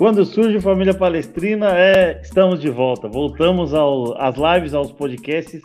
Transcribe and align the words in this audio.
Quando 0.00 0.24
surge 0.24 0.58
Família 0.62 0.94
Palestrina, 0.94 1.76
é, 1.76 2.22
estamos 2.22 2.58
de 2.58 2.70
volta. 2.70 3.06
Voltamos 3.06 3.74
ao, 3.74 4.18
às 4.18 4.34
lives, 4.34 4.72
aos 4.72 4.90
podcasts. 4.90 5.60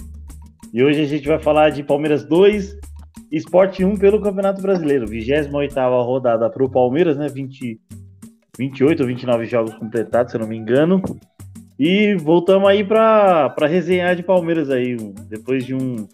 E 0.73 0.83
hoje 0.83 1.03
a 1.03 1.05
gente 1.05 1.25
vai 1.25 1.39
falar 1.39 1.69
de 1.69 1.81
Palmeiras 1.81 2.25
2, 2.25 2.77
Esporte 3.31 3.85
1 3.85 3.95
pelo 3.95 4.21
Campeonato 4.21 4.61
Brasileiro. 4.61 5.07
28 5.07 5.49
rodada 6.03 6.49
para 6.49 6.65
o 6.65 6.69
Palmeiras, 6.69 7.15
né? 7.15 7.29
20, 7.29 7.79
28 8.59 8.99
ou 8.99 9.07
29 9.07 9.45
jogos 9.45 9.73
completados, 9.75 10.33
se 10.33 10.37
eu 10.37 10.41
não 10.41 10.49
me 10.49 10.57
engano. 10.57 11.01
E 11.79 12.15
voltamos 12.15 12.67
aí 12.67 12.83
para 12.83 13.55
resenhar 13.61 14.17
de 14.17 14.23
Palmeiras 14.23 14.69
aí, 14.69 14.97
depois 15.29 15.65
de, 15.65 15.73
um, 15.73 16.05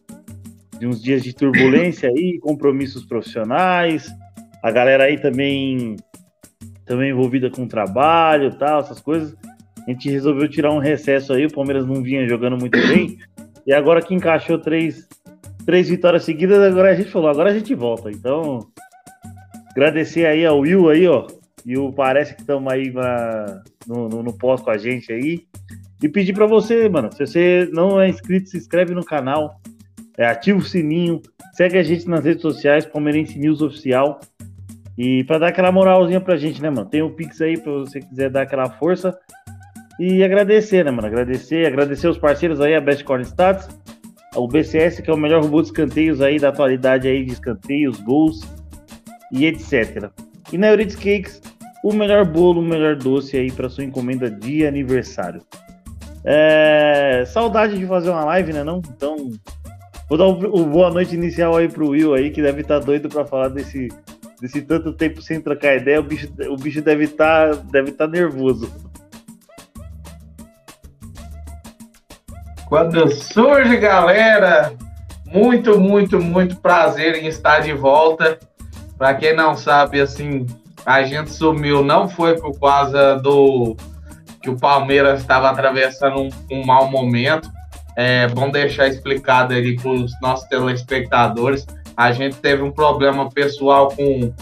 de 0.77 0.85
uns 0.85 1.02
dias 1.02 1.23
de 1.23 1.34
turbulência 1.34 2.08
aí, 2.08 2.38
compromissos 2.40 3.03
profissionais. 3.03 4.12
A 4.62 4.70
galera 4.70 5.05
aí 5.05 5.20
também 5.20 5.95
também 6.85 7.12
envolvida 7.12 7.49
com 7.49 7.67
trabalho 7.67 8.55
tal, 8.58 8.80
essas 8.80 8.99
coisas. 8.99 9.35
A 9.88 9.91
gente 9.91 10.09
resolveu 10.09 10.48
tirar 10.48 10.71
um 10.71 10.80
recesso 10.80 11.34
aí, 11.34 11.45
o 11.45 11.54
Palmeiras 11.54 11.85
não 11.85 12.02
vinha 12.02 12.27
jogando 12.27 12.57
muito 12.57 12.77
bem. 12.88 13.17
E 13.66 13.73
agora 13.73 14.02
que 14.02 14.13
encaixou 14.13 14.57
três, 14.57 15.07
três 15.66 15.90
vitórias 15.90 16.23
seguidas, 16.23 16.59
agora 16.59 16.91
a 16.91 16.95
gente 16.95 17.09
falou, 17.09 17.30
agora 17.30 17.49
a 17.49 17.54
gente 17.54 17.73
volta. 17.73 18.12
Então, 18.12 18.67
agradecer 19.71 20.26
aí 20.26 20.45
ao 20.45 20.59
Will 20.59 20.90
aí, 20.90 21.07
ó. 21.07 21.27
E 21.66 21.77
o 21.77 21.91
parece 21.91 22.35
que 22.35 22.41
estamos 22.41 22.71
aí 22.71 22.91
no, 23.88 24.09
no, 24.09 24.23
no 24.23 24.34
pós 24.38 24.62
com 24.62 24.71
a 24.71 24.77
gente 24.77 25.12
aí. 25.12 25.45
E 26.02 26.09
pedir 26.09 26.34
para 26.34 26.48
você, 26.48 26.90
mano, 26.90 27.12
se 27.12 27.26
você 27.26 27.70
não 27.71 28.02
é 28.02 28.09
inscrito, 28.09 28.49
se 28.49 28.57
inscreve 28.57 28.93
no 28.95 29.05
canal, 29.05 29.62
é, 30.18 30.26
ativa 30.26 30.57
o 30.57 30.63
sininho, 30.63 31.21
segue 31.54 31.77
a 31.77 31.84
gente 31.84 32.07
nas 32.07 32.26
redes 32.26 32.41
sociais, 32.41 32.85
Palmeirense 32.85 33.37
News 33.37 33.62
Oficial. 33.62 34.20
E 34.97 35.23
para 35.23 35.39
dar 35.39 35.47
aquela 35.47 35.71
moralzinha 35.71 36.20
pra 36.20 36.37
gente, 36.37 36.61
né, 36.61 36.70
mano? 36.70 36.89
Tem 36.89 37.01
o 37.01 37.09
Pix 37.09 37.41
aí 37.41 37.57
pra 37.57 37.71
você 37.71 37.99
quiser 37.99 38.29
dar 38.29 38.43
aquela 38.43 38.70
força. 38.70 39.17
E 39.99 40.23
agradecer, 40.23 40.84
né, 40.84 40.91
mano? 40.91 41.07
Agradecer, 41.07 41.65
agradecer 41.65 42.07
os 42.07 42.17
parceiros 42.17 42.59
aí, 42.59 42.75
a 42.75 42.81
Best 42.81 43.03
Corn 43.03 43.23
Stats, 43.23 43.69
o 44.35 44.47
BCS, 44.47 45.01
que 45.01 45.09
é 45.09 45.13
o 45.13 45.17
melhor 45.17 45.43
robô 45.43 45.62
de 45.62 45.67
escanteios 45.67 46.21
aí 46.21 46.39
da 46.39 46.49
atualidade 46.49 47.07
aí 47.07 47.25
de 47.25 47.34
escanteios, 47.34 47.99
gols 48.01 48.41
e 49.31 49.45
etc. 49.45 50.09
E 50.51 50.57
na 50.57 50.69
Euridice 50.69 50.97
Cakes, 50.97 51.41
o 51.84 51.93
melhor 51.93 52.25
bolo, 52.25 52.62
o 52.62 52.63
melhor 52.63 52.95
doce 52.95 53.37
aí 53.37 53.51
para 53.51 53.69
sua 53.69 53.84
encomenda 53.84 54.29
de 54.29 54.65
aniversário. 54.65 55.41
É... 56.23 57.23
Saudade 57.27 57.77
de 57.77 57.85
fazer 57.85 58.09
uma 58.09 58.23
live, 58.25 58.53
né, 58.53 58.63
não? 58.63 58.81
Então, 58.95 59.31
vou 60.07 60.17
dar 60.17 60.25
o, 60.25 60.62
o 60.62 60.65
boa 60.65 60.89
noite 60.91 61.15
inicial 61.15 61.55
aí 61.55 61.67
pro 61.67 61.89
Will 61.89 62.13
aí, 62.13 62.29
que 62.29 62.41
deve 62.41 62.62
estar 62.62 62.79
tá 62.79 62.85
doido 62.85 63.09
para 63.09 63.25
falar 63.25 63.49
desse 63.49 63.87
desse 64.41 64.59
tanto 64.63 64.91
tempo 64.91 65.22
sem 65.22 65.39
trocar 65.39 65.75
ideia, 65.75 66.00
o 66.00 66.03
bicho, 66.03 66.28
o 66.50 66.57
bicho 66.57 66.81
deve 66.81 67.03
estar 67.03 67.56
tá, 67.56 67.61
deve 67.72 67.91
tá 67.91 68.07
nervoso. 68.07 68.73
Quando 72.66 73.12
surge, 73.12 73.78
galera, 73.78 74.73
muito, 75.28 75.79
muito, 75.79 76.19
muito 76.19 76.56
prazer 76.56 77.22
em 77.22 77.28
estar 77.28 77.59
de 77.59 77.73
volta. 77.73 78.39
Para 78.97 79.13
quem 79.13 79.35
não 79.35 79.56
sabe, 79.56 80.01
assim, 80.01 80.47
a 80.85 81.03
gente 81.03 81.31
sumiu, 81.31 81.84
não 81.84 82.09
foi 82.09 82.39
por 82.39 82.59
causa 82.59 83.17
do 83.17 83.75
que 84.41 84.50
o 84.50 84.57
Palmeiras 84.57 85.19
estava 85.19 85.50
atravessando 85.50 86.19
um, 86.19 86.29
um 86.50 86.66
mau 86.66 86.89
momento. 86.89 87.51
É 87.95 88.28
bom 88.28 88.50
deixar 88.50 88.88
explicado 88.88 89.53
ali 89.53 89.75
para 89.75 89.91
os 89.91 90.19
nossos 90.22 90.47
telespectadores 90.47 91.67
a 92.02 92.12
gente 92.12 92.38
teve 92.38 92.63
um 92.63 92.72
problema 92.72 93.30
pessoal 93.30 93.90
com, 93.90 94.34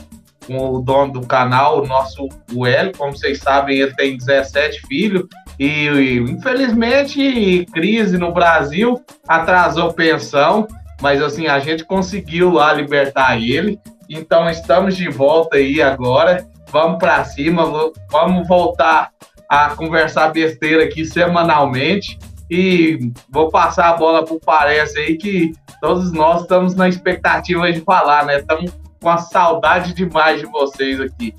com 0.48 0.70
o 0.70 0.82
dono 0.82 1.12
do 1.12 1.28
canal, 1.28 1.82
o 1.82 1.86
nosso 1.86 2.30
o 2.54 2.66
Hélio, 2.66 2.94
como 2.98 3.12
vocês 3.12 3.40
sabem, 3.40 3.80
ele 3.80 3.94
tem 3.96 4.16
17 4.16 4.88
filhos 4.88 5.28
e, 5.60 5.66
e 5.66 6.18
infelizmente 6.20 7.66
crise 7.74 8.18
no 8.18 8.32
Brasil 8.32 9.04
atrasou 9.28 9.94
pensão, 9.94 10.66
mas 11.02 11.22
assim 11.22 11.48
a 11.48 11.60
gente 11.60 11.84
conseguiu 11.84 12.50
lá 12.50 12.72
libertar 12.72 13.38
ele. 13.38 13.78
Então 14.10 14.50
estamos 14.50 14.96
de 14.96 15.10
volta 15.10 15.58
aí 15.58 15.82
agora. 15.82 16.48
Vamos 16.72 16.98
para 16.98 17.26
cima, 17.26 17.64
vamos 18.10 18.48
voltar 18.48 19.10
a 19.50 19.72
conversar 19.76 20.32
besteira 20.32 20.86
aqui 20.86 21.04
semanalmente. 21.04 22.18
E 22.50 23.12
vou 23.30 23.50
passar 23.50 23.90
a 23.90 23.98
bola 23.98 24.26
pro 24.26 24.40
Parece 24.40 24.98
aí 24.98 25.18
que 25.18 25.54
todos 25.80 26.12
nós 26.12 26.42
estamos 26.42 26.74
na 26.74 26.90
expectativa 26.90 27.72
de 27.72 27.82
falar, 27.82 28.26
né? 28.26 28.40
Estamos 28.40 28.72
com 29.00 29.10
a 29.10 29.18
saudade 29.20 29.94
demais 29.94 30.40
de 30.40 30.48
vocês 30.48 31.00
aqui. 31.00 31.36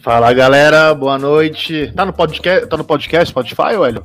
Fala 0.00 0.32
galera, 0.34 0.94
boa 0.94 1.18
noite. 1.18 1.90
Tá 1.94 2.04
no 2.04 2.12
podcast, 2.12 2.66
tá 2.66 2.76
no 2.76 2.84
podcast 2.84 3.30
Spotify, 3.30 3.74
Hélio? 3.74 4.04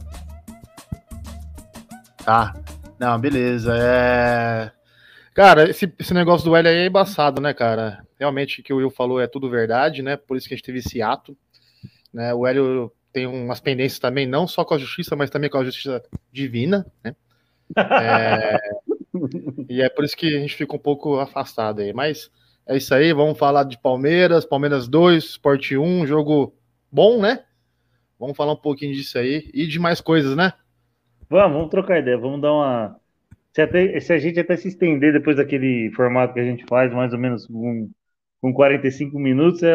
Tá. 2.24 2.54
Não, 2.98 3.20
beleza. 3.20 3.76
É... 3.78 4.72
Cara, 5.34 5.70
esse, 5.70 5.94
esse 6.00 6.14
negócio 6.14 6.46
do 6.46 6.56
Hélio 6.56 6.72
aí 6.72 6.78
é 6.78 6.86
embaçado, 6.86 7.42
né, 7.42 7.54
cara? 7.54 8.06
Realmente 8.18 8.62
o 8.62 8.64
que 8.64 8.72
o 8.72 8.78
Will 8.78 8.90
falou 8.90 9.20
é 9.20 9.28
tudo 9.28 9.50
verdade, 9.50 10.02
né? 10.02 10.16
Por 10.16 10.38
isso 10.38 10.48
que 10.48 10.54
a 10.54 10.58
gente 10.58 10.66
teve 10.66 10.80
esse 10.80 11.02
ato. 11.02 11.38
Né? 12.14 12.34
O 12.34 12.48
Hélio 12.48 12.92
tem 13.14 13.28
umas 13.28 13.62
pendências 13.62 14.00
também, 14.00 14.26
não 14.26 14.48
só 14.48 14.66
com 14.66 14.74
a 14.74 14.78
justiça, 14.78 15.16
mas 15.16 15.30
também 15.30 15.50
com 15.50 15.60
a 15.60 15.64
justiça 15.64 16.04
divina, 16.32 16.86
né? 17.04 17.16
É, 17.76 18.60
e 19.70 19.82
é 19.82 19.90
por 19.90 20.04
isso 20.04 20.18
que 20.18 20.36
a 20.36 20.40
gente 20.40 20.56
fica 20.56 20.76
um 20.76 20.80
pouco 20.80 21.18
afastado 21.20 21.82
aí. 21.82 21.94
Mas 21.94 22.30
é 22.68 22.76
isso 22.78 22.94
aí, 22.94 23.14
vamos 23.14 23.38
falar 23.38 23.64
de 23.64 23.80
Palmeiras, 23.80 24.46
Palmeiras 24.46 24.88
2, 24.88 25.24
Sport 25.24 25.72
1, 25.72 26.06
jogo 26.06 26.54
bom, 26.92 27.22
né? 27.22 27.44
Vamos 28.20 28.36
falar 28.36 28.54
um 28.54 28.58
pouquinho 28.58 28.94
disso 28.94 29.18
aí 29.18 29.50
e 29.54 29.66
de 29.66 29.80
mais 29.80 30.02
coisas, 30.02 30.36
né? 30.36 30.54
Vamos, 31.30 31.54
vamos 31.54 31.70
trocar 31.70 32.00
ideia, 32.00 32.18
vamos 32.18 32.42
dar 32.42 32.54
uma. 32.54 32.96
Se, 33.54 33.62
até, 33.62 34.00
se 34.00 34.14
a 34.14 34.18
gente 34.18 34.40
até 34.40 34.56
se 34.58 34.68
estender 34.68 35.14
depois 35.14 35.38
daquele 35.38 35.92
formato 35.96 36.34
que 36.34 36.40
a 36.40 36.46
gente 36.46 36.66
faz, 36.66 36.92
mais 36.94 37.14
ou 37.14 37.20
menos 37.20 37.48
com, 37.48 37.90
com 38.42 38.54
45 38.54 39.18
minutos, 39.20 39.64
é, 39.64 39.74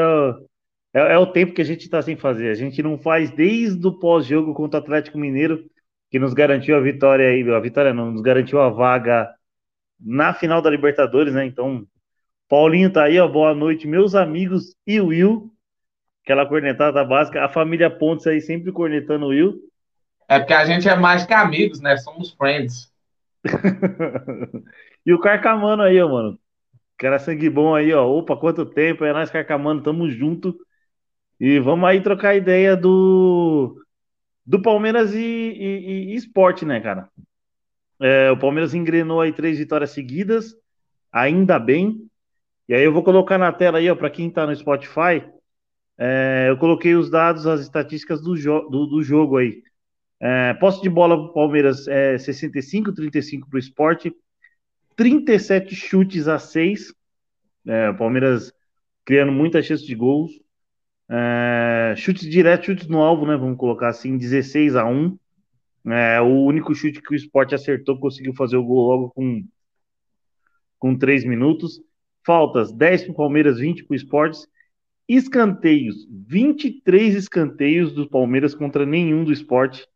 é, 0.98 1.12
é, 1.12 1.18
o 1.18 1.26
tempo 1.26 1.52
que 1.52 1.62
a 1.62 1.64
gente 1.64 1.82
está 1.82 2.02
sem 2.02 2.16
fazer. 2.16 2.50
A 2.50 2.54
gente 2.54 2.82
não 2.82 2.98
faz 2.98 3.30
desde 3.30 3.86
o 3.86 3.92
pós-jogo 3.92 4.54
contra 4.54 4.80
o 4.80 4.82
Atlético 4.82 5.18
Mineiro, 5.18 5.64
que 6.10 6.18
nos 6.18 6.34
garantiu 6.34 6.76
a 6.76 6.80
vitória 6.80 7.28
aí, 7.28 7.48
a 7.50 7.60
vitória 7.60 7.94
não, 7.94 8.10
nos 8.10 8.22
garantiu 8.22 8.60
a 8.60 8.68
vaga 8.68 9.32
na 10.00 10.32
final 10.32 10.62
da 10.62 10.70
Libertadores, 10.70 11.34
né? 11.34 11.44
Então, 11.44 11.86
Paulinho 12.48 12.92
tá 12.92 13.04
aí, 13.04 13.18
ó. 13.18 13.28
Boa 13.28 13.54
noite, 13.54 13.86
meus 13.86 14.14
amigos 14.14 14.74
e 14.86 15.00
o 15.00 15.08
Will. 15.08 15.52
Aquela 16.24 16.46
cornetada 16.46 17.04
básica. 17.04 17.44
A 17.44 17.48
família 17.48 17.90
Pontes 17.90 18.26
aí 18.26 18.40
sempre 18.40 18.72
cornetando 18.72 19.26
o 19.26 19.28
Will. 19.28 19.60
É 20.28 20.38
porque 20.38 20.52
a 20.54 20.64
gente 20.64 20.88
é 20.88 20.96
mais 20.96 21.24
que 21.24 21.32
amigos, 21.32 21.80
né? 21.80 21.96
Somos 21.96 22.32
friends. 22.32 22.92
e 25.06 25.12
o 25.12 25.20
Carcamano 25.20 25.82
aí, 25.82 26.00
ó, 26.00 26.08
mano. 26.08 26.38
Cara 26.96 27.18
sangue 27.18 27.48
bom 27.48 27.74
aí, 27.74 27.92
ó. 27.92 28.06
Opa, 28.06 28.36
quanto 28.36 28.66
tempo. 28.66 29.04
É 29.04 29.12
nós, 29.12 29.30
Carcamano. 29.30 29.82
Tamo 29.82 30.10
junto. 30.10 30.58
E 31.40 31.60
vamos 31.60 31.88
aí 31.88 32.00
trocar 32.02 32.34
ideia 32.34 32.76
do, 32.76 33.80
do 34.44 34.60
Palmeiras 34.60 35.14
e, 35.14 35.18
e, 35.18 36.12
e 36.12 36.14
esporte, 36.14 36.64
né, 36.64 36.80
cara? 36.80 37.08
É, 38.00 38.30
o 38.30 38.38
Palmeiras 38.38 38.74
engrenou 38.74 39.20
aí 39.20 39.32
três 39.32 39.58
vitórias 39.58 39.90
seguidas, 39.90 40.54
ainda 41.12 41.58
bem. 41.58 42.08
E 42.68 42.74
aí 42.74 42.82
eu 42.82 42.92
vou 42.92 43.02
colocar 43.02 43.38
na 43.38 43.52
tela 43.52 43.78
aí, 43.78 43.90
ó, 43.90 43.94
para 43.94 44.10
quem 44.10 44.30
tá 44.30 44.46
no 44.46 44.54
Spotify, 44.54 45.24
é, 45.98 46.46
eu 46.48 46.56
coloquei 46.56 46.94
os 46.94 47.10
dados, 47.10 47.44
as 47.46 47.60
estatísticas 47.60 48.22
do, 48.22 48.36
jo 48.36 48.68
do, 48.68 48.86
do 48.86 49.02
jogo 49.02 49.36
aí. 49.36 49.62
É, 50.20 50.54
posse 50.54 50.80
de 50.80 50.88
bola 50.88 51.16
pro 51.16 51.32
Palmeiras 51.32 51.88
é 51.88 52.16
65, 52.16 52.92
35 52.92 53.48
pro 53.48 53.58
esporte, 53.58 54.14
37 54.96 55.74
chutes 55.74 56.28
a 56.28 56.38
6. 56.38 56.92
É, 57.66 57.90
o 57.90 57.96
Palmeiras 57.96 58.52
criando 59.04 59.32
muitas 59.32 59.66
chances 59.66 59.84
de 59.84 59.94
gols. 59.94 60.30
É, 61.10 61.94
chutes 61.96 62.28
diretos, 62.28 62.66
chutes 62.66 62.86
no 62.86 63.00
alvo, 63.00 63.26
né? 63.26 63.36
Vamos 63.36 63.56
colocar 63.56 63.88
assim, 63.88 64.16
16 64.16 64.76
a 64.76 64.84
1. 64.84 65.18
É, 65.86 66.20
o 66.20 66.44
único 66.44 66.74
chute 66.74 67.00
que 67.00 67.12
o 67.12 67.16
esporte 67.16 67.54
acertou 67.54 67.98
conseguiu 67.98 68.34
fazer 68.34 68.56
o 68.56 68.64
gol 68.64 68.86
logo 68.86 69.10
com, 69.10 69.44
com 70.78 70.96
3 70.96 71.24
minutos. 71.24 71.80
Faltas, 72.24 72.70
10 72.72 73.04
para 73.04 73.12
o 73.12 73.16
Palmeiras, 73.16 73.58
20 73.58 73.84
para 73.84 73.94
o 73.94 73.96
esporte. 73.96 74.46
Escanteios, 75.08 76.06
23 76.10 77.14
escanteios 77.14 77.94
do 77.94 78.06
Palmeiras 78.06 78.54
contra 78.54 78.84
nenhum 78.84 79.24
do 79.24 79.32
esporte. 79.32 79.86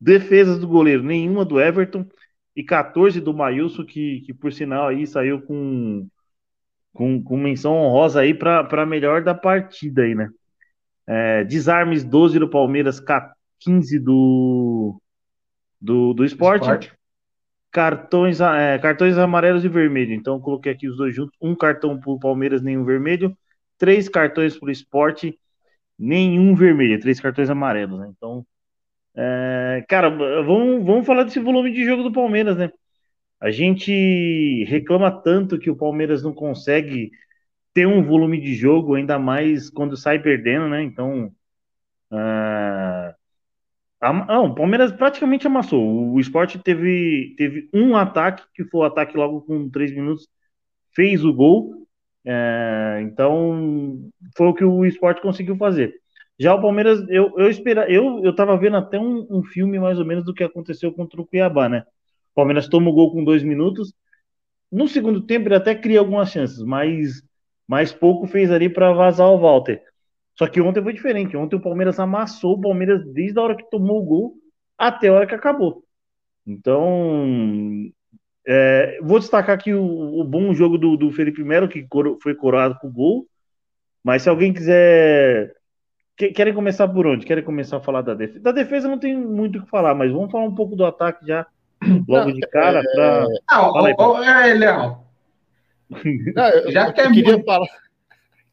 Defesas 0.00 0.60
do 0.60 0.68
goleiro, 0.68 1.02
nenhuma 1.02 1.44
do 1.44 1.60
Everton. 1.60 2.06
E 2.54 2.62
14 2.62 3.20
do 3.20 3.34
Maílson, 3.34 3.84
que, 3.84 4.20
que 4.20 4.32
por 4.32 4.52
sinal 4.52 4.86
aí 4.86 5.04
saiu 5.08 5.42
com 5.42 6.06
com, 6.94 7.22
com 7.22 7.36
menção 7.36 7.74
honrosa 7.74 8.20
aí 8.20 8.32
para 8.32 8.86
melhor 8.86 9.22
da 9.22 9.34
partida 9.34 10.02
aí, 10.02 10.14
né? 10.14 10.30
É, 11.06 11.44
desarmes 11.44 12.04
12 12.04 12.38
do 12.38 12.48
Palmeiras, 12.48 13.02
15 13.60 13.98
do, 13.98 14.98
do, 15.80 16.14
do 16.14 16.24
esporte. 16.24 16.62
esporte. 16.62 16.92
Cartões, 17.70 18.40
é, 18.40 18.78
cartões 18.78 19.18
amarelos 19.18 19.64
e 19.64 19.68
vermelho. 19.68 20.14
Então, 20.14 20.40
coloquei 20.40 20.72
aqui 20.72 20.88
os 20.88 20.96
dois 20.96 21.14
juntos. 21.14 21.36
Um 21.42 21.54
cartão 21.54 21.98
para 21.98 22.10
o 22.10 22.18
Palmeiras, 22.18 22.62
nenhum 22.62 22.84
vermelho. 22.84 23.36
três 23.76 24.08
cartões 24.08 24.56
para 24.56 24.68
o 24.68 24.72
esporte, 24.72 25.36
nenhum 25.98 26.54
vermelho, 26.54 27.00
três 27.00 27.18
cartões 27.20 27.50
amarelos, 27.50 27.98
né? 27.98 28.12
Então, 28.16 28.46
é, 29.16 29.84
cara, 29.88 30.08
vamos, 30.08 30.84
vamos 30.84 31.06
falar 31.06 31.24
desse 31.24 31.40
volume 31.40 31.72
de 31.72 31.84
jogo 31.84 32.04
do 32.04 32.12
Palmeiras, 32.12 32.56
né? 32.56 32.70
A 33.44 33.50
gente 33.50 34.64
reclama 34.64 35.10
tanto 35.10 35.58
que 35.58 35.68
o 35.68 35.76
Palmeiras 35.76 36.22
não 36.22 36.32
consegue 36.32 37.10
ter 37.74 37.86
um 37.86 38.02
volume 38.02 38.40
de 38.40 38.54
jogo, 38.54 38.94
ainda 38.94 39.18
mais 39.18 39.68
quando 39.68 39.98
sai 39.98 40.18
perdendo, 40.18 40.66
né? 40.66 40.82
Então, 40.82 41.30
uh, 42.10 43.14
o 44.46 44.54
Palmeiras 44.54 44.92
praticamente 44.92 45.46
amassou. 45.46 46.10
O 46.14 46.18
esporte 46.18 46.58
teve, 46.58 47.34
teve 47.36 47.68
um 47.74 47.94
ataque, 47.94 48.44
que 48.54 48.64
foi 48.64 48.80
o 48.80 48.84
ataque 48.84 49.14
logo 49.14 49.42
com 49.42 49.68
três 49.68 49.92
minutos, 49.94 50.26
fez 50.94 51.22
o 51.22 51.34
gol. 51.34 51.86
É, 52.24 53.00
então, 53.02 54.10
foi 54.34 54.46
o 54.46 54.54
que 54.54 54.64
o 54.64 54.86
esporte 54.86 55.20
conseguiu 55.20 55.54
fazer. 55.58 55.94
Já 56.38 56.54
o 56.54 56.62
Palmeiras, 56.62 57.06
eu, 57.10 57.30
eu 57.38 57.50
espera, 57.50 57.90
eu, 57.92 58.24
eu 58.24 58.34
tava 58.34 58.56
vendo 58.56 58.78
até 58.78 58.98
um, 58.98 59.26
um 59.30 59.42
filme 59.42 59.78
mais 59.78 59.98
ou 59.98 60.06
menos 60.06 60.24
do 60.24 60.32
que 60.32 60.42
aconteceu 60.42 60.90
contra 60.94 61.20
o 61.20 61.26
Cuiabá, 61.26 61.68
né? 61.68 61.84
O 62.34 62.36
Palmeiras 62.36 62.68
toma 62.68 62.90
o 62.90 62.92
gol 62.92 63.12
com 63.12 63.22
dois 63.22 63.42
minutos. 63.42 63.94
No 64.70 64.88
segundo 64.88 65.20
tempo, 65.20 65.46
ele 65.46 65.54
até 65.54 65.74
cria 65.74 66.00
algumas 66.00 66.30
chances, 66.30 66.62
mas 66.62 67.22
mais 67.66 67.92
pouco 67.92 68.26
fez 68.26 68.50
ali 68.50 68.68
para 68.68 68.92
vazar 68.92 69.28
o 69.28 69.38
Walter. 69.38 69.80
Só 70.36 70.48
que 70.48 70.60
ontem 70.60 70.82
foi 70.82 70.92
diferente. 70.92 71.36
Ontem 71.36 71.56
o 71.56 71.60
Palmeiras 71.60 71.98
amassou 72.00 72.54
o 72.54 72.60
Palmeiras 72.60 73.04
desde 73.12 73.38
a 73.38 73.42
hora 73.42 73.56
que 73.56 73.70
tomou 73.70 74.02
o 74.02 74.04
gol 74.04 74.34
até 74.76 75.08
a 75.08 75.12
hora 75.12 75.26
que 75.26 75.34
acabou. 75.34 75.84
Então, 76.46 77.90
é, 78.46 78.98
vou 79.00 79.18
destacar 79.18 79.54
aqui 79.54 79.72
o, 79.72 80.20
o, 80.20 80.24
bom 80.24 80.52
jogo 80.52 80.76
do, 80.76 80.96
do 80.96 81.12
Felipe 81.12 81.42
Melo, 81.42 81.68
que 81.68 81.86
coro, 81.86 82.18
foi 82.22 82.34
coroado 82.34 82.76
com 82.80 82.88
o 82.88 82.92
gol. 82.92 83.28
Mas 84.02 84.22
se 84.22 84.28
alguém 84.28 84.52
quiser. 84.52 85.54
Que, 86.16 86.28
querem 86.30 86.54
começar 86.54 86.86
por 86.88 87.06
onde? 87.06 87.24
Querem 87.24 87.42
começar 87.42 87.78
a 87.78 87.80
falar 87.80 88.02
da 88.02 88.14
defesa? 88.14 88.40
Da 88.40 88.52
defesa 88.52 88.88
não 88.88 88.98
tem 88.98 89.16
muito 89.16 89.58
o 89.58 89.62
que 89.64 89.70
falar, 89.70 89.94
mas 89.94 90.12
vamos 90.12 90.30
falar 90.30 90.44
um 90.44 90.54
pouco 90.54 90.76
do 90.76 90.84
ataque 90.84 91.26
já, 91.26 91.46
logo 92.08 92.32
de 92.32 92.40
cara. 92.48 92.82
Pra... 92.94 93.26
Não, 93.50 93.84
aí, 93.84 93.94
ô, 93.98 94.22
é, 94.22 94.54
Léo. 94.54 94.98
já 96.72 96.92
que 96.92 97.00
é 97.00 97.10
queria 97.10 97.32
muito... 97.32 97.44
falar. 97.44 97.66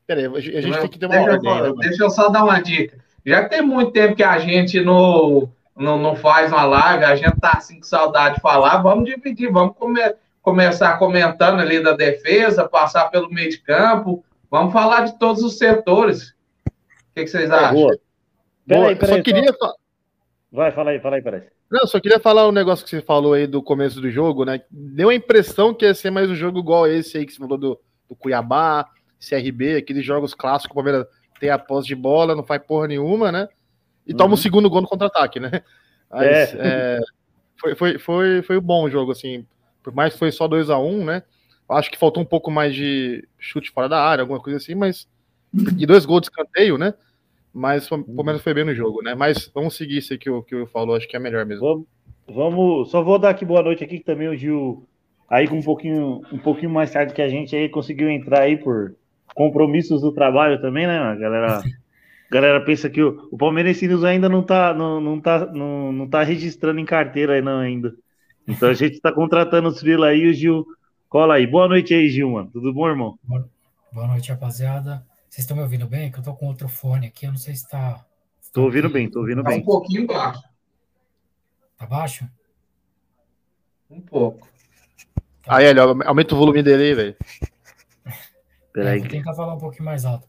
Peraí, 0.06 0.26
a 0.26 0.40
gente 0.40 0.80
tem 0.80 0.90
que 0.90 1.00
ter 1.00 1.06
uma 1.06 1.16
deixa 1.16 1.32
ordem. 1.32 1.52
Eu, 1.52 1.76
né, 1.76 1.88
deixa 1.88 2.04
eu 2.04 2.10
só 2.10 2.30
dar 2.30 2.44
uma 2.44 2.60
dica. 2.62 2.98
Já 3.26 3.44
que 3.44 3.50
tem 3.50 3.62
muito 3.62 3.92
tempo 3.92 4.16
que 4.16 4.24
a 4.24 4.40
gente 4.40 4.82
não, 4.82 5.50
não, 5.76 5.98
não 5.98 6.16
faz 6.16 6.52
uma 6.52 6.64
live, 6.66 7.06
a 7.06 7.16
gente 7.16 7.40
tá 7.40 7.54
assim 7.56 7.78
com 7.78 7.86
saudade 7.86 8.36
de 8.36 8.42
falar, 8.42 8.82
vamos 8.82 9.06
dividir, 9.06 9.52
vamos 9.52 9.76
come, 9.78 10.02
começar 10.42 10.98
comentando 10.98 11.62
ali 11.62 11.82
da 11.82 11.94
defesa, 11.94 12.68
passar 12.68 13.10
pelo 13.10 13.30
meio 13.30 13.50
de 13.50 13.60
campo, 13.60 14.26
vamos 14.50 14.74
falar 14.74 15.06
de 15.06 15.18
todos 15.20 15.44
os 15.44 15.58
setores. 15.58 16.32
O 16.32 17.14
que, 17.16 17.24
que 17.24 17.28
vocês 17.28 17.50
é, 17.50 17.54
acham? 17.54 17.74
Boa. 17.74 18.00
Peraí, 18.68 18.96
peraí, 18.96 19.18
só 19.18 19.24
queria. 19.24 19.54
Vai, 20.52 20.72
fala 20.72 20.92
aí, 20.92 21.00
fala 21.00 21.16
aí, 21.16 21.22
parece. 21.22 21.61
Não, 21.72 21.88
só 21.88 22.02
queria 22.02 22.20
falar 22.20 22.50
um 22.50 22.52
negócio 22.52 22.84
que 22.84 22.90
você 22.92 23.02
falou 23.02 23.32
aí 23.32 23.48
do 23.48 23.64
começo 23.64 24.02
do 24.02 24.12
jogo, 24.12 24.44
né? 24.44 24.62
Deu 24.70 25.08
a 25.08 25.16
impressão 25.16 25.74
que 25.74 25.86
ia 25.86 25.94
ser 25.94 26.12
mais 26.12 26.30
um 26.30 26.36
jogo 26.36 26.60
igual 26.60 26.86
esse 26.86 27.18
aí 27.18 27.26
que 27.26 27.32
você 27.32 27.40
falou 27.40 27.58
do, 27.58 27.80
do 28.10 28.16
Cuiabá, 28.16 28.86
CRB, 29.18 29.78
aqueles 29.78 30.06
jogos 30.06 30.34
clássicos, 30.34 30.74
o 30.74 30.76
Palmeiras 30.76 31.08
tem 31.40 31.50
a 31.50 31.58
posse 31.58 31.88
de 31.88 31.96
bola, 31.96 32.36
não 32.36 32.44
faz 32.44 32.62
porra 32.62 32.88
nenhuma, 32.88 33.32
né? 33.32 33.48
E 34.06 34.12
uhum. 34.12 34.18
toma 34.18 34.34
o 34.34 34.38
segundo 34.38 34.70
gol 34.70 34.82
no 34.82 34.88
contra-ataque, 34.88 35.40
né? 35.40 35.64
Mas, 36.12 36.28
é. 36.28 36.60
É, 36.60 37.00
foi, 37.58 37.76
foi, 37.76 37.98
foi, 37.98 38.42
foi 38.42 38.60
bom 38.60 38.84
o 38.84 38.90
jogo, 38.90 39.14
assim. 39.14 39.48
Por 39.82 39.94
mais 39.94 40.12
que 40.12 40.20
foi 40.20 40.30
só 40.30 40.50
2 40.50 40.70
a 40.70 40.78
1 40.78 40.86
um, 40.86 41.06
né? 41.06 41.24
Acho 41.70 41.90
que 41.90 41.98
faltou 41.98 42.22
um 42.22 42.26
pouco 42.26 42.52
mais 42.52 42.76
de 42.76 43.26
chute 43.40 43.72
fora 43.72 43.88
da 43.88 44.04
área, 44.04 44.24
alguma 44.24 44.42
coisa 44.42 44.58
assim, 44.58 44.76
mas. 44.76 45.08
E 45.78 45.86
dois 45.86 46.06
gols 46.06 46.22
de 46.22 46.28
escanteio, 46.28 46.78
né? 46.78 46.94
Mas 47.54 47.92
o 47.92 48.04
Palmeiras 48.04 48.42
foi 48.42 48.54
bem 48.54 48.64
no 48.64 48.74
jogo, 48.74 49.02
né? 49.02 49.14
Mas 49.14 49.52
vamos 49.54 49.76
seguir 49.76 49.98
isso 49.98 50.14
aí 50.14 50.20
que 50.20 50.30
o, 50.30 50.42
que 50.42 50.56
o 50.56 50.66
falou, 50.68 50.96
acho 50.96 51.08
que 51.08 51.18
é 51.18 51.20
melhor 51.20 51.46
mesmo. 51.46 51.66
Vamos, 51.66 51.88
vamos, 52.28 52.92
só 52.92 53.02
vou 53.02 53.20
dar 53.20 53.30
aqui 53.30 53.44
boa 53.44 53.62
noite 53.62 53.84
aqui, 53.84 54.00
que 54.00 54.06
também 54.06 54.30
o 54.30 54.36
Gil, 54.36 54.88
aí 55.30 55.48
com 55.48 55.58
um 55.58 55.62
pouquinho, 55.62 56.22
um 56.32 56.38
pouquinho 56.38 56.72
mais 56.72 56.92
tarde 56.92 57.14
que 57.14 57.22
a 57.22 57.28
gente 57.28 57.56
aí, 57.56 57.68
conseguiu 57.68 58.10
entrar 58.10 58.42
aí 58.42 58.58
por 58.58 58.96
compromissos 59.36 60.02
do 60.02 60.14
trabalho 60.14 60.62
também, 60.62 60.88
né? 60.88 60.98
A 60.98 61.16
galera, 61.16 61.60
a 61.60 62.34
galera 62.34 62.62
pensa 62.64 62.90
que 62.90 63.02
o, 63.02 63.28
o 63.32 63.38
Palmeirense 63.38 63.88
News 63.88 64.04
ainda 64.04 64.30
não 64.30 64.44
tá, 64.44 64.74
não, 64.74 65.02
não, 65.02 65.20
tá, 65.20 65.46
não, 65.48 65.92
não 65.92 66.10
tá 66.10 66.24
registrando 66.24 66.80
em 66.80 66.86
carteira 66.86 67.34
aí 67.34 67.42
não 67.42 67.60
ainda. 67.60 67.94
Então 68.48 68.70
a 68.70 68.74
gente 68.74 69.00
tá 69.00 69.12
contratando 69.12 69.68
os 69.68 69.80
frila 69.80 70.08
aí, 70.08 70.28
o 70.28 70.34
Gil 70.34 70.66
cola 71.10 71.36
aí. 71.36 71.46
Boa 71.46 71.68
noite 71.68 71.94
aí, 71.94 72.10
Gil, 72.10 72.32
mano. 72.32 72.50
Tudo 72.52 72.74
bom, 72.74 72.88
irmão? 72.88 73.20
Boa 73.92 74.08
noite, 74.08 74.32
rapaziada. 74.32 75.06
Vocês 75.32 75.46
estão 75.46 75.56
me 75.56 75.64
ouvindo 75.64 75.88
bem? 75.88 76.12
Que 76.12 76.20
eu 76.20 76.24
tô 76.24 76.34
com 76.34 76.48
outro 76.48 76.68
fone 76.68 77.08
aqui, 77.08 77.26
eu 77.26 77.32
não 77.32 77.38
sei 77.38 77.56
se 77.56 77.66
tá. 77.66 78.06
Se 78.42 78.52
tô 78.52 78.64
ouvindo 78.64 78.90
bem, 78.90 79.10
tô 79.10 79.22
ouvindo 79.22 79.42
tá 79.42 79.50
bem. 79.50 79.62
um 79.62 79.64
pouquinho 79.64 80.06
baixo. 80.06 80.44
Tá 81.78 81.86
baixo? 81.86 82.30
Um 83.90 84.02
pouco. 84.02 84.46
Tá. 85.42 85.56
Aí, 85.56 85.68
ele 85.68 85.80
aumenta 85.80 86.36
o 86.36 86.38
volume 86.38 86.62
dele 86.62 86.84
aí, 86.84 86.94
velho. 86.94 87.16
Peraí. 88.74 88.98
É, 88.98 89.00
vou 89.00 89.08
tentar 89.08 89.34
falar 89.34 89.54
um 89.56 89.58
pouquinho 89.58 89.86
mais 89.86 90.04
alto. 90.04 90.28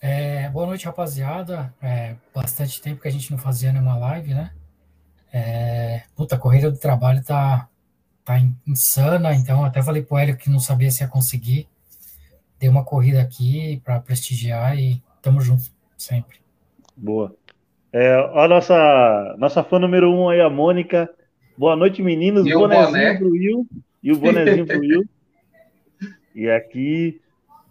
É, 0.00 0.48
boa 0.48 0.66
noite, 0.66 0.86
rapaziada. 0.86 1.74
É, 1.82 2.16
bastante 2.34 2.80
tempo 2.80 3.02
que 3.02 3.08
a 3.08 3.12
gente 3.12 3.30
não 3.30 3.36
fazia 3.36 3.70
nenhuma 3.70 3.98
live, 3.98 4.32
né? 4.32 4.54
É, 5.30 6.04
puta, 6.16 6.36
a 6.36 6.38
corrida 6.38 6.70
do 6.70 6.78
trabalho 6.78 7.22
tá, 7.22 7.68
tá 8.24 8.38
insana, 8.66 9.34
então 9.34 9.62
até 9.62 9.82
falei 9.82 10.02
pro 10.02 10.16
Hélio 10.16 10.38
que 10.38 10.48
não 10.48 10.58
sabia 10.58 10.90
se 10.90 11.02
ia 11.02 11.08
conseguir. 11.08 11.68
Dei 12.58 12.68
uma 12.68 12.84
corrida 12.84 13.20
aqui 13.20 13.80
para 13.84 14.00
prestigiar 14.00 14.78
e 14.78 15.02
tamo 15.22 15.40
junto 15.40 15.64
sempre. 15.96 16.38
Boa. 16.96 17.34
É, 17.92 18.14
a 18.34 18.48
nossa, 18.48 19.36
nossa 19.38 19.62
fã 19.62 19.78
número 19.78 20.12
um 20.12 20.28
aí, 20.28 20.40
a 20.40 20.50
Mônica. 20.50 21.08
Boa 21.56 21.76
noite, 21.76 22.02
meninos. 22.02 22.46
E 22.46 22.52
bonezinho 22.52 22.86
boné. 22.86 23.14
pro 23.16 23.30
Will. 23.30 23.66
E 24.02 24.12
o 24.12 24.18
bonezinho 24.18 24.66
pro 24.66 24.80
Will. 24.80 25.08
E 26.34 26.48
aqui 26.48 27.20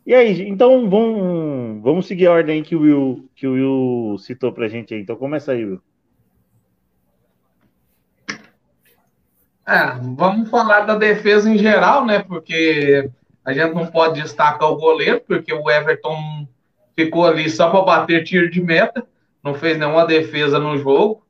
e 0.08 0.16
aí, 0.16 0.48
então 0.48 0.90
vamos, 0.90 1.84
vamos 1.84 2.08
seguir 2.08 2.28
a 2.28 2.32
ordem 2.32 2.64
que 2.64 2.78
o 2.78 2.80
Will, 2.80 3.30
que 3.36 3.46
o 3.46 3.52
Will 3.52 4.18
citou 4.20 4.54
pra 4.54 4.70
gente 4.70 4.94
aí. 4.94 5.02
Então 5.02 5.18
começa 5.18 5.52
aí, 5.52 5.66
Will. 5.66 5.82
É, 9.68 10.00
vamos 10.16 10.50
falar 10.50 10.86
da 10.86 10.96
defesa 10.96 11.50
em 11.50 11.58
geral, 11.58 12.06
né? 12.06 12.24
Porque 12.24 13.12
a 13.48 13.54
gente 13.54 13.74
não 13.74 13.88
pode 13.88 14.22
destacar 14.22 14.70
o 14.70 14.76
goleiro, 14.76 15.22
porque 15.26 15.54
o 15.54 15.72
Everton 15.72 16.46
ficou 16.94 17.26
ali 17.26 17.50
só 17.50 17.70
para 17.70 17.82
bater 17.82 18.26
tiro 18.26 18.52
de 18.52 18.62
meta, 18.62 19.08
não 19.42 19.54
fez 19.54 19.78
nenhuma 19.78 20.06
defesa 20.06 20.60
no 20.60 20.78
jogo. 20.78 21.24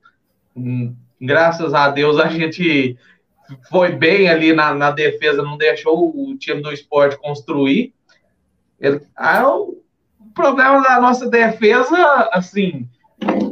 Hum, 0.56 0.96
graças 1.22 1.76
a 1.76 1.90
Deus 1.90 2.18
a 2.18 2.26
gente 2.34 2.98
foi 3.70 3.92
bem 3.92 4.28
ali 4.28 4.52
na, 4.52 4.74
na 4.74 4.90
defesa, 4.90 5.44
não 5.44 5.60
deixou 5.60 6.10
o 6.10 6.36
time 6.36 6.60
do 6.60 6.74
esporte 6.74 7.20
construir. 7.20 7.94
Ele, 8.80 9.00
aí, 9.16 9.44
o 9.44 9.78
problema 10.34 10.82
da 10.82 11.00
nossa 11.00 11.30
defesa, 11.30 12.32
assim, 12.34 12.90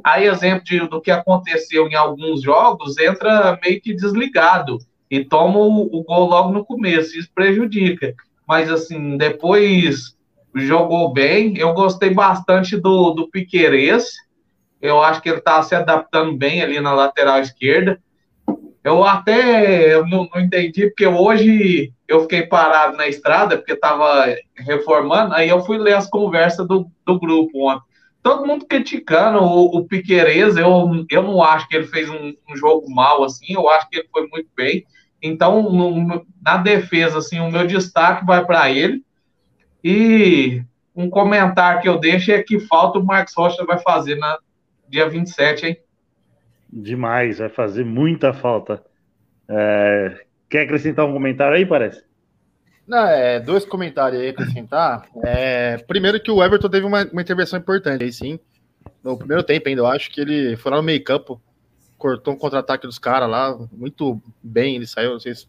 aí 0.03 0.25
exemplo 0.25 0.63
de, 0.63 0.79
do 0.87 0.99
que 0.99 1.11
aconteceu 1.11 1.87
em 1.87 1.93
alguns 1.93 2.41
jogos, 2.41 2.97
entra 2.97 3.59
meio 3.63 3.79
que 3.79 3.93
desligado 3.93 4.79
e 5.07 5.23
toma 5.23 5.59
o, 5.59 5.83
o 5.83 6.03
gol 6.03 6.27
logo 6.27 6.51
no 6.51 6.65
começo, 6.65 7.15
isso 7.15 7.29
prejudica. 7.31 8.15
Mas, 8.47 8.69
assim, 8.69 9.17
depois 9.17 10.15
jogou 10.55 11.11
bem. 11.11 11.57
Eu 11.57 11.73
gostei 11.73 12.11
bastante 12.11 12.77
do, 12.77 13.11
do 13.11 13.29
Piquerez. 13.29 14.11
Eu 14.81 15.01
acho 15.01 15.21
que 15.21 15.29
ele 15.29 15.39
está 15.39 15.61
se 15.63 15.75
adaptando 15.75 16.35
bem 16.37 16.61
ali 16.61 16.79
na 16.79 16.93
lateral 16.93 17.39
esquerda. 17.39 17.99
Eu 18.85 19.03
até 19.03 19.95
eu 19.95 20.05
não, 20.05 20.29
não, 20.31 20.39
entendi, 20.39 20.85
porque 20.87 21.07
hoje 21.07 21.91
eu 22.07 22.21
fiquei 22.21 22.45
parado 22.45 22.95
na 22.95 23.07
estrada, 23.07 23.57
porque 23.57 23.73
estava 23.73 24.27
reformando, 24.55 25.33
aí 25.33 25.49
eu 25.49 25.65
fui 25.65 25.79
ler 25.79 25.95
as 25.95 26.07
conversas 26.07 26.67
do, 26.67 26.85
do 27.03 27.19
grupo 27.19 27.67
ontem. 27.67 27.83
Todo 28.21 28.45
mundo 28.45 28.67
criticando 28.67 29.39
o, 29.39 29.77
o 29.77 29.87
Piquerez, 29.87 30.55
eu, 30.55 31.03
eu 31.09 31.23
não 31.23 31.41
acho 31.41 31.67
que 31.67 31.75
ele 31.75 31.87
fez 31.87 32.07
um, 32.11 32.35
um 32.47 32.55
jogo 32.55 32.87
mal, 32.93 33.23
assim, 33.23 33.45
eu 33.49 33.67
acho 33.69 33.89
que 33.89 33.97
ele 33.97 34.07
foi 34.11 34.27
muito 34.27 34.49
bem. 34.55 34.85
Então, 35.25 35.63
no, 35.71 36.25
na 36.43 36.57
defesa, 36.57 37.17
assim, 37.17 37.39
o 37.39 37.51
meu 37.51 37.65
destaque 37.65 38.25
vai 38.25 38.45
para 38.45 38.69
ele. 38.69 39.03
E 39.83 40.61
um 40.95 41.09
comentário 41.09 41.81
que 41.81 41.89
eu 41.89 41.99
deixo 41.99 42.31
é 42.31 42.43
que 42.43 42.59
falta 42.59 42.99
o 42.99 43.03
Marcos 43.03 43.33
Rocha 43.35 43.65
vai 43.65 43.79
fazer 43.79 44.15
na 44.15 44.37
dia 44.87 45.09
27, 45.09 45.65
hein? 45.65 45.77
Demais, 46.71 47.39
vai 47.39 47.49
fazer 47.49 47.83
muita 47.83 48.33
falta. 48.33 48.83
É... 49.49 50.25
Quer 50.49 50.61
acrescentar 50.61 51.05
um 51.05 51.13
comentário 51.13 51.57
aí, 51.57 51.65
parece? 51.65 52.03
Não, 52.87 53.07
é, 53.07 53.39
dois 53.39 53.65
comentários 53.65 54.21
aí 54.21 54.29
acrescentar. 54.29 55.07
É, 55.23 55.77
primeiro 55.87 56.19
que 56.19 56.29
o 56.29 56.43
Everton 56.43 56.69
teve 56.69 56.85
uma, 56.85 57.03
uma 57.05 57.21
intervenção 57.21 57.57
importante 57.57 58.03
aí, 58.03 58.13
sim. 58.13 58.39
No 59.03 59.17
primeiro 59.17 59.41
tempo 59.41 59.67
ainda, 59.67 59.81
eu 59.81 59.87
acho 59.87 60.11
que 60.11 60.21
ele 60.21 60.55
foi 60.55 60.71
lá 60.71 60.77
no 60.77 60.83
meio 60.83 61.03
campo, 61.03 61.41
cortou 61.97 62.33
um 62.33 62.37
contra-ataque 62.37 62.87
dos 62.87 62.99
caras 62.99 63.29
lá, 63.29 63.57
muito 63.71 64.21
bem 64.41 64.75
ele 64.75 64.87
saiu, 64.87 65.13
não 65.13 65.19
sei 65.19 65.35
se 65.35 65.47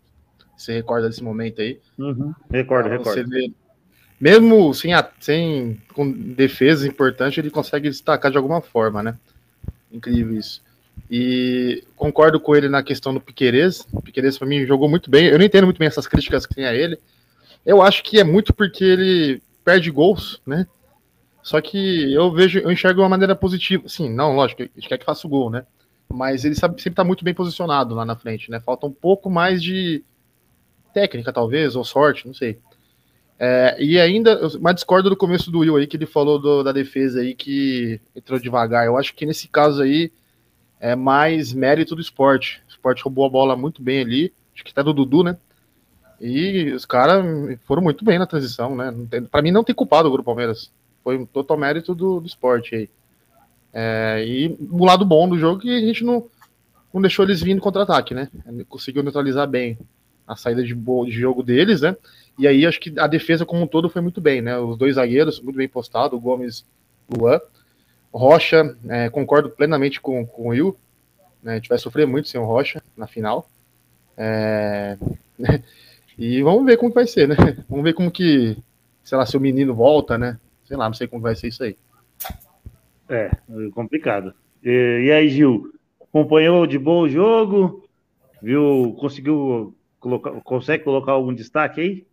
você 0.57 0.73
recorda 0.73 1.09
desse 1.09 1.23
momento 1.23 1.61
aí. 1.61 1.79
Uhum, 1.99 2.35
recordo, 2.51 2.89
então, 2.89 2.99
recordo. 2.99 3.29
Vê, 3.29 3.53
mesmo 4.21 4.73
sem, 4.73 4.93
sem 5.21 5.81
com 5.93 6.11
defesa 6.11 6.89
importante, 6.89 7.39
ele 7.39 7.51
consegue 7.51 7.91
destacar 7.91 8.31
de 8.31 8.37
alguma 8.37 8.61
forma, 8.61 9.03
né? 9.03 9.19
Incrível 9.93 10.39
isso. 10.39 10.63
E 11.11 11.85
concordo 11.95 12.41
com 12.41 12.57
ele 12.57 12.69
na 12.69 12.83
questão 12.83 13.13
do 13.13 13.21
Piqueires. 13.21 13.87
O 13.93 14.01
Piqueires, 14.01 14.39
para 14.39 14.49
mim, 14.49 14.65
jogou 14.65 14.89
muito 14.89 15.11
bem. 15.11 15.27
Eu 15.27 15.39
não 15.39 15.45
entendo 15.45 15.65
muito 15.65 15.79
bem 15.79 15.87
essas 15.87 16.07
críticas 16.07 16.47
que 16.47 16.55
tem 16.55 16.65
a 16.65 16.75
ele. 16.75 16.99
Eu 17.65 17.83
acho 17.83 18.03
que 18.03 18.19
é 18.19 18.25
muito 18.25 18.55
porque 18.55 18.83
ele 18.83 19.43
perde 19.65 19.91
gols, 19.91 20.41
né? 20.47 20.67
Só 21.43 21.61
que 21.61 22.13
eu 22.13 22.33
vejo, 22.33 22.59
eu 22.59 22.73
enxergo 22.73 22.97
de 22.97 23.03
uma 23.03 23.09
maneira 23.09 23.37
positiva. 23.37 23.89
Sim, 23.89 24.13
não, 24.13 24.35
lógico, 24.35 24.63
a 24.63 24.65
gente 24.65 24.89
quer 24.89 24.99
que 24.99 25.05
faça 25.05 25.27
o 25.27 25.31
gol, 25.31 25.51
né? 25.51 25.65
Mas 26.13 26.45
ele 26.45 26.55
sabe, 26.55 26.81
sempre 26.81 26.95
está 26.95 27.05
muito 27.05 27.25
bem 27.25 27.35
posicionado 27.35 27.95
lá 27.95 28.05
na 28.05 28.17
frente, 28.17 28.51
né? 28.51 28.61
Falta 28.61 28.87
um 28.87 28.93
pouco 28.93 29.29
mais 29.29 29.63
de 29.63 30.05
técnica, 30.95 31.33
talvez, 31.33 31.77
ou 31.77 31.85
sorte, 31.85 32.27
não 32.27 32.35
sei. 32.35 32.59
É, 33.39 33.77
e 33.79 34.01
ainda, 34.01 34.41
mas 34.61 34.77
discordo 34.77 35.11
do 35.11 35.17
começo 35.17 35.51
do 35.51 35.59
Will 35.59 35.77
aí, 35.77 35.87
que 35.87 35.97
ele 35.97 36.07
falou 36.07 36.39
do, 36.39 36.63
da 36.63 36.73
defesa 36.73 37.21
aí 37.21 37.35
que 37.35 38.01
entrou 38.15 38.39
devagar. 38.39 38.87
Eu 38.87 38.97
acho 38.97 39.15
que 39.15 39.27
nesse 39.27 39.49
caso 39.49 39.83
aí 39.83 40.11
é 40.81 40.97
mais 40.97 41.53
mérito 41.53 41.95
do 41.95 42.01
esporte. 42.01 42.63
O 42.67 42.71
esporte 42.71 43.03
roubou 43.03 43.27
a 43.27 43.31
bola 43.31 43.57
muito 43.57 43.83
bem 43.83 44.01
ali, 44.01 44.33
acho 44.55 44.65
que 44.65 44.71
até 44.71 44.83
do 44.83 44.95
Dudu, 44.95 45.23
né? 45.23 45.37
E 46.19 46.73
os 46.73 46.87
caras 46.87 47.23
foram 47.65 47.83
muito 47.83 48.05
bem 48.05 48.19
na 48.19 48.27
transição, 48.27 48.75
né? 48.75 48.93
Para 49.31 49.43
mim 49.43 49.51
não 49.51 49.65
tem 49.65 49.75
culpado 49.75 50.09
o 50.09 50.11
Grupo 50.11 50.27
Palmeiras. 50.27 50.73
Foi 51.05 51.19
um 51.19 51.27
total 51.27 51.59
mérito 51.59 51.95
do, 51.95 52.21
do 52.21 52.27
esporte 52.27 52.75
aí. 52.75 52.91
É, 53.79 54.25
e 54.27 54.57
o 54.71 54.87
lado 54.87 55.05
bom 55.05 55.29
do 55.29 55.39
jogo 55.39 55.59
é 55.59 55.63
que 55.63 55.77
a 55.77 55.81
gente 55.81 56.03
não, 56.03 56.27
não 56.95 57.03
deixou 57.03 57.27
eles 57.27 57.43
vindo 57.43 57.61
contra-ataque, 57.61 58.15
né? 58.15 58.31
Conseguiu 58.71 59.03
neutralizar 59.03 59.47
bem 59.47 59.77
a 60.27 60.35
saída 60.35 60.65
de, 60.65 60.75
de 60.75 61.11
jogo 61.11 61.43
deles, 61.43 61.83
né? 61.83 61.95
E 62.39 62.49
aí 62.49 62.65
acho 62.65 62.81
que 62.81 62.99
a 62.99 63.07
defesa 63.07 63.45
como 63.45 63.63
um 63.63 63.67
todo 63.67 63.91
foi 63.91 64.01
muito 64.01 64.19
bem, 64.19 64.41
né? 64.41 64.57
Os 64.59 64.79
dois 64.79 64.95
zagueiros, 64.95 65.43
muito 65.43 65.57
bem 65.59 65.69
postado, 65.69 66.17
o 66.17 66.21
Gomes 66.21 66.65
Luan. 67.15 67.39
Rocha, 68.11 68.75
é, 68.89 69.11
concordo 69.11 69.51
plenamente 69.51 70.01
com, 70.01 70.25
com 70.25 70.45
o 70.45 70.49
Will. 70.49 70.75
Né? 71.43 71.53
A 71.53 71.57
gente 71.57 71.69
vai 71.69 71.77
sofrer 71.77 72.07
muito 72.07 72.29
sem 72.29 72.41
o 72.41 72.47
Rocha 72.47 72.83
na 72.97 73.07
final. 73.07 73.47
É... 74.17 74.97
e 76.17 76.43
vamos 76.43 76.65
ver 76.65 76.79
como 76.79 76.95
vai 76.95 77.07
ser, 77.07 77.29
né? 77.29 77.37
Vamos 77.69 77.85
ver 77.85 77.93
como 77.93 78.11
que, 78.11 78.57
sei 79.05 79.19
lá, 79.19 79.27
se 79.27 79.37
o 79.37 79.41
menino 79.41 79.75
volta, 79.75 80.17
né? 80.17 80.39
Sei 80.65 80.79
lá, 80.79 80.87
não 80.87 80.95
sei 80.95 81.07
como 81.07 81.21
vai 81.21 81.37
ser 81.37 81.49
isso 81.49 81.63
aí. 81.63 81.77
É, 83.09 83.31
complicado. 83.73 84.35
E, 84.63 85.05
e 85.07 85.13
aí, 85.13 85.29
Gil, 85.29 85.73
acompanhou 86.01 86.67
de 86.67 86.79
boa 86.79 87.07
o 87.07 87.09
jogo? 87.09 87.89
Viu, 88.43 88.97
conseguiu 88.99 89.77
colocar, 90.01 90.31
consegue 90.43 90.85
colocar 90.85 91.13
algum 91.13 91.35
destaque 91.35 91.81
aí? 91.81 92.07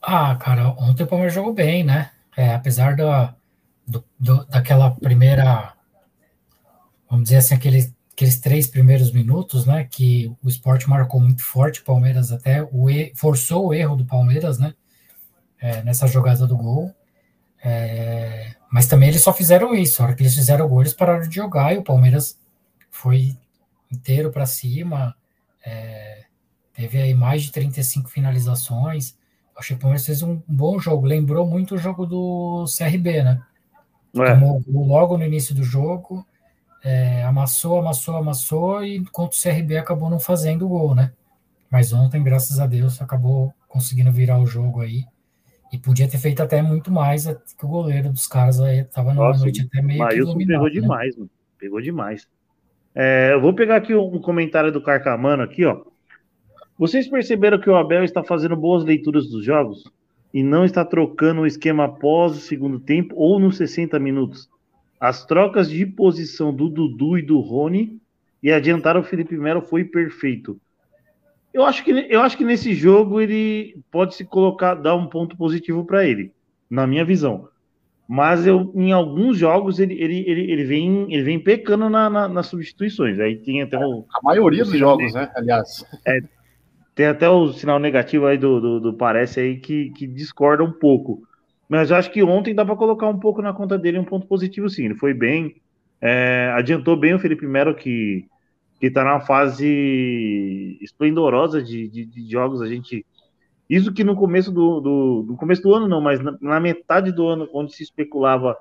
Ah, 0.00 0.34
cara, 0.36 0.70
ontem 0.78 1.04
o 1.04 1.06
Palmeiras 1.06 1.34
jogou 1.34 1.52
bem, 1.52 1.84
né? 1.84 2.10
É, 2.36 2.54
apesar 2.54 2.96
da, 2.96 3.34
do, 3.86 4.04
do, 4.18 4.44
daquela 4.46 4.90
primeira, 4.90 5.74
vamos 7.08 7.24
dizer 7.24 7.36
assim, 7.36 7.54
aqueles, 7.54 7.94
aqueles 8.12 8.40
três 8.40 8.66
primeiros 8.66 9.12
minutos, 9.12 9.66
né? 9.66 9.84
Que 9.84 10.32
o 10.42 10.48
esporte 10.48 10.88
marcou 10.88 11.20
muito 11.20 11.42
forte, 11.42 11.80
o 11.80 11.84
Palmeiras 11.84 12.32
até 12.32 12.62
o 12.62 12.86
forçou 13.14 13.68
o 13.68 13.74
erro 13.74 13.96
do 13.96 14.04
Palmeiras, 14.04 14.58
né? 14.58 14.74
É, 15.60 15.82
nessa 15.82 16.06
jogada 16.06 16.46
do 16.46 16.56
gol. 16.56 16.92
É, 17.64 18.54
mas 18.70 18.86
também 18.86 19.08
eles 19.08 19.22
só 19.22 19.32
fizeram 19.32 19.74
isso. 19.74 20.02
A 20.02 20.06
hora 20.06 20.14
que 20.14 20.22
eles 20.22 20.34
fizeram 20.34 20.66
o 20.66 20.68
gol, 20.68 20.80
eles 20.80 20.94
pararam 20.94 21.26
de 21.26 21.34
jogar 21.34 21.74
e 21.74 21.78
o 21.78 21.84
Palmeiras 21.84 22.38
foi 22.90 23.36
inteiro 23.90 24.30
para 24.30 24.46
cima. 24.46 25.14
É, 25.64 26.24
teve 26.72 27.00
aí 27.00 27.14
mais 27.14 27.42
de 27.44 27.52
35 27.52 28.08
finalizações. 28.08 29.16
Achei 29.56 29.76
que 29.76 29.80
o 29.80 29.82
Palmeiras 29.82 30.06
fez 30.06 30.22
um 30.22 30.42
bom 30.46 30.78
jogo. 30.78 31.06
Lembrou 31.06 31.46
muito 31.46 31.74
o 31.74 31.78
jogo 31.78 32.06
do 32.06 32.64
CRB, 32.66 33.22
né? 33.22 33.42
É. 34.14 34.34
Tomou 34.34 34.62
logo 34.86 35.16
no 35.16 35.24
início 35.24 35.54
do 35.54 35.62
jogo, 35.62 36.26
é, 36.84 37.22
amassou, 37.24 37.78
amassou, 37.78 38.16
amassou, 38.16 38.84
e 38.84 38.96
enquanto 38.96 39.34
o 39.34 39.42
CRB 39.42 39.78
acabou 39.78 40.10
não 40.10 40.20
fazendo 40.20 40.66
o 40.66 40.68
gol, 40.68 40.94
né? 40.94 41.12
Mas 41.70 41.92
ontem, 41.94 42.22
graças 42.22 42.60
a 42.60 42.66
Deus, 42.66 43.00
acabou 43.00 43.54
conseguindo 43.68 44.12
virar 44.12 44.38
o 44.38 44.46
jogo 44.46 44.82
aí. 44.82 45.06
E 45.72 45.78
podia 45.78 46.06
ter 46.06 46.18
feito 46.18 46.42
até 46.42 46.60
muito 46.60 46.92
mais, 46.92 47.26
é, 47.26 47.34
que 47.34 47.64
o 47.64 47.68
goleiro 47.68 48.10
dos 48.10 48.26
caras 48.26 48.60
aí 48.60 48.84
tava 48.84 49.14
numa 49.14 49.28
Nossa, 49.28 49.40
noite 49.40 49.62
até 49.62 49.80
meio 49.80 49.98
Maílson 49.98 50.36
que 50.36 50.46
pegou 50.46 50.64
né? 50.66 50.70
demais, 50.70 51.16
mano. 51.16 51.30
Pegou 51.58 51.80
demais. 51.80 52.28
É, 52.94 53.30
eu 53.32 53.40
vou 53.40 53.54
pegar 53.54 53.76
aqui 53.76 53.94
um 53.94 54.20
comentário 54.20 54.70
do 54.70 54.82
Carcamano 54.82 55.42
aqui, 55.42 55.64
ó. 55.64 55.82
Vocês 56.78 57.08
perceberam 57.08 57.58
que 57.58 57.70
o 57.70 57.76
Abel 57.76 58.04
está 58.04 58.22
fazendo 58.22 58.56
boas 58.56 58.84
leituras 58.84 59.28
dos 59.30 59.44
jogos 59.44 59.84
e 60.34 60.42
não 60.42 60.64
está 60.64 60.84
trocando 60.84 61.42
o 61.42 61.46
esquema 61.46 61.84
após 61.84 62.36
o 62.36 62.40
segundo 62.40 62.78
tempo 62.78 63.14
ou 63.16 63.38
nos 63.38 63.56
60 63.56 63.98
minutos? 63.98 64.50
As 65.00 65.24
trocas 65.24 65.70
de 65.70 65.86
posição 65.86 66.54
do 66.54 66.68
Dudu 66.68 67.18
e 67.18 67.22
do 67.22 67.40
Rony 67.40 67.98
e 68.42 68.52
adiantar 68.52 68.96
o 68.96 69.02
Felipe 69.02 69.38
Melo 69.38 69.62
foi 69.62 69.84
perfeito. 69.84 70.60
Eu 71.52 71.64
acho 71.64 71.84
que, 71.84 71.90
eu 71.90 72.20
acho 72.22 72.36
que 72.36 72.44
nesse 72.44 72.74
jogo 72.74 73.20
ele 73.20 73.78
pode 73.90 74.14
se 74.14 74.24
colocar, 74.24 74.74
dar 74.74 74.94
um 74.94 75.06
ponto 75.06 75.36
positivo 75.36 75.84
para 75.84 76.06
ele, 76.06 76.32
na 76.70 76.86
minha 76.86 77.04
visão. 77.04 77.48
Mas 78.08 78.46
eu, 78.46 78.72
em 78.74 78.92
alguns 78.92 79.38
jogos 79.38 79.78
ele, 79.78 79.94
ele, 79.94 80.24
ele, 80.26 80.50
ele, 80.50 80.64
vem, 80.64 81.12
ele 81.12 81.22
vem 81.22 81.38
pecando 81.38 81.88
na, 81.88 82.10
na, 82.10 82.28
nas 82.28 82.46
substituições. 82.46 83.18
Aí 83.18 83.36
tem 83.36 83.62
até 83.62 83.78
o, 83.78 84.04
A 84.14 84.20
maioria 84.22 84.64
dos 84.64 84.76
jogos, 84.76 85.14
né? 85.14 85.30
Aliás. 85.34 85.84
É, 86.06 86.20
tem 86.94 87.06
até 87.06 87.28
o 87.28 87.52
sinal 87.52 87.78
negativo 87.78 88.26
aí 88.26 88.36
do, 88.36 88.60
do, 88.60 88.80
do 88.80 88.94
parece 88.94 89.40
aí 89.40 89.56
que, 89.56 89.90
que, 89.90 90.06
discorda 90.06 90.62
um 90.62 90.72
pouco. 90.72 91.22
Mas 91.68 91.90
eu 91.90 91.96
acho 91.96 92.10
que 92.10 92.22
ontem 92.22 92.54
dá 92.54 92.64
para 92.64 92.76
colocar 92.76 93.08
um 93.08 93.18
pouco 93.18 93.40
na 93.40 93.52
conta 93.52 93.78
dele 93.78 93.98
um 93.98 94.04
ponto 94.04 94.26
positivo, 94.26 94.68
sim. 94.68 94.86
Ele 94.86 94.94
foi 94.94 95.14
bem, 95.14 95.56
é, 96.00 96.52
adiantou 96.54 96.96
bem 96.96 97.14
o 97.14 97.18
Felipe 97.18 97.46
Melo, 97.46 97.74
que, 97.74 98.26
que 98.82 98.90
tá 98.90 99.04
numa 99.04 99.20
fase 99.20 100.76
esplendorosa 100.82 101.62
de, 101.62 101.86
de, 101.86 102.04
de, 102.04 102.28
jogos. 102.28 102.60
A 102.60 102.66
gente. 102.66 103.06
Isso 103.70 103.92
que 103.92 104.02
no 104.02 104.16
começo 104.16 104.50
do, 104.50 104.80
do, 104.80 105.22
do 105.22 105.36
começo 105.36 105.62
do 105.62 105.72
ano, 105.72 105.86
não, 105.86 106.00
mas 106.00 106.18
na, 106.18 106.36
na, 106.40 106.58
metade 106.58 107.12
do 107.12 107.24
ano, 107.28 107.48
onde 107.54 107.72
se 107.76 107.84
especulava 107.84 108.56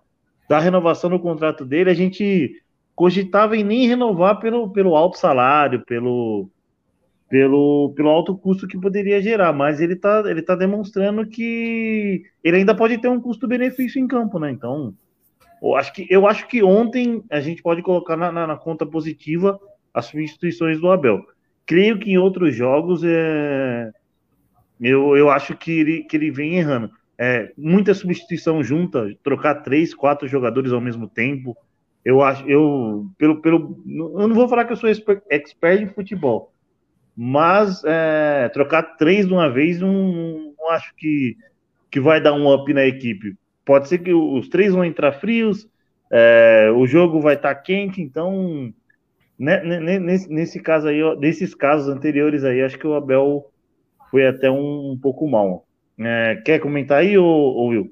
da 0.47 0.59
renovação 0.59 1.09
do 1.09 1.19
contrato 1.19 1.65
dele, 1.65 1.89
a 1.89 1.95
gente 1.95 2.61
cogitava 2.95 3.57
em 3.57 3.63
nem 3.63 3.87
renovar 3.87 4.39
pelo, 4.39 4.69
pelo 4.69 4.95
alto 4.95 5.17
salário, 5.17 5.83
pelo 5.87 6.47
pelo, 7.27 7.91
pelo 7.95 8.09
alto 8.09 8.37
custo 8.37 8.67
que 8.67 8.79
poderia 8.79 9.23
gerar, 9.23 9.51
mas 9.51 9.81
ele 9.81 9.93
está 9.93 10.21
ele 10.27 10.43
tá 10.43 10.53
demonstrando 10.53 11.25
que 11.25 12.25
ele 12.43 12.57
ainda 12.57 12.75
pode 12.75 12.99
ter 12.99 13.07
um 13.07 13.19
custo-benefício 13.19 13.99
em 13.99 14.07
campo, 14.07 14.37
né? 14.37 14.51
Então, 14.51 14.93
eu 15.63 15.75
acho, 15.75 15.93
que, 15.93 16.05
eu 16.11 16.27
acho 16.27 16.47
que 16.47 16.61
ontem 16.61 17.23
a 17.31 17.39
gente 17.39 17.63
pode 17.63 17.81
colocar 17.81 18.15
na, 18.15 18.31
na, 18.31 18.45
na 18.45 18.55
conta 18.55 18.85
positiva 18.85 19.59
as 19.93 20.05
substituições 20.05 20.79
do 20.79 20.91
Abel. 20.91 21.21
Creio 21.65 21.99
que 21.99 22.11
em 22.11 22.17
outros 22.17 22.55
jogos 22.55 23.03
é, 23.03 23.91
eu, 24.79 25.15
eu 25.15 25.29
acho 25.29 25.55
que 25.55 25.71
ele, 25.71 26.03
que 26.03 26.17
ele 26.17 26.31
vem 26.31 26.55
errando. 26.55 26.91
É, 27.17 27.51
muita 27.55 27.93
substituição 27.93 28.63
junta, 28.63 29.07
trocar 29.23 29.61
três, 29.61 29.93
quatro 29.93 30.27
jogadores 30.27 30.71
ao 30.71 30.81
mesmo 30.81 31.07
tempo. 31.07 31.55
Eu 32.03 32.21
acho, 32.23 32.43
eu, 32.49 33.05
pelo, 33.15 33.41
pelo, 33.41 33.79
eu 33.87 34.27
não 34.27 34.33
vou 34.33 34.49
falar 34.49 34.65
que 34.65 34.73
eu 34.73 34.77
sou 34.77 34.89
expert, 34.89 35.81
em 35.83 35.87
futebol, 35.87 36.51
mas 37.15 37.83
é, 37.85 38.49
trocar 38.49 38.97
três 38.97 39.27
de 39.27 39.33
uma 39.33 39.47
vez 39.51 39.79
não, 39.79 40.55
não, 40.57 40.69
acho 40.71 40.95
que, 40.95 41.37
que 41.91 41.99
vai 41.99 42.19
dar 42.19 42.33
um 42.33 42.51
up 42.51 42.73
na 42.73 42.87
equipe. 42.87 43.35
Pode 43.63 43.87
ser 43.87 43.99
que 43.99 44.11
os 44.11 44.49
três 44.49 44.73
vão 44.73 44.83
entrar 44.83 45.11
frios, 45.11 45.69
é, 46.11 46.71
o 46.75 46.87
jogo 46.87 47.21
vai 47.21 47.35
estar 47.35 47.53
tá 47.53 47.61
quente, 47.61 48.01
então 48.01 48.73
nesse, 49.41 50.31
nesse 50.31 50.59
caso 50.59 50.87
aí, 50.87 51.01
desses 51.19 51.55
casos 51.55 51.87
anteriores 51.87 52.43
aí, 52.43 52.61
acho 52.61 52.77
que 52.77 52.85
o 52.85 52.93
Abel 52.93 53.49
foi 54.11 54.27
até 54.27 54.51
um, 54.51 54.91
um 54.91 54.99
pouco 55.01 55.27
mal. 55.27 55.65
É, 55.99 56.41
quer 56.45 56.59
comentar 56.59 56.99
aí, 56.99 57.17
ou, 57.17 57.27
ou 57.27 57.69
Will? 57.69 57.89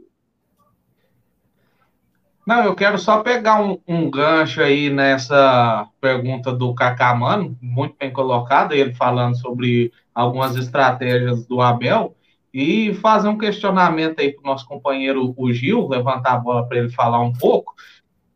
Não, 2.45 2.63
eu 2.63 2.75
quero 2.75 2.97
só 2.97 3.21
pegar 3.21 3.63
um, 3.63 3.79
um 3.87 4.09
gancho 4.09 4.61
aí 4.61 4.89
nessa 4.89 5.87
pergunta 6.01 6.51
do 6.51 6.73
Cacamano, 6.73 7.57
muito 7.61 7.95
bem 7.99 8.11
colocada, 8.11 8.75
ele 8.75 8.93
falando 8.93 9.35
sobre 9.37 9.91
algumas 10.13 10.55
estratégias 10.55 11.45
do 11.45 11.61
Abel, 11.61 12.15
e 12.51 12.93
fazer 12.95 13.27
um 13.27 13.37
questionamento 13.37 14.19
aí 14.19 14.33
para 14.33 14.41
o 14.41 14.51
nosso 14.51 14.67
companheiro 14.67 15.33
o 15.37 15.53
Gil, 15.53 15.87
levantar 15.87 16.33
a 16.33 16.39
bola 16.39 16.67
para 16.67 16.79
ele 16.79 16.89
falar 16.89 17.21
um 17.21 17.33
pouco, 17.33 17.75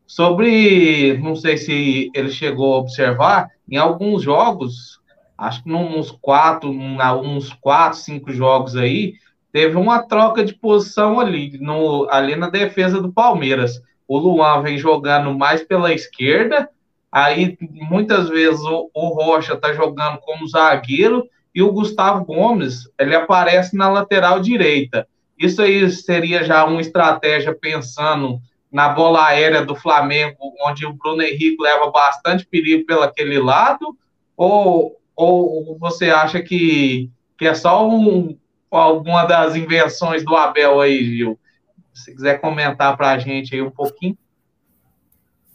sobre, 0.05 1.17
não 1.17 1.35
sei 1.35 1.57
se 1.57 2.11
ele 2.13 2.29
chegou 2.29 2.75
a 2.75 2.79
observar, 2.79 3.49
em 3.69 3.77
alguns 3.77 4.21
jogos, 4.21 4.99
acho 5.37 5.63
que 5.63 5.71
uns 5.71 6.11
quatro, 6.11 6.69
uns 6.69 7.53
quatro, 7.53 7.97
cinco 7.97 8.31
jogos 8.31 8.75
aí, 8.75 9.13
teve 9.51 9.77
uma 9.77 10.03
troca 10.03 10.43
de 10.43 10.53
posição 10.53 11.19
ali, 11.19 11.57
no, 11.59 12.07
ali 12.09 12.35
na 12.35 12.49
defesa 12.49 13.01
do 13.01 13.11
Palmeiras 13.11 13.81
o 14.07 14.17
Luan 14.17 14.61
vem 14.61 14.77
jogando 14.77 15.33
mais 15.33 15.63
pela 15.63 15.93
esquerda, 15.93 16.69
aí 17.11 17.57
muitas 17.59 18.29
vezes 18.29 18.61
o, 18.61 18.89
o 18.93 19.07
Rocha 19.09 19.53
está 19.53 19.73
jogando 19.73 20.19
como 20.19 20.47
zagueiro 20.47 21.27
e 21.53 21.61
o 21.61 21.71
Gustavo 21.71 22.25
Gomes 22.25 22.89
ele 22.99 23.15
aparece 23.15 23.75
na 23.75 23.89
lateral 23.89 24.39
direita. 24.39 25.07
Isso 25.37 25.61
aí 25.61 25.89
seria 25.89 26.43
já 26.43 26.65
uma 26.65 26.81
estratégia 26.81 27.57
pensando 27.59 28.39
na 28.73 28.89
bola 28.89 29.27
aérea 29.27 29.63
do 29.63 29.75
Flamengo, 29.75 30.35
onde 30.65 30.83
o 30.83 30.93
Bruno 30.93 31.21
Henrique 31.21 31.61
leva 31.61 31.91
bastante 31.91 32.43
perigo 32.43 32.87
pelaquele 32.87 33.37
lado? 33.37 33.95
Ou, 34.35 34.99
ou 35.15 35.77
você 35.77 36.09
acha 36.09 36.41
que, 36.41 37.11
que 37.37 37.45
é 37.45 37.53
só 37.53 37.87
um, 37.87 38.35
alguma 38.71 39.25
das 39.25 39.55
invenções 39.55 40.25
do 40.25 40.35
Abel 40.35 40.81
aí, 40.81 41.05
Gil? 41.05 41.39
Se 41.93 42.15
quiser 42.15 42.41
comentar 42.41 42.97
para 42.97 43.11
a 43.11 43.19
gente 43.19 43.53
aí 43.53 43.61
um 43.61 43.69
pouquinho. 43.69 44.17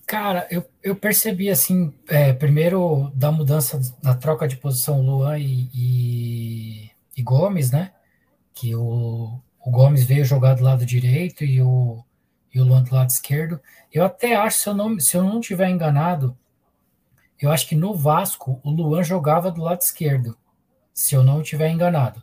Cara, 0.07 0.47
eu, 0.49 0.65
eu 0.81 0.95
percebi 0.95 1.51
assim, 1.51 1.93
é, 2.09 2.33
primeiro 2.33 3.11
da 3.17 3.33
mudança 3.33 3.81
da 4.01 4.15
troca 4.15 4.47
de 4.47 4.57
posição 4.57 5.03
Luan 5.03 5.39
e, 5.39 5.69
e, 5.75 6.91
e 7.17 7.23
Gomes, 7.23 7.73
né? 7.73 7.91
Que 8.55 8.77
o, 8.77 9.41
o 9.67 9.71
Gomes 9.73 10.05
veio 10.05 10.25
jogar 10.25 10.55
do 10.55 10.63
lado 10.63 10.87
direito 10.87 11.45
e 11.45 11.61
o, 11.61 12.03
e 12.59 12.61
o 12.61 12.65
Luan 12.65 12.83
do 12.83 12.95
lado 12.95 13.11
esquerdo. 13.11 13.61
Eu 13.93 14.05
até 14.05 14.35
acho, 14.35 14.59
se 14.59 14.69
eu 14.69 14.75
não, 14.75 14.99
se 14.99 15.17
eu 15.17 15.23
não 15.23 15.41
tiver 15.41 15.71
enganado, 15.71 16.37
eu 17.41 17.50
acho 17.50 17.69
que 17.69 17.75
no 17.75 17.95
Vasco 17.95 18.61
o 18.65 18.71
Luan 18.71 19.03
jogava 19.03 19.50
do 19.50 19.62
lado 19.62 19.81
esquerdo, 19.81 20.37
se 20.93 21.15
eu 21.15 21.23
não 21.23 21.41
estiver 21.41 21.71
enganado. 21.71 22.23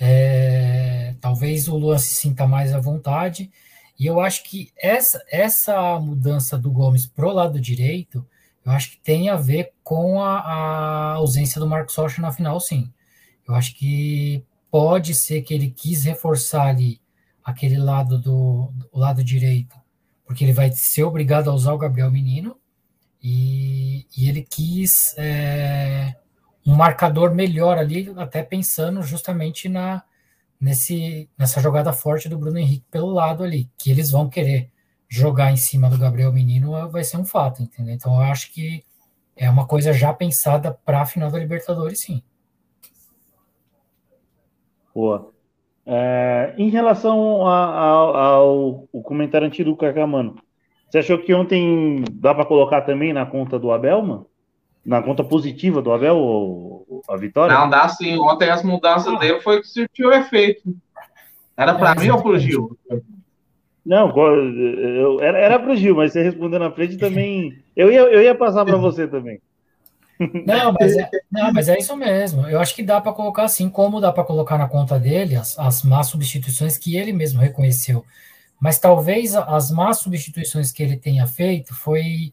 É, 0.00 1.14
talvez 1.20 1.68
o 1.68 1.76
Luan 1.76 1.98
se 1.98 2.14
sinta 2.16 2.46
mais 2.46 2.74
à 2.74 2.80
vontade. 2.80 3.50
E 3.98 4.06
eu 4.06 4.20
acho 4.20 4.42
que 4.44 4.72
essa, 4.76 5.22
essa 5.30 5.98
mudança 6.00 6.58
do 6.58 6.72
Gomes 6.72 7.06
pro 7.06 7.30
lado 7.30 7.60
direito, 7.60 8.26
eu 8.64 8.72
acho 8.72 8.92
que 8.92 9.00
tem 9.00 9.28
a 9.28 9.36
ver 9.36 9.72
com 9.84 10.20
a, 10.20 10.40
a 10.40 11.12
ausência 11.14 11.60
do 11.60 11.68
Marcos 11.68 11.94
Rocha 11.94 12.20
na 12.20 12.32
final, 12.32 12.58
sim. 12.58 12.92
Eu 13.46 13.54
acho 13.54 13.76
que 13.76 14.44
pode 14.70 15.14
ser 15.14 15.42
que 15.42 15.54
ele 15.54 15.70
quis 15.70 16.04
reforçar 16.04 16.68
ali 16.68 17.01
aquele 17.44 17.78
lado 17.78 18.18
do, 18.18 18.72
do 18.72 18.98
lado 18.98 19.22
direito, 19.24 19.76
porque 20.24 20.44
ele 20.44 20.52
vai 20.52 20.70
ser 20.72 21.04
obrigado 21.04 21.50
a 21.50 21.54
usar 21.54 21.72
o 21.72 21.78
Gabriel 21.78 22.10
Menino, 22.10 22.56
e, 23.22 24.06
e 24.16 24.28
ele 24.28 24.42
quis 24.42 25.14
é, 25.16 26.16
um 26.66 26.74
marcador 26.74 27.34
melhor 27.34 27.78
ali, 27.78 28.12
até 28.16 28.42
pensando 28.42 29.02
justamente 29.02 29.68
na 29.68 30.02
nesse, 30.62 31.28
nessa 31.36 31.60
jogada 31.60 31.92
forte 31.92 32.28
do 32.28 32.38
Bruno 32.38 32.56
Henrique 32.56 32.86
pelo 32.88 33.10
lado 33.10 33.42
ali, 33.42 33.68
que 33.76 33.90
eles 33.90 34.12
vão 34.12 34.28
querer 34.28 34.70
jogar 35.08 35.50
em 35.50 35.56
cima 35.56 35.90
do 35.90 35.98
Gabriel 35.98 36.32
Menino, 36.32 36.88
vai 36.88 37.02
ser 37.02 37.16
um 37.16 37.24
fato, 37.24 37.62
entendeu? 37.62 37.92
Então 37.92 38.14
eu 38.14 38.20
acho 38.20 38.52
que 38.52 38.84
é 39.36 39.50
uma 39.50 39.66
coisa 39.66 39.92
já 39.92 40.14
pensada 40.14 40.72
para 40.72 41.02
a 41.02 41.06
final 41.06 41.32
da 41.32 41.38
Libertadores, 41.38 42.00
sim. 42.00 42.22
Boa. 44.94 45.32
É, 45.84 46.54
em 46.56 46.68
relação 46.68 47.46
a, 47.46 47.64
a, 47.64 47.88
ao, 47.88 48.88
ao 48.92 49.02
comentário 49.02 49.46
antigo 49.46 49.70
do 49.70 49.76
Carcamano, 49.76 50.36
você 50.88 50.98
achou 50.98 51.18
que 51.18 51.34
ontem 51.34 52.04
dá 52.12 52.34
para 52.34 52.44
colocar 52.44 52.82
também 52.82 53.12
na 53.12 53.26
conta 53.26 53.58
do 53.58 53.72
Abel, 53.72 54.02
mano? 54.02 54.26
na 54.84 55.00
conta 55.00 55.22
positiva 55.22 55.80
do 55.80 55.92
Abel 55.92 56.84
a 57.08 57.16
vitória? 57.16 57.54
Não, 57.54 57.70
dá 57.70 57.88
sim. 57.88 58.18
Ontem 58.18 58.50
as 58.50 58.62
mudanças 58.62 59.14
ah. 59.14 59.18
dele 59.18 59.40
foi 59.40 59.60
que 59.60 59.68
surtiu 59.68 60.12
efeito. 60.12 60.74
Era 61.56 61.74
para 61.74 61.92
é, 61.92 62.04
mim 62.04 62.10
ou 62.10 62.20
para 62.20 62.32
o 62.32 62.38
Gil? 62.38 62.76
Não, 63.84 64.12
eu, 64.16 65.20
era, 65.20 65.38
era 65.38 65.58
para 65.58 65.72
o 65.72 65.76
Gil, 65.76 65.96
mas 65.96 66.12
você 66.12 66.22
respondeu 66.22 66.58
na 66.58 66.70
frente 66.70 66.96
também. 66.96 67.58
Eu 67.76 67.90
ia, 67.92 68.00
eu 68.00 68.22
ia 68.22 68.34
passar 68.34 68.64
para 68.64 68.76
você 68.78 69.06
também. 69.06 69.40
Não 70.46 70.72
mas, 70.72 70.96
é, 70.96 71.10
não, 71.30 71.52
mas 71.52 71.68
é 71.68 71.78
isso 71.78 71.96
mesmo. 71.96 72.46
Eu 72.46 72.60
acho 72.60 72.74
que 72.74 72.82
dá 72.82 73.00
para 73.00 73.12
colocar 73.12 73.44
assim, 73.44 73.68
como 73.68 74.00
dá 74.00 74.12
para 74.12 74.24
colocar 74.24 74.58
na 74.58 74.68
conta 74.68 74.98
dele 74.98 75.36
as, 75.36 75.58
as 75.58 75.82
más 75.82 76.08
substituições 76.08 76.76
que 76.76 76.96
ele 76.96 77.12
mesmo 77.12 77.40
reconheceu. 77.40 78.04
Mas 78.60 78.78
talvez 78.78 79.34
as 79.34 79.70
más 79.70 79.98
substituições 79.98 80.70
que 80.70 80.82
ele 80.82 80.96
tenha 80.96 81.26
feito 81.26 81.74
foi 81.74 82.32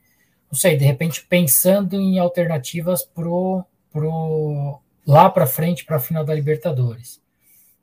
não 0.52 0.58
sei, 0.58 0.76
de 0.76 0.84
repente 0.84 1.26
pensando 1.26 1.96
em 1.96 2.18
alternativas 2.18 3.04
pro, 3.04 3.64
pro 3.92 4.80
lá 5.06 5.30
para 5.30 5.46
frente 5.46 5.86
para 5.86 5.98
a 5.98 6.00
final 6.00 6.26
da 6.26 6.34
Libertadores. 6.34 7.22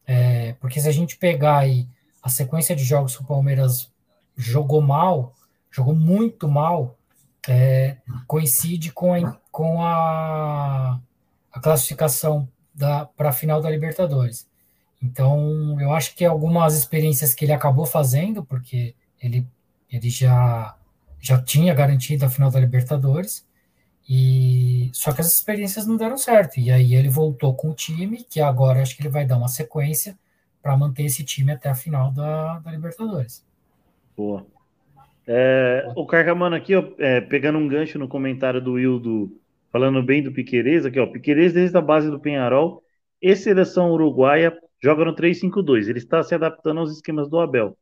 É, 0.07 0.55
porque 0.61 0.81
se 0.81 0.89
a 0.89 0.93
gente 0.93 1.17
pegar 1.17 1.59
aí 1.59 1.89
a 2.23 2.29
sequência 2.29 2.75
de 2.75 2.85
jogos 2.85 3.17
que 3.17 3.23
o 3.23 3.27
Palmeiras 3.27 3.91
jogou 4.37 4.81
mal, 4.81 5.35
jogou 5.71 5.95
muito 5.95 6.49
mal, 6.49 6.97
é, 7.49 7.97
coincide 8.27 8.91
com 8.93 9.15
a, 9.15 9.39
com 9.57 9.83
a, 9.83 11.01
a 11.51 11.61
classificação 11.61 12.47
para 13.17 13.31
a 13.31 13.33
final 13.33 13.59
da 13.63 13.71
Libertadores. 13.71 14.47
Então, 15.03 15.81
eu 15.81 15.95
acho 15.95 16.15
que 16.15 16.27
algumas 16.27 16.77
experiências 16.77 17.33
que 17.33 17.47
ele 17.47 17.55
acabou 17.55 17.87
fazendo, 17.87 18.45
porque 18.45 18.95
ele, 19.19 19.47
ele 19.91 20.11
já 20.11 20.77
já 21.19 21.41
tinha 21.41 21.73
garantido 21.73 22.27
a 22.27 22.29
final 22.29 22.51
da 22.51 22.61
Libertadores, 22.61 23.49
e 24.07 24.91
só 24.93 25.11
que 25.11 25.23
as 25.23 25.35
experiências 25.35 25.87
não 25.87 25.97
deram 25.97 26.19
certo. 26.19 26.61
E 26.61 26.71
aí 26.71 26.95
ele 26.95 27.09
voltou 27.09 27.55
com 27.55 27.71
o 27.71 27.75
time, 27.75 28.27
que 28.29 28.43
agora 28.43 28.83
acho 28.83 28.95
que 28.95 29.01
ele 29.01 29.09
vai 29.09 29.25
dar 29.25 29.39
uma 29.39 29.49
sequência 29.49 30.19
para 30.63 30.77
manter 30.77 31.05
esse 31.05 31.25
time 31.25 31.51
até 31.51 31.71
a 31.71 31.75
final 31.75 32.13
da, 32.13 32.59
da 32.59 32.71
Libertadores. 32.71 33.43
Boa. 34.15 34.47
É, 35.27 35.91
o 35.97 36.05
Carcamano 36.05 36.55
aqui, 36.55 36.77
ó, 36.77 36.85
é, 36.99 37.23
pegando 37.23 37.59
um 37.59 37.67
gancho 37.67 37.99
no 37.99 38.07
comentário 38.07 38.61
do 38.61 38.73
Will, 38.73 39.01
do, 39.01 39.41
falando 39.71 40.03
bem 40.03 40.23
do 40.23 40.33
Piquerez, 40.33 40.87
aqui, 40.87 40.99
ó, 40.99 41.07
Piquerez 41.07 41.53
desde 41.53 41.77
a 41.77 41.81
base 41.81 42.11
do 42.11 42.21
Penharol 42.21 42.83
e 43.21 43.35
seleção 43.35 43.91
uruguaia 43.91 44.57
joga 44.83 45.05
no 45.05 45.15
3-5-2. 45.15 45.89
Ele 45.89 45.99
está 45.99 46.23
se 46.23 46.35
adaptando 46.35 46.81
aos 46.81 46.93
esquemas 46.93 47.29
do 47.29 47.39
Abel. 47.39 47.77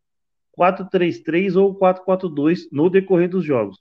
4-3-3 0.58 1.56
ou 1.56 1.76
4-4-2 1.78 2.68
no 2.70 2.88
decorrer 2.88 3.28
dos 3.28 3.44
jogos. 3.44 3.78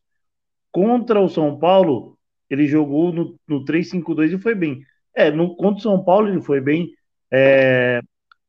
Contra 0.71 1.19
o 1.19 1.29
São 1.29 1.57
Paulo, 1.57 2.17
ele 2.49 2.65
jogou 2.65 3.13
no, 3.13 3.39
no 3.47 3.63
3-5-2 3.63 4.33
e 4.33 4.37
foi 4.37 4.55
bem. 4.55 4.81
É, 5.15 5.29
no, 5.29 5.55
contra 5.55 5.79
o 5.79 5.81
São 5.81 6.03
Paulo 6.03 6.27
ele 6.27 6.41
foi 6.41 6.59
bem. 6.59 6.91
É, 7.31 8.01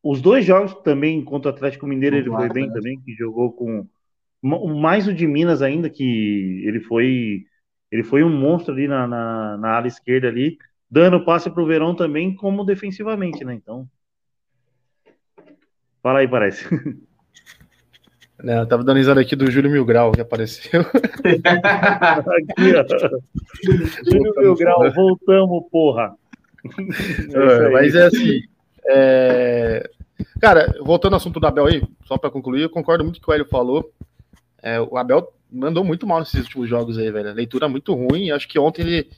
os 0.02 0.20
dois 0.20 0.44
jogos 0.44 0.74
também 0.82 1.22
contra 1.22 1.50
o 1.50 1.54
Atlético 1.54 1.86
Mineiro 1.86 2.16
ele 2.16 2.30
foi 2.30 2.48
bem 2.50 2.70
também, 2.72 3.00
que 3.00 3.12
jogou 3.14 3.52
com 3.52 3.86
mais 4.42 5.08
o 5.08 5.14
de 5.14 5.26
Minas 5.26 5.62
ainda, 5.62 5.88
que 5.88 6.62
ele 6.66 6.80
foi 6.80 7.46
ele 7.94 8.02
foi 8.02 8.24
um 8.24 8.28
monstro 8.28 8.74
ali 8.74 8.88
na, 8.88 9.06
na, 9.06 9.56
na 9.56 9.76
ala 9.76 9.86
esquerda 9.86 10.26
ali, 10.26 10.58
dando 10.90 11.24
passe 11.24 11.48
para 11.48 11.62
o 11.62 11.66
Verão 11.66 11.94
também, 11.94 12.34
como 12.34 12.64
defensivamente, 12.64 13.44
né? 13.44 13.54
Então, 13.54 13.88
fala 16.02 16.18
aí, 16.18 16.26
parece. 16.26 16.66
Não, 18.42 18.54
eu 18.62 18.66
tava 18.66 18.82
dando 18.82 18.96
risada 18.96 19.20
aqui 19.20 19.36
do 19.36 19.48
Júlio 19.48 19.70
Mil 19.70 19.84
Grau 19.84 20.10
que 20.10 20.20
apareceu. 20.20 20.80
aqui, 20.80 20.92
ó. 22.74 22.84
Júlio 24.10 24.34
Mil 24.38 24.56
Grau, 24.56 24.92
voltamos, 24.92 25.64
porra. 25.70 26.16
É, 27.32 27.68
mas 27.70 27.94
é 27.94 28.06
assim. 28.06 28.40
É... 28.88 29.88
Cara, 30.40 30.74
voltando 30.80 31.12
ao 31.12 31.18
assunto 31.18 31.38
do 31.38 31.46
Abel 31.46 31.66
aí, 31.66 31.80
só 32.06 32.18
para 32.18 32.28
concluir, 32.28 32.62
eu 32.62 32.70
concordo 32.70 33.04
muito 33.04 33.20
com 33.20 33.22
o 33.22 33.24
que 33.26 33.30
o 33.30 33.34
Hélio 33.34 33.48
falou. 33.48 33.92
É, 34.60 34.80
o 34.80 34.96
Abel 34.96 35.32
mandou 35.54 35.84
muito 35.84 36.06
mal 36.06 36.18
nesses 36.18 36.40
últimos 36.40 36.68
jogos 36.68 36.98
aí, 36.98 37.10
velho. 37.10 37.32
leitura 37.32 37.68
muito 37.68 37.94
ruim. 37.94 38.30
Acho 38.30 38.48
que 38.48 38.58
ontem 38.58 38.82
ele 38.82 39.10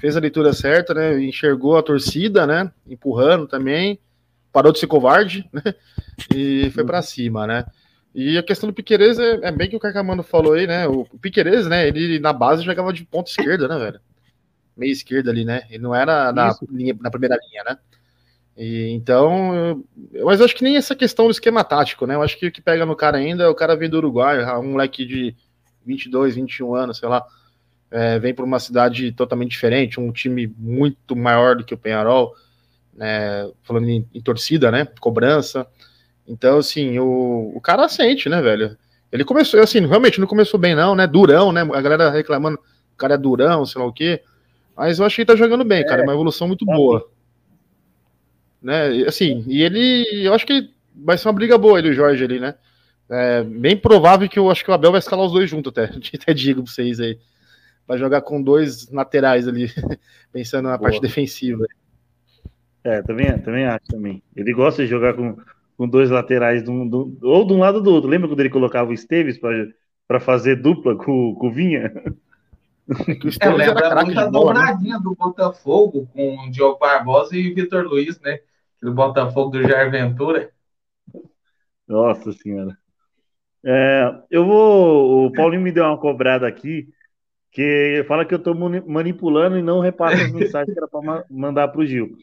fez 0.00 0.16
a 0.16 0.20
leitura 0.20 0.52
certa, 0.52 0.94
né? 0.94 1.20
Enxergou 1.20 1.76
a 1.76 1.82
torcida, 1.82 2.46
né? 2.46 2.72
Empurrando 2.86 3.46
também. 3.46 3.98
Parou 4.52 4.72
de 4.72 4.78
ser 4.78 4.86
covarde, 4.86 5.48
né? 5.52 5.74
E 6.34 6.70
foi 6.70 6.84
para 6.84 7.02
cima, 7.02 7.46
né? 7.46 7.66
E 8.14 8.38
a 8.38 8.42
questão 8.42 8.68
do 8.68 8.74
Piquerez 8.74 9.18
é, 9.18 9.40
é 9.42 9.50
bem 9.50 9.68
que 9.68 9.74
o 9.74 9.80
Carcamano 9.80 10.22
falou 10.22 10.52
aí, 10.52 10.66
né? 10.66 10.86
O 10.86 11.04
Piquerez, 11.20 11.66
né? 11.66 11.88
Ele 11.88 12.20
na 12.20 12.32
base 12.32 12.62
jogava 12.62 12.92
de 12.92 13.04
ponta 13.04 13.28
esquerda, 13.28 13.66
né, 13.66 13.76
velho? 13.76 14.00
Meia 14.76 14.92
esquerda 14.92 15.30
ali, 15.30 15.44
né? 15.44 15.62
Ele 15.68 15.82
não 15.82 15.94
era 15.94 16.32
na, 16.32 16.56
linha, 16.70 16.96
na 17.00 17.10
primeira 17.10 17.36
linha, 17.48 17.64
né? 17.64 17.78
E, 18.56 18.90
então, 18.90 19.84
eu, 20.12 20.26
mas 20.26 20.38
eu 20.38 20.46
acho 20.46 20.54
que 20.54 20.62
nem 20.62 20.76
essa 20.76 20.94
questão 20.94 21.24
do 21.24 21.32
esquema 21.32 21.64
tático, 21.64 22.06
né? 22.06 22.14
Eu 22.14 22.22
acho 22.22 22.38
que 22.38 22.46
o 22.46 22.52
que 22.52 22.62
pega 22.62 22.86
no 22.86 22.94
cara 22.94 23.18
ainda 23.18 23.42
é 23.42 23.48
o 23.48 23.54
cara 23.54 23.74
vem 23.74 23.90
do 23.90 23.96
Uruguai, 23.96 24.44
um 24.60 24.72
moleque 24.72 25.04
de 25.04 25.34
22, 25.84 26.34
21 26.34 26.74
anos, 26.74 26.98
sei 26.98 27.08
lá, 27.08 27.24
é, 27.90 28.18
vem 28.18 28.34
para 28.34 28.44
uma 28.44 28.58
cidade 28.58 29.12
totalmente 29.12 29.52
diferente, 29.52 30.00
um 30.00 30.10
time 30.10 30.52
muito 30.58 31.14
maior 31.14 31.56
do 31.56 31.64
que 31.64 31.74
o 31.74 31.78
Penharol, 31.78 32.34
né? 32.92 33.48
Falando 33.62 33.88
em, 33.88 34.06
em 34.12 34.20
torcida, 34.20 34.70
né? 34.70 34.86
Cobrança. 35.00 35.66
Então, 36.26 36.58
assim, 36.58 36.98
o, 36.98 37.52
o 37.54 37.60
cara 37.60 37.88
sente, 37.88 38.28
né, 38.28 38.40
velho? 38.40 38.76
Ele 39.12 39.24
começou, 39.24 39.60
assim, 39.60 39.86
realmente 39.86 40.18
não 40.18 40.26
começou 40.26 40.58
bem, 40.58 40.74
não, 40.74 40.94
né? 40.94 41.06
Durão, 41.06 41.52
né? 41.52 41.60
A 41.60 41.80
galera 41.80 42.10
reclamando, 42.10 42.58
o 42.58 42.96
cara 42.96 43.14
é 43.14 43.18
durão, 43.18 43.64
sei 43.64 43.80
lá 43.80 43.86
o 43.86 43.92
quê. 43.92 44.22
Mas 44.76 44.98
eu 44.98 45.04
achei 45.04 45.24
que 45.24 45.30
ele 45.30 45.38
tá 45.38 45.44
jogando 45.44 45.64
bem, 45.64 45.80
é, 45.80 45.84
cara. 45.84 46.00
É 46.00 46.04
uma 46.04 46.14
evolução 46.14 46.48
muito 46.48 46.66
tá 46.66 46.74
boa. 46.74 47.08
Né? 48.60 49.04
Assim, 49.06 49.44
e 49.46 49.62
ele. 49.62 50.26
Eu 50.26 50.34
acho 50.34 50.46
que 50.46 50.68
vai 50.94 51.16
ser 51.16 51.28
uma 51.28 51.34
briga 51.34 51.56
boa 51.56 51.78
ele, 51.78 51.90
o 51.90 51.94
Jorge 51.94 52.24
ali, 52.24 52.40
né? 52.40 52.54
É 53.10 53.42
bem 53.42 53.76
provável 53.76 54.28
que 54.28 54.38
eu 54.38 54.50
acho 54.50 54.64
que 54.64 54.70
o 54.70 54.74
Abel 54.74 54.92
vai 54.92 54.98
escalar 54.98 55.26
os 55.26 55.32
dois 55.32 55.48
juntos, 55.48 55.70
até. 55.70 55.84
Até 56.14 56.34
digo 56.34 56.62
pra 56.62 56.72
vocês 56.72 57.00
aí. 57.00 57.18
Vai 57.86 57.98
jogar 57.98 58.22
com 58.22 58.42
dois 58.42 58.90
laterais 58.90 59.46
ali, 59.46 59.70
pensando 60.32 60.68
na 60.68 60.78
boa. 60.78 60.90
parte 60.90 61.00
defensiva. 61.00 61.66
É, 62.82 63.02
também, 63.02 63.38
também 63.38 63.66
acho 63.66 63.86
também. 63.86 64.22
Ele 64.34 64.52
gosta 64.52 64.82
de 64.82 64.88
jogar 64.88 65.14
com 65.14 65.36
com 65.76 65.88
dois 65.88 66.10
laterais, 66.10 66.62
do, 66.62 66.84
do, 66.84 67.18
ou 67.22 67.46
de 67.46 67.52
um 67.52 67.58
lado 67.58 67.76
ou 67.76 67.82
do 67.82 67.92
outro. 67.92 68.10
Lembra 68.10 68.28
quando 68.28 68.40
ele 68.40 68.50
colocava 68.50 68.90
o 68.90 68.94
Esteves 68.94 69.38
para 69.38 70.20
fazer 70.20 70.56
dupla 70.56 70.96
com, 70.96 71.34
com 71.34 71.48
o 71.48 71.52
Vinha? 71.52 71.92
É, 73.40 73.48
lembra 73.50 74.04
muito 74.04 74.18
a 74.18 74.24
né? 74.24 74.30
dobradinha 74.30 75.00
do 75.00 75.14
Botafogo 75.14 76.08
com 76.12 76.36
o 76.38 76.50
Diogo 76.50 76.78
Barbosa 76.78 77.36
e 77.36 77.52
Vitor 77.52 77.84
Luiz, 77.84 78.20
né? 78.20 78.40
Do 78.82 78.92
Botafogo 78.92 79.50
do 79.50 79.62
Jair 79.66 79.90
Ventura. 79.90 80.50
Nossa 81.88 82.32
Senhora. 82.32 82.76
É, 83.64 84.14
eu 84.30 84.44
vou. 84.44 85.26
O 85.26 85.32
Paulinho 85.32 85.62
me 85.62 85.72
deu 85.72 85.84
uma 85.84 85.96
cobrada 85.96 86.46
aqui, 86.46 86.86
que 87.50 88.04
fala 88.06 88.24
que 88.24 88.34
eu 88.34 88.38
estou 88.38 88.54
manipulando 88.54 89.56
e 89.56 89.62
não 89.62 89.80
repasso 89.80 90.22
as 90.22 90.32
mensagens 90.32 90.72
que 90.72 90.78
era 90.78 90.88
para 90.88 91.24
mandar 91.30 91.68
para 91.68 91.80
o 91.80 91.86
Gil. 91.86 92.16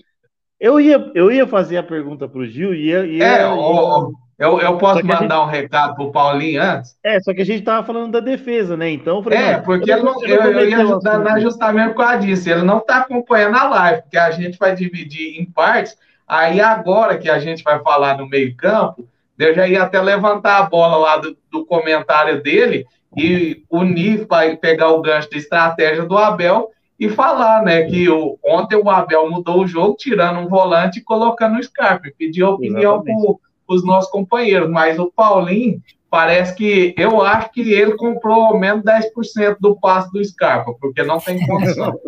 Eu 0.60 0.80
ia, 0.80 1.12
eu 1.16 1.32
ia 1.32 1.48
fazer 1.48 1.78
a 1.78 1.84
pergunta 1.84 2.28
para 2.28 2.40
o 2.40 2.46
Gil 2.46 2.74
e 2.74 2.90
ia. 2.90 3.06
ia 3.06 3.26
é, 3.26 3.48
o, 3.48 4.12
eu, 4.38 4.60
eu 4.60 4.78
posso 4.78 5.06
mandar 5.06 5.22
gente... 5.22 5.34
um 5.34 5.46
recado 5.46 5.96
pro 5.96 6.12
Paulinho 6.12 6.62
antes? 6.62 6.98
É, 7.04 7.20
só 7.20 7.32
que 7.32 7.42
a 7.42 7.46
gente 7.46 7.64
tava 7.64 7.86
falando 7.86 8.12
da 8.12 8.20
defesa, 8.20 8.76
né? 8.76 8.90
Então 8.90 9.18
eu 9.18 9.24
falei, 9.24 9.38
é, 9.38 9.58
porque 9.60 9.92
eu, 9.92 10.04
não, 10.04 10.24
eu, 10.24 10.42
eu 10.42 10.68
ia 10.68 10.80
ajudar 10.80 11.40
justamente 11.40 11.94
por 11.94 12.04
causa 12.04 12.20
disso. 12.20 12.50
Ele 12.50 12.64
não 12.64 12.80
tá 12.80 12.98
acompanhando 12.98 13.56
a 13.56 13.70
live, 13.70 14.02
porque 14.02 14.18
a 14.18 14.32
gente 14.32 14.58
vai 14.58 14.76
dividir 14.76 15.40
em 15.40 15.46
partes. 15.46 15.96
Aí 16.28 16.60
agora 16.60 17.20
que 17.20 17.30
a 17.30 17.38
gente 17.38 17.64
vai 17.64 17.80
falar 17.82 18.18
no 18.18 18.28
meio-campo, 18.28 19.08
eu 19.42 19.56
já 19.56 19.68
ia 19.68 19.84
até 19.84 20.02
levantar 20.02 20.58
a 20.58 20.64
bola 20.64 20.98
lá 20.98 21.18
do, 21.18 21.38
do 21.52 21.66
comentário 21.66 22.42
dele 22.42 22.86
e 23.18 23.64
unir 23.70 24.28
para 24.28 24.56
pegar 24.56 24.90
o 24.90 25.02
gancho 25.02 25.30
de 25.30 25.38
estratégia 25.38 26.06
do 26.06 26.18
Abel 26.18 26.70
e 27.00 27.10
falar, 27.10 27.64
né, 27.64 27.84
que 27.84 28.08
o, 28.10 28.38
ontem 28.46 28.76
o 28.76 28.90
Abel 28.90 29.30
mudou 29.30 29.64
o 29.64 29.68
jogo, 29.68 29.98
tirando 29.98 30.40
um 30.40 30.48
volante 30.48 31.00
e 31.00 31.04
colocando 31.04 31.58
o 31.58 31.64
Scarpe, 31.64 32.14
pediu 32.18 32.50
opinião 32.50 33.04
para 33.04 33.76
os 33.76 33.84
nossos 33.84 34.10
companheiros, 34.12 34.70
mas 34.70 35.00
o 35.00 35.12
Paulinho 35.12 35.82
parece 36.12 36.54
que 36.54 36.94
eu 36.98 37.22
acho 37.22 37.52
que 37.52 37.74
ele 37.74 37.96
comprou 37.96 38.44
ao 38.44 38.60
menos 38.60 38.84
10% 38.84 39.58
do 39.60 39.76
passe 39.80 40.12
do 40.12 40.24
Scarpa, 40.24 40.76
porque 40.80 41.02
não 41.02 41.20
tem 41.20 41.44
condição. 41.48 42.00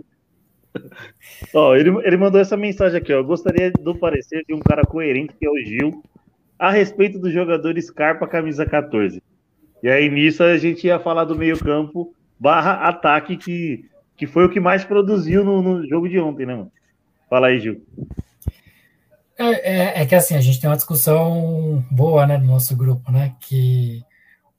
oh, 1.54 1.74
ele, 1.74 1.90
ele 2.04 2.18
mandou 2.18 2.40
essa 2.40 2.58
mensagem 2.58 3.00
aqui, 3.00 3.14
ó. 3.14 3.18
Eu 3.18 3.26
gostaria 3.26 3.72
do 3.72 3.96
parecer 3.96 4.44
de 4.48 4.54
um 4.54 4.60
cara 4.60 4.84
coerente 4.84 5.34
que 5.40 5.46
é 5.46 5.50
o 5.50 5.58
Gil 5.58 6.04
a 6.64 6.72
respeito 6.72 7.20
do 7.20 7.30
jogador 7.30 7.78
Scarpa 7.82 8.26
camisa 8.26 8.66
14. 8.66 9.22
E 9.84 9.90
aí 9.90 10.10
nisso 10.10 10.42
a 10.44 10.58
gente 10.58 10.88
ia 10.88 10.98
falar 10.98 11.26
do 11.26 11.36
meio-campo 11.36 12.16
barra 12.40 12.88
ataque 12.88 13.36
que 13.36 13.86
que 14.16 14.26
foi 14.26 14.46
o 14.46 14.50
que 14.50 14.62
mais 14.62 14.86
produziu 14.86 15.44
no, 15.44 15.62
no 15.62 15.86
jogo 15.86 16.08
de 16.08 16.18
ontem, 16.20 16.46
né, 16.46 16.56
mano? 16.56 16.72
Fala 17.30 17.48
aí, 17.48 17.60
Gil. 17.60 17.86
É, 19.38 19.46
é, 19.46 20.02
é, 20.02 20.06
que 20.06 20.16
assim, 20.16 20.36
a 20.36 20.40
gente 20.40 20.62
tem 20.62 20.70
uma 20.70 20.78
discussão 20.78 21.84
boa, 21.92 22.26
né, 22.26 22.38
no 22.38 22.46
nosso 22.46 22.78
grupo, 22.78 23.12
né, 23.12 23.36
que 23.42 24.02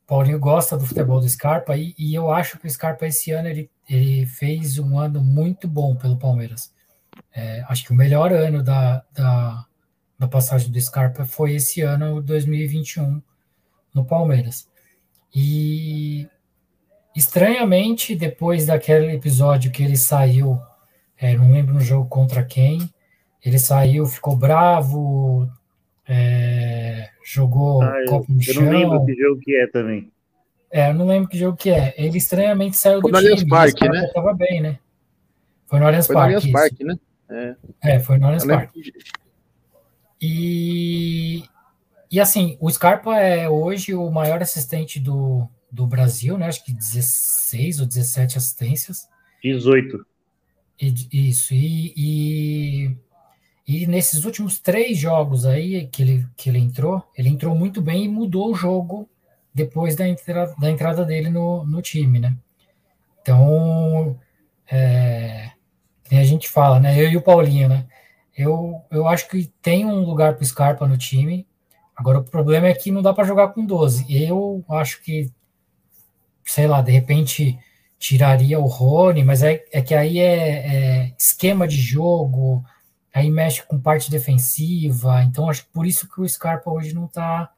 o 0.03 0.07
Paulinho 0.07 0.38
gosta 0.38 0.77
do 0.77 0.85
futebol 0.85 1.21
do 1.21 1.29
Scarpa 1.29 1.75
e, 1.75 1.95
e 1.97 2.14
eu 2.14 2.31
acho 2.31 2.59
que 2.59 2.67
o 2.67 2.71
Scarpa 2.71 3.07
esse 3.07 3.31
ano 3.31 3.49
ele, 3.49 3.71
ele 3.88 4.27
fez 4.27 4.79
um 4.79 4.99
ano 4.99 5.23
muito 5.23 5.67
bom 5.67 5.97
pelo 5.97 6.19
Palmeiras. 6.19 6.71
É, 7.35 7.64
acho 7.67 7.85
que 7.85 7.93
o 7.93 7.97
melhor 7.97 8.31
ano 8.31 8.62
da, 8.62 9.03
da, 9.14 9.64
da 10.24 10.28
passagem 10.28 10.70
do 10.70 10.80
Scarpa 10.80 11.24
foi 11.24 11.54
esse 11.54 11.80
ano, 11.80 12.22
2021, 12.22 13.22
no 13.94 14.04
Palmeiras. 14.04 14.68
E 15.34 16.28
Estranhamente, 17.14 18.16
depois 18.16 18.66
daquele 18.66 19.12
episódio 19.12 19.70
que 19.70 19.84
ele 19.84 19.96
saiu, 19.96 20.58
é, 21.16 21.37
não 21.37 21.52
lembro 21.52 21.74
no 21.74 21.80
jogo 21.80 22.08
contra 22.08 22.42
quem, 22.42 22.80
ele 23.44 23.58
saiu, 23.58 24.04
ficou 24.04 24.34
bravo, 24.34 25.48
é, 26.08 27.08
jogou 27.24 27.82
ah, 27.82 27.94
copo 28.08 28.32
no 28.32 28.40
eu 28.40 28.42
chão. 28.42 28.64
Eu 28.64 28.72
não 28.72 28.78
lembro 28.78 29.06
que 29.06 29.14
jogo 29.14 29.40
que 29.40 29.56
é 29.56 29.66
também. 29.68 30.10
É, 30.72 30.90
eu 30.90 30.94
não 30.94 31.06
lembro 31.06 31.28
que 31.28 31.38
jogo 31.38 31.56
que 31.56 31.70
é. 31.70 31.94
Ele 31.96 32.18
estranhamente 32.18 32.76
saiu 32.76 33.00
foi 33.00 33.12
do 33.12 33.18
time. 33.18 33.30
Allianz 33.30 33.48
Parque, 33.48 33.88
né? 33.88 34.10
Tava 34.12 34.34
bem, 34.34 34.60
né? 34.60 34.78
Foi 35.66 35.78
no 35.78 35.87
Allianz 35.87 36.08
foi 36.08 36.16
Parque. 36.16 36.32
No 36.32 36.38
Allianz 36.38 36.52
Parque, 36.52 36.84
né? 36.84 36.98
É. 37.30 37.94
é, 37.94 38.00
foi 38.00 38.18
no 38.18 38.26
Allianz 38.26 38.44
Parque. 38.44 38.92
E, 40.26 41.44
e 42.10 42.18
assim, 42.18 42.56
o 42.58 42.70
Scarpa 42.70 43.14
é 43.18 43.46
hoje 43.46 43.94
o 43.94 44.10
maior 44.10 44.40
assistente 44.40 44.98
do, 44.98 45.46
do 45.70 45.87
Brasil, 45.87 46.38
né? 46.38 46.46
Acho 46.46 46.64
que 46.64 46.72
16 46.72 47.80
ou 47.80 47.87
17 47.87 48.38
assistências. 48.38 49.06
18. 49.42 50.06
E, 50.80 51.28
isso, 51.28 51.52
e, 51.52 51.92
e, 51.94 52.96
e, 53.68 53.87
nesses 53.87 54.24
últimos 54.24 54.58
três 54.58 54.96
jogos 54.96 55.44
aí 55.44 55.87
que 55.88 56.02
ele, 56.02 56.26
que 56.37 56.48
ele 56.48 56.58
entrou, 56.58 57.06
ele 57.14 57.28
entrou 57.28 57.54
muito 57.54 57.82
bem 57.82 58.04
e 58.04 58.08
mudou 58.08 58.50
o 58.50 58.54
jogo 58.54 59.06
depois 59.52 59.94
da, 59.94 60.08
entra, 60.08 60.54
da 60.58 60.70
entrada 60.70 61.04
dele 61.04 61.28
no, 61.28 61.66
no 61.66 61.82
time, 61.82 62.18
né? 62.18 62.34
Então, 63.20 64.18
é, 64.70 65.50
a 66.10 66.24
gente 66.24 66.48
fala, 66.48 66.80
né? 66.80 66.98
Eu 66.98 67.10
e 67.10 67.16
o 67.18 67.22
Paulinho, 67.22 67.68
né? 67.68 67.87
Eu, 68.37 68.83
eu 68.90 69.07
acho 69.07 69.29
que 69.29 69.47
tem 69.62 69.85
um 69.85 70.05
lugar 70.05 70.35
para 70.35 70.44
Scarpa 70.44 70.87
no 70.87 70.99
time. 70.99 71.47
Agora, 71.94 72.18
o 72.18 72.25
problema 72.25 72.66
é 72.66 72.75
que 72.75 72.90
não 72.90 73.03
dá 73.03 73.14
para 73.14 73.25
jogar 73.25 73.49
com 73.49 73.64
12. 73.64 74.07
Eu 74.11 74.64
acho 74.68 75.03
que 75.03 75.31
sei 76.44 76.66
lá, 76.66 76.83
de 76.83 76.92
repente 76.92 77.59
tiraria 77.99 78.59
o 78.59 78.66
Rony, 78.66 79.25
mas 79.25 79.42
é, 79.42 79.64
é 79.73 79.81
que 79.81 79.94
aí 79.94 80.18
é, 80.18 81.07
é, 81.07 81.14
esquema 81.18 81.66
de 81.66 81.77
jogo, 81.77 82.62
aí 83.12 83.31
mexe 83.31 83.62
com 83.62 83.81
parte 83.81 84.11
defensiva, 84.11 85.23
então 85.23 85.49
acho 85.49 85.64
que 85.64 85.73
por 85.73 85.87
isso 85.87 86.09
que 86.09 86.20
o 86.20 86.29
Scarpa 86.29 86.70
hoje 86.70 86.94
não 86.94 87.07
está 87.07 87.51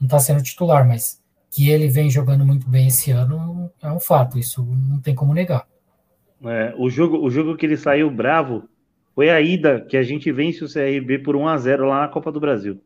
não 0.00 0.08
tá 0.08 0.18
sendo 0.18 0.42
titular, 0.42 0.86
mas 0.86 1.20
que 1.50 1.70
ele 1.70 1.88
vem 1.88 2.10
jogando 2.10 2.46
muito 2.46 2.68
bem 2.68 2.88
esse 2.88 3.10
ano 3.10 3.70
é 3.82 3.90
um 3.90 4.00
fato, 4.00 4.38
isso 4.38 4.64
não 4.64 5.00
tem 5.00 5.14
como 5.14 5.34
negar. 5.34 5.66
É, 6.44 6.74
o, 6.76 6.90
jogo, 6.90 7.18
o 7.18 7.30
jogo 7.30 7.56
que 7.56 7.66
ele 7.66 7.76
saiu 7.76 8.10
bravo 8.10 8.68
foi 9.14 9.30
a 9.30 9.40
ida 9.40 9.80
que 9.80 9.96
a 9.96 10.02
gente 10.02 10.30
vence 10.32 10.64
o 10.64 10.68
CRB 10.72 11.18
por 11.20 11.36
1 11.36 11.48
a 11.48 11.56
0 11.58 11.88
lá 11.88 12.00
na 12.02 12.08
Copa 12.08 12.32
do 12.32 12.40
Brasil. 12.40 12.80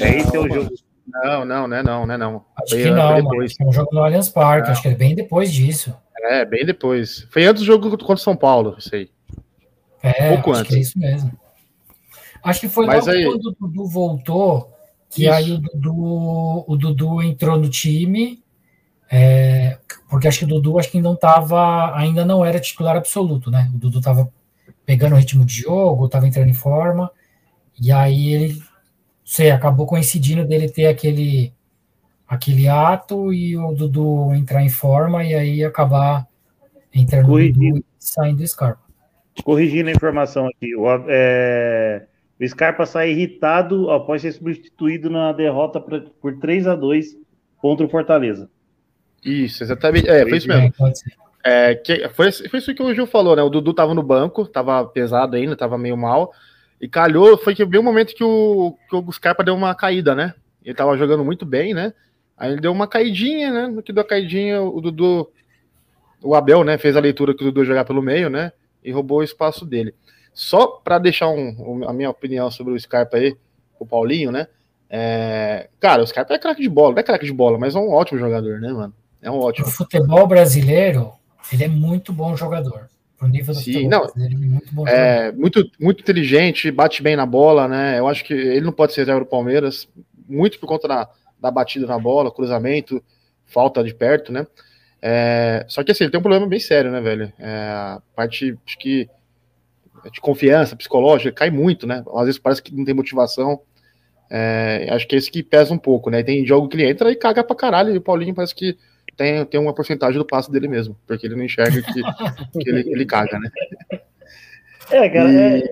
É 0.00 0.18
esse 0.18 0.36
é 0.36 0.40
o 0.40 0.48
jogo 0.52 0.70
não, 1.12 1.44
não, 1.44 1.68
né? 1.68 1.82
Não, 1.82 2.06
né? 2.06 2.16
Não. 2.16 2.44
Acho 2.56 2.74
foi, 2.74 2.84
que 2.84 2.90
não, 2.90 3.14
depois. 3.16 3.54
Foi 3.54 3.66
um 3.66 3.72
jogo 3.72 3.88
no 3.92 4.02
Allianz 4.02 4.28
Parque, 4.28 4.68
não. 4.68 4.72
acho 4.72 4.82
que 4.82 4.88
é 4.88 4.94
bem 4.94 5.14
depois 5.14 5.52
disso. 5.52 5.94
É, 6.22 6.44
bem 6.44 6.64
depois. 6.64 7.26
Foi 7.30 7.44
antes 7.44 7.62
do 7.62 7.66
jogo 7.66 7.90
contra 7.90 8.14
o 8.14 8.16
São 8.18 8.36
Paulo, 8.36 8.76
isso 8.78 8.94
aí. 8.94 9.10
É, 10.02 10.30
um 10.30 10.34
pouco 10.34 10.52
antes. 10.52 10.74
é 10.74 10.78
isso 10.78 10.98
mesmo. 10.98 11.32
Acho 12.42 12.60
que 12.60 12.68
foi 12.68 12.86
Mas 12.86 13.06
logo 13.06 13.18
aí... 13.18 13.24
quando 13.24 13.46
o 13.46 13.52
Dudu 13.52 13.86
voltou, 13.86 14.72
que 15.10 15.24
isso. 15.24 15.32
aí 15.32 15.52
o 15.52 15.58
Dudu, 15.58 16.64
o 16.66 16.76
Dudu 16.76 17.22
entrou 17.22 17.58
no 17.58 17.68
time, 17.68 18.42
é, 19.10 19.78
porque 20.08 20.28
acho 20.28 20.38
que 20.38 20.44
o 20.44 20.48
Dudu 20.48 20.78
acho 20.78 20.90
que 20.90 21.00
não 21.00 21.16
tava, 21.16 21.94
ainda 21.96 22.24
não 22.24 22.44
era 22.44 22.60
titular 22.60 22.96
absoluto, 22.96 23.50
né? 23.50 23.70
O 23.74 23.78
Dudu 23.78 24.00
tava 24.00 24.30
pegando 24.90 25.14
o 25.14 25.18
ritmo 25.18 25.44
de 25.44 25.60
jogo, 25.60 26.08
tava 26.08 26.26
entrando 26.26 26.48
em 26.48 26.52
forma, 26.52 27.12
e 27.80 27.92
aí 27.92 28.32
ele 28.32 28.60
sei, 29.24 29.52
acabou 29.52 29.86
coincidindo 29.86 30.44
dele 30.44 30.68
ter 30.68 30.88
aquele 30.88 31.52
aquele 32.26 32.66
ato 32.66 33.32
e 33.32 33.56
o 33.56 33.70
Dudu 33.72 34.34
entrar 34.34 34.64
em 34.64 34.68
forma 34.68 35.22
e 35.22 35.32
aí 35.32 35.64
acabar 35.64 36.26
entrando 36.92 37.28
Corrigindo. 37.28 37.60
no 37.60 37.74
Dudu 37.74 37.78
e 37.78 37.84
saindo 38.00 38.38
do 38.38 38.48
Scarpa. 38.48 38.82
Corrigindo 39.44 39.90
a 39.90 39.92
informação 39.92 40.48
aqui, 40.48 40.74
o, 40.74 40.84
é, 41.06 42.04
o 42.40 42.48
Scarpa 42.48 42.84
sai 42.84 43.12
irritado 43.12 43.92
após 43.92 44.22
ser 44.22 44.32
substituído 44.32 45.08
na 45.08 45.32
derrota 45.32 45.80
pra, 45.80 46.00
por 46.20 46.36
3 46.40 46.66
a 46.66 46.74
2 46.74 47.16
contra 47.58 47.86
o 47.86 47.88
Fortaleza. 47.88 48.50
Isso, 49.24 49.62
exatamente. 49.62 50.08
É, 50.08 50.22
foi 50.22 50.38
isso 50.38 50.48
mesmo. 50.48 50.64
É, 50.64 50.92
que, 51.84 52.08
foi, 52.10 52.30
foi 52.32 52.58
isso 52.58 52.74
que 52.74 52.82
o 52.82 52.94
Gil 52.94 53.06
falou, 53.06 53.34
né? 53.34 53.42
O 53.42 53.48
Dudu 53.48 53.72
tava 53.72 53.94
no 53.94 54.02
banco, 54.02 54.46
tava 54.46 54.84
pesado 54.84 55.36
ainda, 55.36 55.56
tava 55.56 55.78
meio 55.78 55.96
mal. 55.96 56.32
E 56.80 56.88
calhou, 56.88 57.36
foi 57.36 57.54
que 57.54 57.64
veio 57.64 57.82
um 57.82 57.84
momento 57.84 58.14
que 58.14 58.24
o, 58.24 58.76
que 58.88 58.96
o 58.96 59.12
Scarpa 59.12 59.44
deu 59.44 59.54
uma 59.54 59.74
caída, 59.74 60.14
né? 60.14 60.34
Ele 60.64 60.74
tava 60.74 60.96
jogando 60.96 61.24
muito 61.24 61.44
bem, 61.44 61.74
né? 61.74 61.92
Aí 62.36 62.52
ele 62.52 62.60
deu 62.60 62.72
uma 62.72 62.86
caidinha, 62.86 63.52
né? 63.52 63.66
No 63.66 63.82
que 63.82 63.92
deu 63.92 64.02
a 64.02 64.06
caidinha, 64.06 64.62
o 64.62 64.80
Dudu, 64.80 65.30
o 66.22 66.34
Abel, 66.34 66.64
né? 66.64 66.78
Fez 66.78 66.96
a 66.96 67.00
leitura 67.00 67.34
que 67.34 67.42
o 67.42 67.46
Dudu 67.46 67.64
jogar 67.64 67.84
pelo 67.84 68.02
meio, 68.02 68.30
né? 68.30 68.52
E 68.82 68.90
roubou 68.90 69.18
o 69.18 69.22
espaço 69.22 69.66
dele. 69.66 69.94
Só 70.32 70.66
para 70.66 70.98
deixar 70.98 71.28
um, 71.28 71.86
a 71.86 71.92
minha 71.92 72.08
opinião 72.08 72.50
sobre 72.50 72.72
o 72.72 72.80
Scarpa 72.80 73.18
aí, 73.18 73.36
o 73.78 73.84
Paulinho, 73.84 74.32
né? 74.32 74.46
É... 74.88 75.68
Cara, 75.78 76.02
o 76.02 76.06
Scarpa 76.06 76.34
é 76.34 76.38
craque 76.38 76.62
de 76.62 76.68
bola, 76.68 76.92
não 76.92 77.00
é 77.00 77.02
craque 77.02 77.26
de 77.26 77.32
bola, 77.32 77.58
mas 77.58 77.74
é 77.74 77.78
um 77.78 77.90
ótimo 77.90 78.18
jogador, 78.18 78.58
né, 78.58 78.72
mano? 78.72 78.94
É 79.20 79.30
um 79.30 79.38
ótimo. 79.38 79.66
O 79.66 79.70
futebol 79.70 80.26
brasileiro, 80.26 81.12
ele 81.52 81.64
é 81.64 81.68
muito 81.68 82.12
bom 82.12 82.36
jogador. 82.36 82.88
Pro 83.16 83.28
nível 83.28 83.54
do 83.54 83.60
Sim, 83.60 83.86
não, 83.86 84.06
dele, 84.16 84.34
muito 84.34 84.74
bom. 84.74 84.88
É, 84.88 85.30
muito, 85.32 85.70
muito 85.78 86.00
inteligente, 86.00 86.70
bate 86.70 87.02
bem 87.02 87.16
na 87.16 87.26
bola, 87.26 87.68
né? 87.68 87.98
Eu 87.98 88.08
acho 88.08 88.24
que 88.24 88.32
ele 88.32 88.62
não 88.62 88.72
pode 88.72 88.94
ser 88.94 89.02
reserva 89.02 89.20
do 89.20 89.26
Palmeiras, 89.26 89.86
muito 90.26 90.58
por 90.58 90.66
conta 90.66 90.88
da, 90.88 91.08
da 91.38 91.50
batida 91.50 91.86
na 91.86 91.98
bola, 91.98 92.32
cruzamento, 92.32 93.02
falta 93.44 93.84
de 93.84 93.94
perto, 93.94 94.32
né? 94.32 94.46
É, 95.02 95.64
só 95.68 95.82
que 95.82 95.92
assim, 95.92 96.04
ele 96.04 96.10
tem 96.10 96.18
um 96.18 96.22
problema 96.22 96.46
bem 96.46 96.60
sério, 96.60 96.90
né, 96.90 97.00
velho? 97.00 97.32
É, 97.38 97.48
a 97.48 98.02
parte 98.14 98.56
acho 98.66 98.78
que 98.78 99.08
de 100.12 100.20
confiança 100.20 100.74
psicológica 100.74 101.32
cai 101.32 101.50
muito, 101.50 101.86
né? 101.86 102.02
Às 102.14 102.24
vezes 102.24 102.38
parece 102.38 102.62
que 102.62 102.74
não 102.74 102.84
tem 102.84 102.94
motivação. 102.94 103.60
É, 104.30 104.88
acho 104.90 105.06
que 105.06 105.14
é 105.14 105.18
isso 105.18 105.30
que 105.30 105.42
pesa 105.42 105.74
um 105.74 105.78
pouco, 105.78 106.08
né? 106.08 106.22
Tem 106.22 106.46
jogo 106.46 106.68
que 106.68 106.76
ele 106.76 106.88
entra 106.88 107.10
e 107.10 107.16
caga 107.16 107.42
pra 107.42 107.56
caralho, 107.56 107.92
e 107.94 107.98
o 107.98 108.00
Paulinho 108.00 108.34
parece 108.34 108.54
que 108.54 108.78
tem, 109.20 109.44
tem 109.44 109.60
uma 109.60 109.74
porcentagem 109.74 110.18
do 110.18 110.24
passe 110.24 110.50
dele 110.50 110.66
mesmo, 110.66 110.96
porque 111.06 111.26
ele 111.26 111.36
não 111.36 111.44
enxerga 111.44 111.82
que, 111.82 111.92
que 112.58 112.70
ele, 112.70 112.90
ele 112.90 113.04
caga, 113.04 113.38
né? 113.38 113.50
É, 114.90 115.10
cara, 115.10 115.30
e... 115.30 115.36
é... 115.36 115.70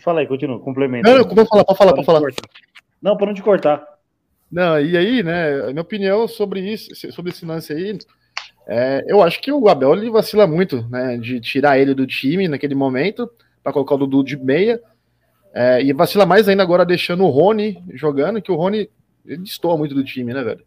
Fala 0.00 0.18
aí, 0.18 0.26
continua, 0.26 0.58
complementa. 0.58 1.08
Não, 1.08 1.18
não, 1.18 1.46
falar, 1.46 1.64
pode 1.64 1.78
falar, 1.78 1.92
pode 1.94 2.04
falar. 2.04 2.20
Não, 3.00 3.16
para 3.16 3.28
não 3.28 3.34
te 3.34 3.42
cortar. 3.42 3.86
Não, 4.50 4.80
e 4.80 4.96
aí, 4.96 5.22
né, 5.22 5.68
minha 5.68 5.80
opinião 5.80 6.26
sobre 6.26 6.60
isso, 6.60 6.92
sobre 7.12 7.30
esse 7.30 7.46
lance 7.46 7.72
aí, 7.72 7.96
é, 8.66 9.04
eu 9.06 9.22
acho 9.22 9.40
que 9.40 9.52
o 9.52 9.68
Abel 9.68 9.94
ele 9.94 10.10
vacila 10.10 10.44
muito, 10.44 10.82
né, 10.90 11.16
de 11.18 11.40
tirar 11.40 11.78
ele 11.78 11.94
do 11.94 12.04
time 12.04 12.48
naquele 12.48 12.74
momento, 12.74 13.30
para 13.62 13.72
colocar 13.72 13.94
o 13.94 13.98
Dudu 13.98 14.24
de 14.24 14.36
meia, 14.36 14.80
é, 15.54 15.80
e 15.80 15.92
vacila 15.92 16.26
mais 16.26 16.48
ainda 16.48 16.64
agora 16.64 16.84
deixando 16.84 17.22
o 17.22 17.30
Rony 17.30 17.80
jogando, 17.94 18.42
que 18.42 18.50
o 18.50 18.56
Rony 18.56 18.90
ele 19.24 19.38
destoa 19.38 19.76
muito 19.76 19.94
do 19.94 20.02
time, 20.02 20.34
né, 20.34 20.42
velho? 20.42 20.64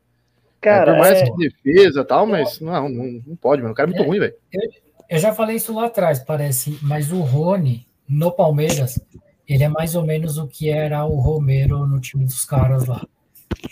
Cara, 0.61 0.91
é, 0.91 0.95
por 0.95 0.99
mais 0.99 1.21
é... 1.21 1.25
que 1.25 1.37
defesa 1.37 2.01
e 2.01 2.05
tal, 2.05 2.25
mas 2.25 2.59
não, 2.59 2.89
não, 2.89 3.21
não, 3.25 3.35
pode, 3.35 3.61
mano. 3.61 3.73
O 3.73 3.75
cara 3.75 3.89
é 3.89 3.91
muito 3.91 4.03
é, 4.03 4.07
ruim, 4.07 4.19
velho. 4.19 4.33
Eu, 4.51 4.61
eu, 5.09 5.19
já 5.19 5.33
falei 5.33 5.55
isso 5.55 5.73
lá 5.73 5.85
atrás, 5.85 6.19
parece, 6.19 6.77
mas 6.81 7.11
o 7.11 7.21
Rony, 7.21 7.87
no 8.07 8.31
Palmeiras, 8.31 8.99
ele 9.47 9.63
é 9.63 9.69
mais 9.69 9.95
ou 9.95 10.05
menos 10.05 10.37
o 10.37 10.47
que 10.47 10.69
era 10.69 11.05
o 11.05 11.19
Romero 11.19 11.87
no 11.87 11.99
time 11.99 12.25
dos 12.25 12.45
caras 12.45 12.85
lá. 12.85 13.05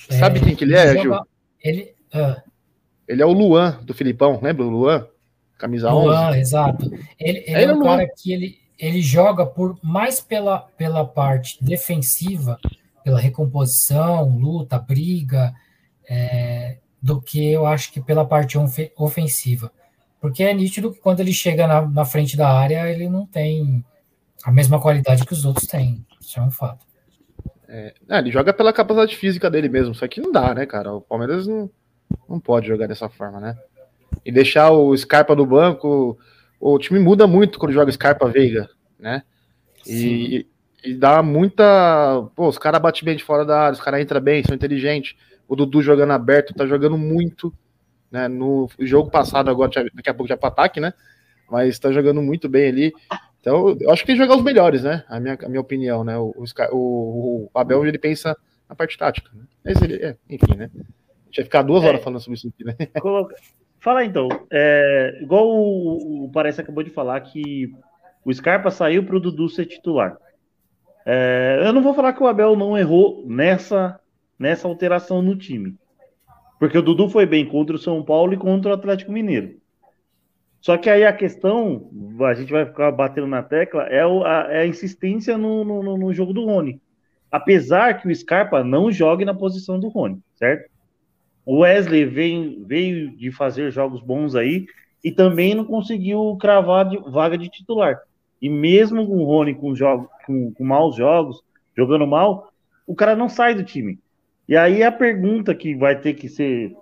Sabe 0.10 0.40
quem 0.40 0.56
que 0.56 0.64
ele 0.64 0.76
é, 0.76 0.90
ele 0.90 1.02
Gil? 1.02 1.16
Ele, 1.62 1.96
uh, 2.14 2.42
ele 3.08 3.22
é 3.22 3.26
o 3.26 3.32
Luan 3.32 3.80
do 3.84 3.94
Filipão, 3.94 4.40
lembra 4.42 4.66
o 4.66 4.70
Luan? 4.70 5.08
Camisa 5.58 5.92
Luan, 5.92 6.30
11. 6.30 6.40
exato. 6.40 6.86
Ele, 7.20 7.40
ele 7.40 7.56
é, 7.56 7.64
é 7.64 7.74
um 7.74 7.82
cara 7.82 8.08
que 8.08 8.32
ele, 8.32 8.60
ele 8.78 9.02
joga 9.02 9.46
por 9.46 9.78
mais 9.84 10.22
pela, 10.22 10.60
pela 10.60 11.04
parte 11.04 11.64
defensiva, 11.64 12.60
pela 13.04 13.20
recomposição, 13.20 14.38
luta, 14.38 14.78
briga, 14.78 15.54
é, 16.10 16.78
do 17.02 17.22
que 17.22 17.52
eu 17.52 17.66
acho 17.66 17.92
que 17.92 18.02
pela 18.02 18.26
parte 18.26 18.58
ofensiva. 18.96 19.72
Porque 20.20 20.44
é 20.44 20.54
nítido 20.54 20.92
que 20.92 21.00
quando 21.00 21.20
ele 21.20 21.34
chega 21.34 21.68
na, 21.68 21.82
na 21.88 22.06
frente 22.06 22.36
da 22.36 22.50
área, 22.50 22.90
ele 22.92 23.08
não 23.08 23.26
tem 23.26 23.84
a 24.44 24.52
mesma 24.52 24.82
qualidade 24.82 25.26
que 25.26 25.34
os 25.34 25.46
outros 25.46 25.68
têm. 25.68 26.06
Isso 26.20 26.40
é 26.40 26.44
um 26.44 26.52
fato. 26.52 26.86
É, 27.68 27.94
é, 28.10 28.18
ele 28.18 28.32
joga 28.32 28.54
pela 28.54 28.74
capacidade 28.74 29.16
física 29.16 29.50
dele 29.50 29.70
mesmo, 29.70 29.94
só 29.94 30.08
que 30.08 30.22
não 30.22 30.32
dá, 30.32 30.54
né, 30.54 30.66
cara? 30.66 30.94
O 30.94 31.02
Palmeiras 31.02 31.46
não, 31.46 31.70
não 32.28 32.40
pode 32.40 32.68
jogar 32.68 32.88
dessa 32.88 33.10
forma, 33.10 33.40
né? 33.40 33.58
E 34.26 34.32
deixar 34.32 34.72
o 34.72 34.96
Scarpa 34.96 35.36
do 35.36 35.46
banco, 35.46 36.18
o 36.60 36.80
time 36.80 37.00
muda 37.00 37.28
muito 37.28 37.60
quando 37.60 37.74
joga 37.74 37.92
Scarpa 37.92 38.28
Veiga, 38.28 38.70
né? 38.98 39.24
E, 39.86 40.48
e, 40.84 40.94
dá 40.96 41.22
muita. 41.22 42.28
Pô, 42.36 42.48
os 42.48 42.58
caras 42.58 42.82
batem 42.82 43.06
bem 43.06 43.16
de 43.16 43.24
fora 43.24 43.46
da 43.46 43.60
área, 43.62 43.74
os 43.74 43.82
caras 43.82 44.02
entram 44.02 44.20
bem, 44.20 44.44
são 44.44 44.56
inteligentes 44.56 45.16
o 45.48 45.56
Dudu 45.56 45.82
jogando 45.82 46.12
aberto, 46.12 46.54
tá 46.54 46.66
jogando 46.66 46.98
muito, 46.98 47.54
né? 48.12 48.28
No 48.28 48.70
jogo 48.80 49.10
passado, 49.10 49.50
agora 49.50 49.72
daqui 49.94 50.10
a 50.10 50.14
pouco 50.14 50.28
já 50.28 50.38
para 50.38 50.50
ataque, 50.50 50.80
né? 50.80 50.94
Mas 51.50 51.80
tá 51.80 51.92
jogando 51.92 52.22
muito 52.22 52.50
bem 52.50 52.68
ali. 52.68 52.94
Então, 53.40 53.78
eu 53.80 53.92
acho 53.92 54.02
que 54.02 54.08
tem 54.08 54.16
que 54.16 54.22
jogar 54.22 54.36
os 54.36 54.44
melhores, 54.44 54.84
né? 54.84 55.04
A 55.08 55.20
minha, 55.20 55.38
a 55.42 55.48
minha 55.48 55.62
opinião, 55.62 56.04
né? 56.04 56.18
O, 56.18 56.34
o, 56.72 57.50
o 57.54 57.60
Abel, 57.60 57.86
ele 57.86 57.98
pensa 57.98 58.36
na 58.68 58.76
parte 58.76 58.98
tática, 58.98 59.30
né? 59.34 59.44
Mas 59.64 59.82
ele, 59.82 59.96
é, 59.96 60.18
enfim, 60.30 60.58
né? 60.58 60.70
A 60.76 61.26
gente 61.28 61.38
vai 61.38 61.46
ficar 61.46 61.62
duas 61.62 61.84
é, 61.84 61.88
horas 61.88 62.04
falando 62.04 62.20
sobre 62.20 62.38
isso 62.38 62.48
aqui, 62.50 62.64
né? 62.64 62.76
Fala 63.80 64.04
então, 64.04 64.28
é, 64.52 65.20
igual 65.22 65.48
o, 65.48 66.26
o 66.26 66.32
Parece 66.32 66.60
acabou 66.60 66.84
de 66.84 66.90
falar 66.90 67.22
que 67.22 67.72
o 68.26 68.34
Scarpa 68.34 68.70
saiu 68.70 69.04
para 69.06 69.16
o 69.16 69.20
Dudu 69.20 69.48
ser 69.48 69.66
titular. 69.66 70.18
É, 71.06 71.62
eu 71.64 71.72
não 71.72 71.82
vou 71.82 71.94
falar 71.94 72.12
que 72.12 72.22
o 72.22 72.28
Abel 72.28 72.56
não 72.58 72.78
errou 72.78 73.24
nessa 73.26 73.98
nessa 74.38 74.68
alteração 74.68 75.22
no 75.22 75.36
time. 75.36 75.76
Porque 76.60 76.78
o 76.78 76.82
Dudu 76.82 77.10
foi 77.10 77.26
bem 77.26 77.46
contra 77.46 77.76
o 77.76 77.80
São 77.80 78.04
Paulo 78.04 78.34
e 78.34 78.38
contra 78.38 78.72
o 78.72 78.74
Atlético 78.74 79.12
Mineiro. 79.12 79.58
Só 80.60 80.78
que 80.78 80.90
aí 80.90 81.06
a 81.06 81.14
questão, 81.14 81.90
a 82.28 82.34
gente 82.34 82.52
vai 82.52 82.66
ficar 82.66 82.92
batendo 82.92 83.28
na 83.28 83.44
tecla, 83.44 83.84
é, 83.84 84.02
a, 84.02 84.48
é 84.50 84.62
a, 84.62 84.68
insistência 84.68 85.38
no, 85.38 85.64
no, 85.64 85.98
no, 85.98 86.14
jogo 86.14 86.34
do 86.34 86.46
Rony. 86.46 86.82
Apesar 87.32 88.02
que 88.02 88.08
o 88.08 88.16
Scarpa 88.16 88.64
não 88.64 88.92
jogue 88.92 89.24
na 89.24 89.34
posição 89.34 89.80
do 89.80 89.88
Rony, 89.88 90.20
certo? 90.36 90.70
O 91.46 91.60
Wesley 91.60 92.06
vem, 92.06 92.64
veio 92.66 93.16
de 93.16 93.32
fazer 93.32 93.72
jogos 93.72 94.02
bons 94.02 94.36
aí 94.36 94.66
e 95.04 95.12
também 95.12 95.54
não 95.56 95.64
conseguiu 95.64 96.36
cravar 96.38 96.90
de, 96.90 96.98
vaga 97.10 97.38
de 97.38 97.50
titular. 97.50 98.02
E 98.42 98.50
mesmo 98.50 99.06
com 99.08 99.18
o 99.18 99.24
Rony 99.24 99.56
com, 99.56 99.74
jogo, 99.74 100.10
com, 100.26 100.52
com 100.54 100.64
maus 100.64 100.96
jogos, 100.96 101.42
jogando 101.76 102.06
mal, 102.06 102.52
o 102.86 102.96
cara 102.96 103.16
não 103.16 103.30
sai 103.30 103.54
do 103.54 103.64
time. 103.64 104.00
E 104.48 104.56
aí 104.56 104.84
a 104.84 104.92
pergunta 104.92 105.54
que 105.54 105.76
vai 105.76 106.00
ter 106.00 106.14
que 106.14 106.30
ser 106.30 106.74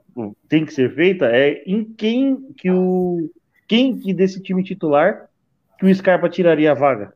tem 0.47 0.65
que 0.65 0.73
ser 0.73 0.93
feita 0.93 1.25
é 1.25 1.63
em 1.65 1.83
quem 1.83 2.53
que 2.53 2.71
o 2.71 3.29
quem 3.67 3.97
que 3.97 4.13
desse 4.13 4.41
time 4.41 4.63
titular 4.63 5.27
que 5.77 5.85
o 5.85 5.93
Scarpa 5.93 6.29
tiraria 6.29 6.71
a 6.71 6.75
vaga? 6.75 7.13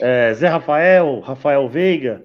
É, 0.00 0.34
Zé 0.34 0.48
Rafael, 0.48 1.20
Rafael 1.20 1.68
Veiga. 1.68 2.22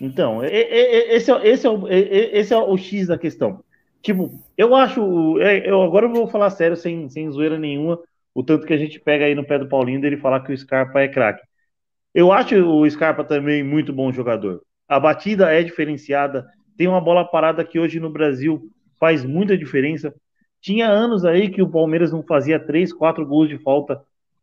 Então, 0.00 0.44
esse 0.44 1.30
é, 1.30 1.48
esse, 1.48 1.66
é 1.66 1.70
o, 1.70 1.88
esse 1.88 2.54
é 2.54 2.56
o 2.56 2.76
X 2.76 3.08
da 3.08 3.18
questão. 3.18 3.62
Tipo, 4.00 4.32
eu 4.56 4.74
acho. 4.74 5.38
É, 5.40 5.68
eu, 5.68 5.82
agora 5.82 6.06
eu 6.06 6.12
vou 6.12 6.28
falar 6.28 6.50
sério, 6.50 6.76
sem, 6.76 7.08
sem 7.08 7.30
zoeira 7.30 7.58
nenhuma, 7.58 7.98
o 8.32 8.42
tanto 8.42 8.66
que 8.66 8.72
a 8.72 8.76
gente 8.76 9.00
pega 9.00 9.24
aí 9.24 9.34
no 9.34 9.44
pé 9.44 9.58
do 9.58 9.68
Paulinho 9.68 10.00
dele 10.00 10.16
falar 10.16 10.40
que 10.40 10.52
o 10.52 10.56
Scarpa 10.56 11.00
é 11.00 11.08
craque. 11.08 11.42
Eu 12.14 12.32
acho 12.32 12.54
o 12.56 12.88
Scarpa 12.88 13.24
também 13.24 13.62
muito 13.62 13.92
bom 13.92 14.12
jogador. 14.12 14.62
A 14.88 14.98
batida 14.98 15.52
é 15.52 15.62
diferenciada. 15.62 16.46
Tem 16.76 16.88
uma 16.88 17.00
bola 17.00 17.24
parada 17.24 17.64
que 17.64 17.78
hoje 17.78 18.00
no 18.00 18.10
Brasil 18.10 18.70
faz 18.98 19.24
muita 19.24 19.56
diferença. 19.56 20.14
Tinha 20.60 20.88
anos 20.88 21.24
aí 21.24 21.50
que 21.50 21.62
o 21.62 21.70
Palmeiras 21.70 22.12
não 22.12 22.22
fazia 22.22 22.58
três, 22.58 22.92
quatro 22.92 23.26
gols 23.26 23.48
de 23.48 23.58
falta 23.58 24.00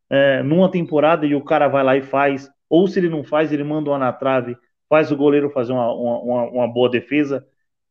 é, 0.10 0.44
numa 0.44 0.70
temporada 0.70 1.26
e 1.26 1.36
o 1.36 1.44
cara 1.44 1.68
vai 1.68 1.84
lá 1.84 1.98
e 1.98 2.02
faz. 2.02 2.50
Ou 2.70 2.88
se 2.88 3.00
ele 3.00 3.10
não 3.10 3.24
faz, 3.24 3.52
ele 3.52 3.64
manda 3.64 3.90
uma 3.90 4.00
na 4.00 4.14
trave, 4.14 4.56
faz 4.90 5.12
o 5.12 5.18
goleiro 5.18 5.50
fazer 5.50 5.74
uma, 5.74 5.92
uma, 5.94 6.44
uma 6.44 6.68
boa 6.68 6.90
defesa. 6.90 7.46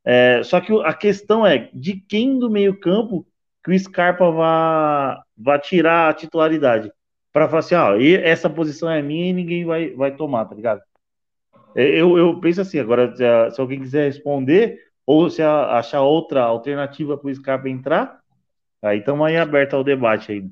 É, 0.04 0.42
só 0.42 0.60
que 0.60 0.72
a 0.84 0.92
questão 0.92 1.46
é 1.46 1.70
de 1.72 1.96
quem 1.96 2.38
do 2.38 2.50
meio-campo 2.50 3.26
que 3.64 3.70
o 3.70 3.78
Scarpa 3.78 4.30
vai, 4.30 5.58
tirar 5.60 6.10
a 6.10 6.14
titularidade. 6.14 6.92
Para 7.32 7.48
falar 7.48 7.60
assim, 7.60 7.74
ó, 7.74 7.96
essa 8.22 8.48
posição 8.48 8.90
é 8.90 9.02
minha 9.02 9.30
e 9.30 9.32
ninguém 9.32 9.64
vai, 9.64 9.90
vai 9.90 10.14
tomar, 10.14 10.44
tá 10.44 10.54
ligado? 10.54 10.82
É, 11.74 11.82
eu, 12.00 12.16
eu 12.16 12.38
penso 12.40 12.60
assim, 12.60 12.78
agora, 12.78 13.14
se, 13.14 13.54
se 13.54 13.60
alguém 13.60 13.80
quiser 13.80 14.06
responder, 14.06 14.78
ou 15.06 15.28
se 15.28 15.42
achar 15.42 16.02
outra 16.02 16.42
alternativa 16.42 17.16
para 17.16 17.28
o 17.28 17.34
Scarpa 17.34 17.68
entrar, 17.68 18.20
aí 18.82 18.98
estamos 18.98 19.26
aí 19.26 19.36
aberto 19.36 19.74
ao 19.74 19.84
debate 19.84 20.32
aí. 20.32 20.46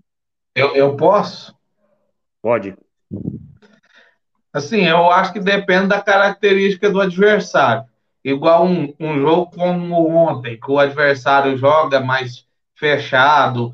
Eu, 0.55 0.75
eu 0.75 0.97
posso? 0.97 1.55
Pode. 2.43 2.75
Assim, 4.53 4.87
eu 4.87 5.11
acho 5.11 5.33
que 5.33 5.41
depende 5.41 5.89
da 5.89 6.03
característica 6.03 6.91
do 6.91 7.01
adversário. 7.01 7.85
Igual 8.23 8.67
um, 8.67 8.95
um 9.01 9.19
jogo 9.19 9.51
como 9.51 10.09
ontem, 10.09 10.61
que 10.61 10.71
o 10.71 10.79
adversário 10.79 11.57
joga 11.57 12.01
mais 12.01 12.47
fechado, 12.75 13.73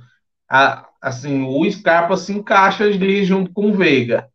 a, 0.49 0.87
assim, 1.01 1.43
o 1.43 1.71
Scarpa 1.71 2.17
se 2.17 2.33
encaixa 2.33 2.85
ali 2.85 3.25
junto 3.25 3.53
com 3.53 3.67
o 3.67 3.73
Veiga 3.73 4.31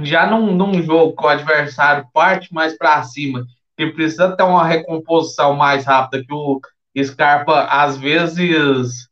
já 0.00 0.26
num, 0.26 0.54
num 0.54 0.82
jogo 0.82 1.16
que 1.16 1.24
o 1.24 1.28
adversário 1.28 2.06
parte 2.12 2.52
mais 2.52 2.76
para 2.76 3.02
cima, 3.02 3.44
que 3.76 3.86
precisa 3.88 4.36
ter 4.36 4.42
uma 4.42 4.66
recomposição 4.66 5.54
mais 5.54 5.84
rápida, 5.84 6.24
que 6.24 6.32
o 6.32 6.60
Scarpa 7.02 7.64
às 7.64 7.96
vezes 7.98 9.08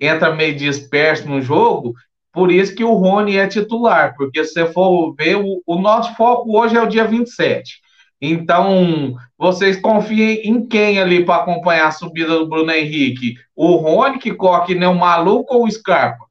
entra 0.00 0.34
meio 0.34 0.56
disperso 0.56 1.28
no 1.28 1.40
jogo, 1.40 1.94
por 2.32 2.52
isso 2.52 2.74
que 2.74 2.84
o 2.84 2.94
Rony 2.94 3.36
é 3.36 3.46
titular, 3.46 4.14
porque 4.16 4.44
se 4.44 4.52
você 4.52 4.72
for 4.72 5.14
ver, 5.14 5.36
o, 5.36 5.62
o 5.66 5.80
nosso 5.80 6.14
foco 6.14 6.56
hoje 6.56 6.76
é 6.76 6.82
o 6.82 6.88
dia 6.88 7.04
27. 7.04 7.80
Então, 8.20 9.16
vocês 9.36 9.80
confiam 9.80 10.40
em 10.42 10.66
quem 10.66 11.00
ali 11.00 11.24
para 11.24 11.42
acompanhar 11.42 11.86
a 11.86 11.92
subida 11.92 12.38
do 12.38 12.48
Bruno 12.48 12.70
Henrique? 12.70 13.34
O 13.54 13.76
Rony, 13.76 14.18
que 14.18 14.34
corre 14.34 14.66
que 14.66 14.74
nem 14.74 14.88
um 14.88 14.94
maluco, 14.94 15.54
ou 15.54 15.64
o 15.64 15.70
Scarpa? 15.70 16.26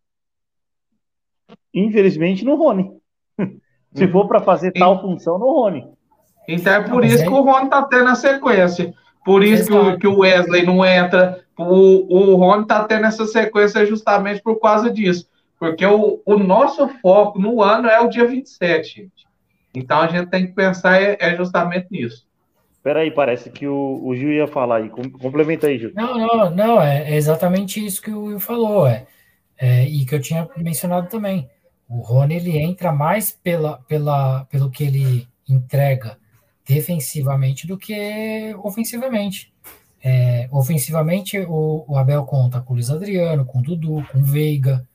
Infelizmente, 1.73 2.43
no 2.43 2.55
Rony. 2.55 2.96
Se 3.97 4.07
for 4.07 4.27
para 4.27 4.39
fazer 4.39 4.71
e... 4.75 4.79
tal 4.79 5.01
função, 5.01 5.37
no 5.37 5.45
Rony. 5.45 5.87
Então 6.47 6.73
é 6.73 6.81
por 6.81 7.01
não, 7.01 7.03
isso 7.03 7.23
é... 7.23 7.25
que 7.25 7.33
o 7.33 7.41
Rony 7.41 7.69
tá 7.69 7.83
tendo 7.83 8.09
a 8.09 8.15
sequência. 8.15 8.93
Por 9.25 9.43
isso 9.43 9.67
que 9.67 9.73
o, 9.73 9.99
que 9.99 10.07
o, 10.07 10.19
Wesley 10.19 10.65
não 10.65 10.85
entra. 10.85 11.41
O, 11.57 12.33
o 12.33 12.35
Rony 12.35 12.65
tá 12.65 12.85
tendo 12.85 13.05
essa 13.05 13.25
sequência 13.25 13.85
justamente 13.85 14.41
por 14.41 14.57
causa 14.59 14.89
disso. 14.89 15.27
Porque 15.59 15.85
o, 15.85 16.21
o 16.25 16.37
nosso 16.37 16.87
foco 17.01 17.39
no 17.39 17.61
ano 17.61 17.89
é 17.89 17.99
o 17.99 18.07
dia 18.07 18.25
27, 18.25 18.87
gente. 18.87 19.27
Então 19.75 20.01
a 20.01 20.07
gente 20.07 20.29
tem 20.29 20.47
que 20.47 20.53
pensar 20.53 21.01
é, 21.01 21.17
é 21.19 21.35
justamente 21.35 21.87
nisso. 21.91 22.25
Peraí, 22.81 23.11
parece 23.11 23.49
que 23.49 23.67
o, 23.67 24.01
o 24.01 24.15
Gil 24.15 24.31
ia 24.31 24.47
falar 24.47 24.77
aí. 24.77 24.89
Complementa 24.89 25.67
aí, 25.67 25.77
Gil. 25.77 25.91
Não, 25.93 26.17
não, 26.17 26.49
não, 26.51 26.81
é 26.81 27.15
exatamente 27.15 27.85
isso 27.85 28.01
que 28.01 28.11
o 28.11 28.25
Will 28.25 28.39
falou, 28.39 28.87
é, 28.87 29.05
é, 29.59 29.83
e 29.83 30.05
que 30.05 30.15
eu 30.15 30.21
tinha 30.21 30.47
mencionado 30.55 31.09
também. 31.09 31.49
O 31.87 32.01
Rony 32.01 32.35
ele 32.35 32.57
entra 32.57 32.91
mais 32.91 33.31
pela, 33.31 33.77
pela, 33.87 34.45
pelo 34.45 34.69
que 34.69 34.83
ele 34.83 35.27
entrega 35.47 36.17
defensivamente 36.67 37.65
do 37.65 37.77
que 37.77 38.53
ofensivamente. 38.61 39.53
É, 40.03 40.47
ofensivamente, 40.51 41.39
o, 41.39 41.85
o, 41.87 41.97
Abel 41.97 42.23
conta 42.25 42.61
com 42.61 42.73
o 42.73 42.75
Luiz 42.75 42.89
Adriano, 42.89 43.45
com 43.45 43.59
o 43.59 43.61
Dudu, 43.61 44.05
com 44.11 44.19
o 44.19 44.23
Veiga, 44.23 44.87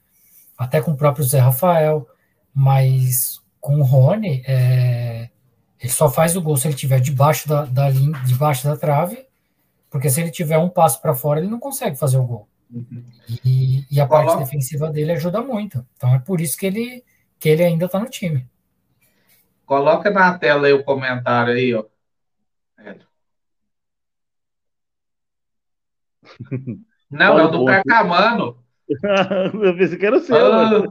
até 0.57 0.81
com 0.81 0.92
o 0.92 0.96
próprio 0.96 1.24
Zé 1.24 1.38
Rafael, 1.38 2.07
mas 2.55 3.40
com 3.61 3.78
o 3.78 3.83
Rony, 3.83 4.42
é, 4.46 5.28
ele 5.81 5.92
só 5.92 6.11
faz 6.11 6.37
o 6.37 6.42
gol 6.42 6.57
se 6.57 6.68
ele 6.68 6.74
estiver 6.74 7.00
debaixo 7.00 7.48
da, 7.48 7.64
da 7.64 7.88
linha, 7.88 8.18
debaixo 8.24 8.64
da 8.64 8.76
trave, 8.76 9.26
porque 9.90 10.09
se 10.09 10.20
ele 10.20 10.31
tiver 10.31 10.59
um 10.59 10.68
passo 10.68 11.00
para 11.00 11.14
fora, 11.14 11.40
ele 11.40 11.50
não 11.50 11.59
consegue 11.59 11.96
fazer 11.96 12.18
o 12.18 12.24
gol. 12.24 12.48
Uhum. 12.72 13.04
E, 13.44 13.85
e, 13.90 14.00
a 14.00 14.06
parte 14.06 14.38
defensiva 14.38 14.90
dele 14.90 15.12
ajuda 15.12 15.42
muito. 15.42 15.85
Então 15.96 16.14
é 16.14 16.18
por 16.18 16.40
isso 16.40 16.56
que 16.56 16.64
ele, 16.66 17.04
que 17.38 17.50
ele 17.50 17.62
ainda 17.62 17.85
está 17.85 17.98
no 18.00 18.08
time. 18.08 18.48
Coloca 19.66 20.11
na 20.11 20.38
tela 20.38 20.66
aí 20.66 20.72
o 20.72 20.82
comentário 20.82 21.52
aí, 21.52 21.74
ó. 21.74 21.85
Não, 27.11 27.38
é 27.38 27.44
o 27.44 27.48
do 27.48 27.64
Carcamano. 27.66 28.56
Eu 29.62 29.76
pensei 29.76 29.98
que 29.98 30.06
era 30.06 30.16
o 30.16 30.20
seu. 30.20 30.37
Ah. 30.37 30.90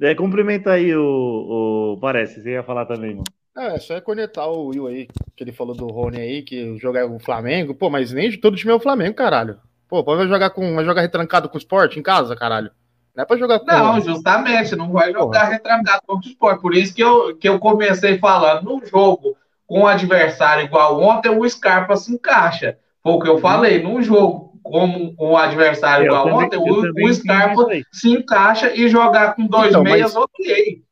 É, 0.00 0.14
cumprimenta 0.14 0.72
aí 0.72 0.94
o, 0.94 1.94
o. 1.94 1.98
Parece, 2.00 2.42
você 2.42 2.50
ia 2.50 2.64
falar 2.64 2.84
também, 2.86 3.14
mano. 3.14 3.24
É, 3.56 3.78
só 3.78 3.94
é 3.94 4.00
conectar 4.00 4.46
o 4.48 4.66
Will 4.66 4.88
aí, 4.88 5.08
que 5.36 5.44
ele 5.44 5.52
falou 5.52 5.76
do 5.76 5.86
Rony 5.86 6.20
aí, 6.20 6.42
que 6.42 6.76
joga 6.78 7.06
o 7.06 7.20
Flamengo. 7.20 7.72
Pô, 7.72 7.88
mas 7.88 8.12
nem 8.12 8.28
de 8.28 8.38
todo 8.38 8.56
time 8.56 8.72
é 8.72 8.74
o 8.74 8.80
Flamengo, 8.80 9.14
caralho. 9.14 9.60
Pô, 9.88 10.02
vai 10.02 10.26
jogar 10.26 10.50
com. 10.50 10.74
Vai 10.74 10.84
jogar 10.84 11.02
retrancado 11.02 11.48
com 11.48 11.56
o 11.56 11.58
esporte 11.58 11.98
em 11.98 12.02
casa, 12.02 12.34
caralho. 12.34 12.70
Não 13.14 13.22
é 13.22 13.26
pra 13.26 13.36
jogar 13.36 13.60
com. 13.60 13.66
Não, 13.66 14.00
justamente, 14.00 14.74
não 14.74 14.90
vai 14.90 15.12
jogar 15.12 15.40
Porra. 15.40 15.52
retrancado 15.52 16.02
contra 16.06 16.28
o 16.28 16.30
esporte. 16.30 16.60
Por 16.60 16.74
isso 16.74 16.94
que 16.94 17.02
eu, 17.02 17.36
que 17.36 17.48
eu 17.48 17.58
comecei 17.58 18.18
falando, 18.18 18.64
num 18.64 18.84
jogo 18.84 19.36
com 19.66 19.80
um 19.80 19.86
adversário 19.86 20.64
igual 20.64 21.00
ontem, 21.00 21.30
o 21.30 21.48
Scarpa 21.48 21.96
se 21.96 22.12
encaixa. 22.12 22.76
Foi 23.02 23.12
o 23.12 23.18
que 23.20 23.28
eu 23.28 23.38
falei, 23.38 23.82
num 23.82 24.02
jogo 24.02 24.58
como 24.62 25.14
o 25.18 25.36
adversário 25.36 26.06
igual 26.06 26.26
ontem, 26.26 26.56
o, 26.56 27.06
o 27.06 27.14
Scarpa 27.14 27.66
se 27.92 28.10
encaixa 28.10 28.74
e 28.74 28.88
jogar 28.88 29.34
com 29.34 29.46
dois 29.46 29.70
então, 29.70 29.82
meias, 29.82 30.16
ok. 30.16 30.82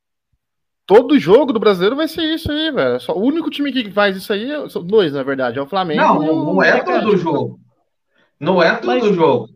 Todo 0.85 1.19
jogo 1.19 1.53
do 1.53 1.61
brasileiro 1.61 1.97
vai 1.97 2.07
ser 2.07 2.23
isso 2.23 2.53
aí, 2.53 2.71
velho. 2.71 3.01
Só, 3.01 3.15
o 3.15 3.23
único 3.23 3.49
time 3.49 3.73
que 3.73 3.91
faz 3.91 4.17
isso 4.17 4.33
aí, 4.33 4.49
são 4.69 4.85
dois, 4.85 5.13
na 5.13 5.23
verdade, 5.23 5.59
é 5.59 5.63
o 5.63 5.67
Flamengo. 5.67 6.03
Não, 6.03 6.19
não, 6.19 6.45
não 6.55 6.63
é 6.63 6.83
todo 6.83 7.17
jogo. 7.17 7.59
Não 8.43 8.61
é 8.61 8.75
todo 8.75 9.07
mas, 9.07 9.15
jogo. 9.15 9.49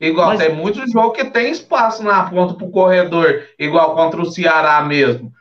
Igual 0.00 0.28
mas, 0.28 0.38
tem 0.38 0.54
muitos 0.54 0.92
jogos 0.92 1.16
que 1.16 1.28
tem 1.28 1.50
espaço 1.50 2.04
na 2.04 2.30
ponta 2.30 2.54
pro 2.54 2.70
corredor, 2.70 3.42
igual 3.58 3.96
contra 3.96 4.22
o 4.22 4.30
Ceará 4.30 4.80
mesmo. 4.82 5.32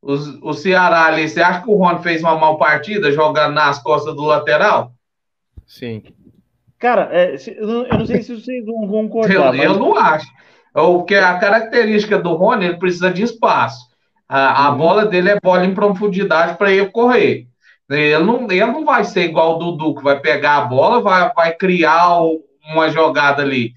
o 0.00 0.52
Ceará 0.52 1.06
ali, 1.06 1.28
você 1.28 1.42
acha 1.42 1.62
que 1.62 1.68
o 1.68 1.74
Rony 1.74 2.00
fez 2.00 2.22
uma 2.22 2.38
mal 2.38 2.56
partida 2.56 3.10
jogando 3.10 3.54
nas 3.54 3.82
costas 3.82 4.14
do 4.14 4.22
lateral? 4.22 4.92
Sim. 5.66 6.04
Cara, 6.78 7.08
é, 7.10 7.34
eu 7.56 7.98
não 7.98 8.06
sei 8.06 8.22
se 8.22 8.40
vocês 8.40 8.64
vão 8.64 8.86
concordar. 8.86 9.34
Eu, 9.34 9.52
mas... 9.52 9.64
eu 9.64 9.76
não 9.76 9.98
acho. 9.98 10.26
O 10.76 11.02
que 11.02 11.16
a 11.16 11.36
característica 11.38 12.18
do 12.18 12.34
Rony, 12.34 12.66
ele 12.66 12.78
precisa 12.78 13.10
de 13.10 13.22
espaço. 13.22 13.84
A, 14.28 14.66
a 14.66 14.70
uhum. 14.70 14.78
bola 14.78 15.06
dele 15.06 15.30
é 15.30 15.40
bola 15.40 15.64
em 15.64 15.74
profundidade 15.74 16.56
para 16.56 16.70
ele 16.70 16.86
correr. 16.86 17.48
Ele 17.90 18.18
não, 18.18 18.50
ele 18.50 18.66
não 18.66 18.84
vai 18.84 19.04
ser 19.04 19.24
igual 19.24 19.56
o 19.56 19.58
Dudu, 19.58 19.96
que 19.96 20.02
vai 20.02 20.18
pegar 20.20 20.58
a 20.58 20.64
bola, 20.64 21.02
vai, 21.02 21.32
vai 21.34 21.54
criar 21.54 22.20
uma 22.72 22.88
jogada 22.88 23.42
ali. 23.42 23.74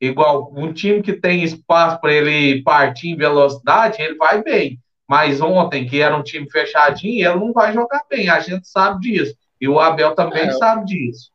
Igual 0.00 0.52
um 0.56 0.72
time 0.72 1.02
que 1.02 1.12
tem 1.12 1.42
espaço 1.42 2.00
para 2.00 2.12
ele 2.12 2.62
partir 2.62 3.10
em 3.10 3.16
velocidade, 3.16 4.02
ele 4.02 4.16
vai 4.16 4.42
bem. 4.42 4.80
Mas 5.08 5.40
ontem, 5.40 5.86
que 5.86 6.00
era 6.00 6.16
um 6.16 6.22
time 6.22 6.50
fechadinho, 6.50 7.28
ele 7.28 7.38
não 7.38 7.52
vai 7.52 7.72
jogar 7.72 8.02
bem. 8.08 8.30
A 8.30 8.40
gente 8.40 8.66
sabe 8.66 9.00
disso. 9.00 9.36
E 9.60 9.68
o 9.68 9.78
Abel 9.78 10.14
também 10.14 10.44
é, 10.44 10.52
sabe 10.52 10.86
disso. 10.86 11.30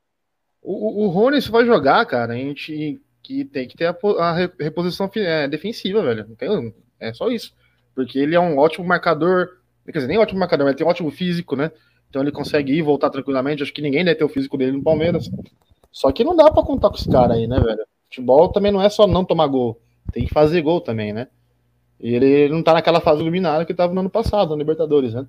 O, 0.61 1.05
o 1.05 1.07
Rony 1.09 1.39
vai 1.41 1.65
jogar, 1.65 2.05
cara, 2.05 2.33
a 2.33 2.35
gente 2.35 2.99
que 3.21 3.45
tem 3.45 3.67
que 3.67 3.77
ter 3.77 3.85
a, 3.85 3.95
a 4.19 4.33
reposição 4.33 5.09
é, 5.15 5.47
defensiva, 5.47 6.01
velho. 6.01 6.25
Tem, 6.37 6.73
é 6.99 7.13
só 7.13 7.29
isso. 7.29 7.53
Porque 7.93 8.17
ele 8.17 8.35
é 8.35 8.39
um 8.39 8.57
ótimo 8.57 8.85
marcador. 8.85 9.56
Quer 9.91 9.99
dizer, 9.99 10.07
nem 10.07 10.17
ótimo 10.17 10.39
marcador, 10.39 10.65
mas 10.65 10.75
tem 10.75 10.85
um 10.85 10.89
ótimo 10.89 11.09
físico, 11.09 11.55
né? 11.55 11.71
Então 12.09 12.21
ele 12.21 12.31
consegue 12.31 12.73
ir 12.73 12.81
voltar 12.81 13.09
tranquilamente. 13.09 13.63
Acho 13.63 13.73
que 13.73 13.81
ninguém 13.81 14.03
deve 14.03 14.17
ter 14.17 14.23
o 14.23 14.29
físico 14.29 14.57
dele 14.57 14.73
no 14.73 14.83
Palmeiras. 14.83 15.29
Só 15.91 16.11
que 16.11 16.23
não 16.23 16.35
dá 16.35 16.51
para 16.51 16.63
contar 16.63 16.89
com 16.89 16.95
esse 16.95 17.09
cara 17.09 17.33
aí, 17.33 17.47
né, 17.47 17.59
velho? 17.59 17.85
Futebol 18.05 18.49
também 18.49 18.71
não 18.71 18.81
é 18.81 18.89
só 18.89 19.07
não 19.07 19.25
tomar 19.25 19.47
gol. 19.47 19.79
Tem 20.11 20.25
que 20.25 20.33
fazer 20.33 20.61
gol 20.61 20.81
também, 20.81 21.13
né? 21.13 21.27
E 21.99 22.13
ele 22.13 22.49
não 22.49 22.61
tá 22.61 22.73
naquela 22.73 23.01
fase 23.01 23.21
iluminada 23.21 23.65
que 23.65 23.73
tava 23.73 23.93
no 23.93 23.99
ano 24.01 24.09
passado, 24.09 24.51
no 24.51 24.57
Libertadores, 24.57 25.13
né? 25.13 25.25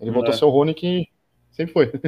Ele 0.00 0.10
voltou 0.10 0.34
é. 0.34 0.44
o 0.44 0.50
Rony 0.50 0.74
que 0.74 1.08
sempre 1.50 1.72
foi. 1.72 1.92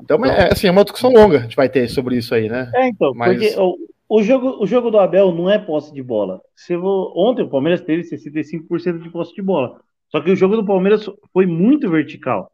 Então, 0.00 0.24
é, 0.24 0.52
assim, 0.52 0.68
é 0.68 0.70
uma 0.70 0.84
discussão 0.84 1.10
longa 1.10 1.38
a 1.38 1.40
gente 1.40 1.56
vai 1.56 1.68
ter 1.68 1.88
sobre 1.88 2.16
isso 2.16 2.32
aí, 2.32 2.48
né? 2.48 2.70
É, 2.72 2.88
então, 2.88 3.12
Mas... 3.16 3.32
porque 3.32 3.60
o, 3.60 3.76
o, 4.08 4.22
jogo, 4.22 4.62
o 4.62 4.64
jogo 4.64 4.92
do 4.92 4.98
Abel 5.00 5.32
não 5.32 5.50
é 5.50 5.58
posse 5.58 5.92
de 5.92 6.00
bola. 6.00 6.40
Se 6.54 6.76
vou, 6.76 7.12
ontem 7.16 7.42
o 7.42 7.48
Palmeiras 7.48 7.80
teve 7.80 8.04
65% 8.04 9.02
de 9.02 9.10
posse 9.10 9.34
de 9.34 9.42
bola. 9.42 9.80
Só 10.08 10.20
que 10.20 10.30
o 10.30 10.36
jogo 10.36 10.56
do 10.56 10.64
Palmeiras 10.64 11.08
foi 11.32 11.46
muito 11.46 11.90
vertical. 11.90 12.50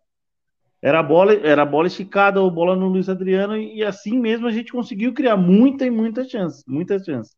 Era 0.82 1.02
bola, 1.02 1.32
era 1.34 1.64
bola 1.64 1.86
esticada 1.86 2.40
ou 2.40 2.50
bola 2.50 2.76
no 2.76 2.88
Luiz 2.88 3.08
Adriano, 3.08 3.56
e 3.56 3.82
assim 3.82 4.18
mesmo 4.18 4.46
a 4.46 4.50
gente 4.50 4.70
conseguiu 4.70 5.14
criar 5.14 5.36
muita 5.36 5.86
e 5.86 5.90
muita 5.90 6.24
chance. 6.24 6.62
Muita 6.68 6.98
chance. 7.02 7.34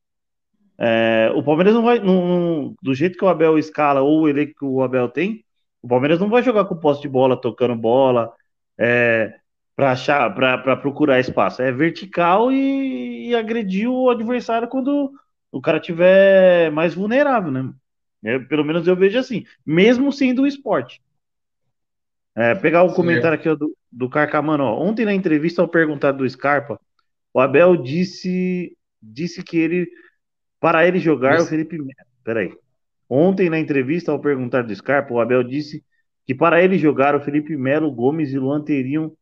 É, 0.78 1.30
o 1.34 1.42
Palmeiras 1.42 1.74
não 1.74 1.82
vai. 1.82 1.98
Não, 2.00 2.26
não, 2.26 2.74
do 2.82 2.94
jeito 2.94 3.16
que 3.16 3.24
o 3.24 3.28
Abel 3.28 3.58
escala 3.58 4.02
ou 4.02 4.28
o 4.28 4.34
que 4.34 4.64
o 4.64 4.82
Abel 4.82 5.08
tem, 5.08 5.44
o 5.80 5.88
Palmeiras 5.88 6.18
não 6.18 6.28
vai 6.28 6.42
jogar 6.42 6.64
com 6.64 6.76
posse 6.76 7.00
de 7.02 7.08
bola, 7.08 7.40
tocando 7.40 7.76
bola, 7.76 8.32
é, 8.78 9.32
para 9.76 9.92
achar, 9.92 10.34
para 10.34 10.76
procurar 10.76 11.20
espaço. 11.20 11.62
É 11.62 11.70
vertical 11.70 12.50
e, 12.50 13.28
e, 13.28 13.34
agredir 13.34 13.88
o 13.88 14.10
adversário 14.10 14.68
quando 14.68 15.12
o 15.52 15.60
cara 15.60 15.78
tiver 15.80 16.70
mais 16.72 16.94
vulnerável, 16.94 17.52
né? 17.52 17.72
É, 18.24 18.38
pelo 18.38 18.64
menos 18.64 18.86
eu 18.86 18.96
vejo 18.96 19.18
assim, 19.18 19.44
mesmo 19.64 20.12
sendo 20.12 20.42
um 20.42 20.46
esporte. 20.46 21.00
É, 22.34 22.54
pegar 22.54 22.82
o 22.82 22.90
Sim. 22.90 22.96
comentário 22.96 23.38
aqui 23.38 23.54
do, 23.56 23.76
do 23.90 24.10
Carcamano, 24.10 24.64
ó. 24.64 24.82
Ontem 24.82 25.04
na 25.04 25.14
entrevista 25.14 25.62
ao 25.62 25.68
perguntar 25.68 26.12
do 26.12 26.28
Scarpa, 26.28 26.78
o 27.32 27.40
Abel 27.40 27.76
disse 27.76 28.76
disse 29.02 29.42
que 29.42 29.56
ele 29.56 29.88
para 30.60 30.86
ele 30.86 30.98
jogar 30.98 31.36
Isso. 31.36 31.46
o 31.46 31.48
Felipe 31.48 31.78
Melo. 31.78 31.92
Peraí. 32.24 32.52
Ontem 33.08 33.48
na 33.48 33.58
entrevista 33.58 34.10
ao 34.10 34.20
perguntar 34.20 34.62
do 34.62 34.74
Scarpa, 34.74 35.14
o 35.14 35.20
Abel 35.20 35.44
disse 35.44 35.84
que 36.26 36.34
para 36.34 36.62
ele 36.62 36.76
jogar 36.76 37.14
o 37.14 37.20
Felipe 37.20 37.56
Melo, 37.56 37.92
Gomes 37.92 38.32
e 38.32 38.38
Luan 38.38 38.62
teriam 38.62 39.16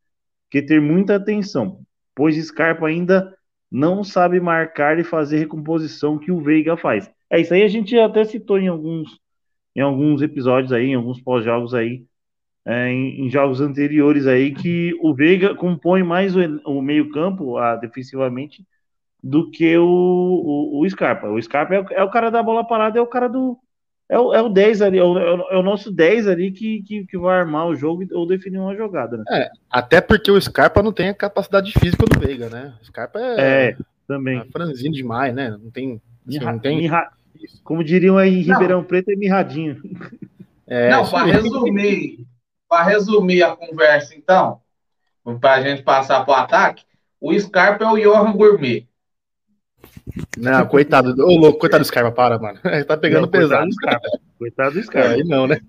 que 0.50 0.62
ter 0.62 0.80
muita 0.80 1.16
atenção, 1.16 1.80
pois 2.14 2.36
Scarpa 2.36 2.86
ainda 2.86 3.36
não 3.70 4.02
sabe 4.02 4.40
marcar 4.40 4.98
e 4.98 5.04
fazer 5.04 5.38
recomposição 5.38 6.18
que 6.18 6.32
o 6.32 6.40
Veiga 6.40 6.76
faz. 6.76 7.10
É 7.30 7.40
isso 7.40 7.52
aí 7.54 7.62
a 7.62 7.68
gente 7.68 7.98
até 7.98 8.24
citou 8.24 8.58
em 8.58 8.68
alguns 8.68 9.18
em 9.76 9.80
alguns 9.80 10.22
episódios 10.22 10.72
aí, 10.72 10.86
em 10.86 10.94
alguns 10.94 11.20
pós-jogos 11.20 11.74
aí, 11.74 12.04
é, 12.64 12.88
em, 12.90 13.26
em, 13.26 13.30
jogos 13.30 13.60
anteriores 13.60 14.24
aí, 14.24 14.54
que 14.54 14.96
o 15.00 15.12
Veiga 15.12 15.52
compõe 15.52 16.04
mais 16.04 16.36
o, 16.36 16.40
o 16.64 16.80
meio-campo 16.80 17.56
defensivamente 17.80 18.64
do 19.20 19.50
que 19.50 19.76
o, 19.76 19.84
o, 19.84 20.80
o, 20.80 20.88
Scarpa. 20.88 21.28
O 21.28 21.42
Scarpa 21.42 21.74
é 21.74 21.80
o, 21.80 21.86
é 21.90 22.04
o 22.04 22.10
cara 22.10 22.30
da 22.30 22.40
bola 22.40 22.64
parada, 22.64 23.00
é 23.00 23.02
o 23.02 23.06
cara 23.06 23.28
do, 23.28 23.58
é 24.08 24.18
o, 24.18 24.34
é 24.34 24.42
o 24.42 24.48
10 24.48 24.82
ali, 24.82 24.98
é 24.98 25.02
o, 25.02 25.18
é 25.18 25.56
o 25.56 25.62
nosso 25.62 25.90
10 25.90 26.28
ali 26.28 26.52
que, 26.52 26.82
que, 26.82 27.06
que, 27.06 27.18
vai 27.18 27.40
armar 27.40 27.66
o 27.66 27.74
jogo 27.74 28.04
ou 28.12 28.26
definir 28.26 28.58
uma 28.58 28.76
jogada, 28.76 29.16
né? 29.16 29.24
É, 29.30 29.50
até 29.70 30.00
porque 30.00 30.30
o 30.30 30.40
Scarpa 30.40 30.82
não 30.82 30.92
tem 30.92 31.08
a 31.08 31.14
capacidade 31.14 31.72
física 31.72 32.04
do 32.06 32.20
Veiga, 32.20 32.50
né? 32.50 32.74
O 32.82 32.84
Scarpa 32.84 33.18
é, 33.18 33.68
é 33.70 33.76
também. 34.06 34.38
É 34.38 34.44
franzino 34.44 34.94
demais, 34.94 35.34
né? 35.34 35.50
Não 35.50 35.70
tem. 35.70 36.00
Assim, 36.26 36.38
não 36.38 36.58
tem... 36.58 36.78
Mirra... 36.78 37.10
Como 37.62 37.84
diriam 37.84 38.16
aí 38.16 38.38
em 38.38 38.42
Ribeirão 38.42 38.78
não. 38.78 38.84
Preto, 38.84 39.10
é 39.10 39.16
mirradinho. 39.16 39.80
É, 40.66 40.88
não, 40.88 41.06
para 41.06 41.26
resumir, 41.26 42.26
para 42.66 42.84
resumir 42.84 43.42
a 43.42 43.54
conversa, 43.54 44.14
então, 44.14 44.62
para 45.38 45.56
a 45.56 45.60
gente 45.60 45.82
passar 45.82 46.24
para 46.24 46.32
o 46.32 46.36
ataque, 46.36 46.84
o 47.20 47.38
Scarpa 47.38 47.84
é 47.84 47.86
o 47.86 47.98
Johan 47.98 48.32
Gourmet. 48.32 48.88
Não, 50.36 50.66
coitado. 50.66 51.14
Ô, 51.22 51.36
louco, 51.36 51.58
coitado 51.58 51.82
do 51.82 51.86
Scarpa, 51.86 52.12
para, 52.12 52.38
mano. 52.38 52.58
tá 52.86 52.96
pegando 52.96 53.22
não, 53.22 53.28
pesado. 53.28 53.68
Coitado 54.38 54.74
do 54.74 54.82
Scarpa. 54.84 55.10
Aí 55.10 55.24
não, 55.24 55.46
né? 55.46 55.60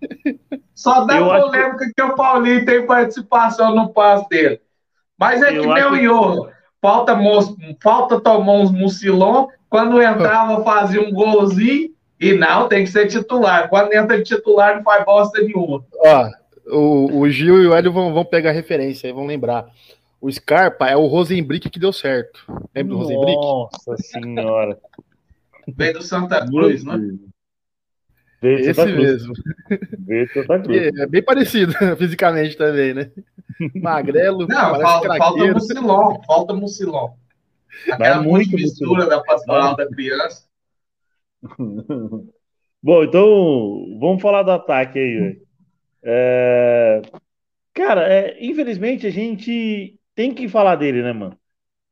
Só 0.73 1.05
dá 1.05 1.17
eu 1.17 1.25
polêmica 1.27 1.85
acho... 1.85 1.93
que 1.93 2.01
o 2.01 2.15
Paulinho 2.15 2.65
tem 2.65 2.85
participação 2.85 3.75
no 3.75 3.89
passe 3.93 4.27
dele. 4.29 4.61
Mas 5.17 5.41
é 5.41 5.57
eu 5.57 5.61
que 5.61 5.73
nem 5.73 5.85
o 5.85 5.95
Iorra. 5.95 6.53
Falta, 6.81 7.17
falta 7.81 8.19
tomar 8.19 8.53
uns 8.53 8.71
mucilon. 8.71 9.47
Quando 9.69 10.01
entrava, 10.01 10.63
fazia 10.63 11.01
um 11.01 11.11
golzinho. 11.11 11.93
E 12.19 12.33
não, 12.33 12.67
tem 12.67 12.83
que 12.85 12.89
ser 12.89 13.07
titular. 13.07 13.69
Quando 13.69 13.93
entra 13.93 14.17
de 14.17 14.23
titular, 14.23 14.77
não 14.77 14.83
faz 14.83 15.03
bosta 15.03 15.41
nenhuma. 15.41 15.83
Ó, 15.97 16.29
o, 16.67 17.19
o 17.19 17.29
Gil 17.29 17.61
e 17.61 17.67
o 17.67 17.75
Hélio 17.75 17.91
vão, 17.91 18.13
vão 18.13 18.23
pegar 18.23 18.51
referência 18.51 19.07
aí, 19.07 19.13
vão 19.13 19.25
lembrar. 19.25 19.67
O 20.21 20.31
Scarpa 20.31 20.87
é 20.87 20.95
o 20.95 21.07
Rosenbrick 21.07 21.69
que 21.69 21.79
deu 21.79 21.91
certo. 21.91 22.45
Lembra 22.73 22.95
do 22.95 22.97
Rosenbrick? 22.97 23.35
Nossa 23.35 23.97
senhora. 23.97 24.77
Veio 25.67 25.93
do 25.93 26.01
Santa 26.01 26.45
Cruz, 26.45 26.83
né? 26.83 26.97
Esse 28.41 28.73
Santa 28.73 28.91
mesmo. 28.91 29.33
Santa 30.33 30.59
Cruz. 30.59 30.99
É 30.99 31.07
bem 31.07 31.23
parecido 31.23 31.73
fisicamente 31.97 32.55
também, 32.55 32.93
né? 32.93 33.11
Magrelo. 33.75 34.47
Não, 34.47 34.81
falta, 34.81 35.17
falta 35.17 35.53
Mucilon, 35.53 36.21
falta 36.25 36.53
Mucilon. 36.53 37.11
Aquela 37.91 38.21
muito 38.21 38.55
mistura 38.55 39.05
da 39.07 39.21
pastoral 39.21 39.75
da 39.75 39.87
criança. 39.87 40.47
Bom, 42.81 43.03
então 43.03 43.97
vamos 43.99 44.21
falar 44.21 44.43
do 44.43 44.51
ataque 44.51 44.99
aí. 44.99 45.41
É... 46.03 47.01
Cara, 47.73 48.07
é, 48.07 48.37
infelizmente 48.45 49.07
a 49.07 49.09
gente 49.09 49.99
tem 50.13 50.33
que 50.33 50.47
falar 50.47 50.75
dele, 50.75 51.01
né, 51.01 51.11
mano? 51.11 51.37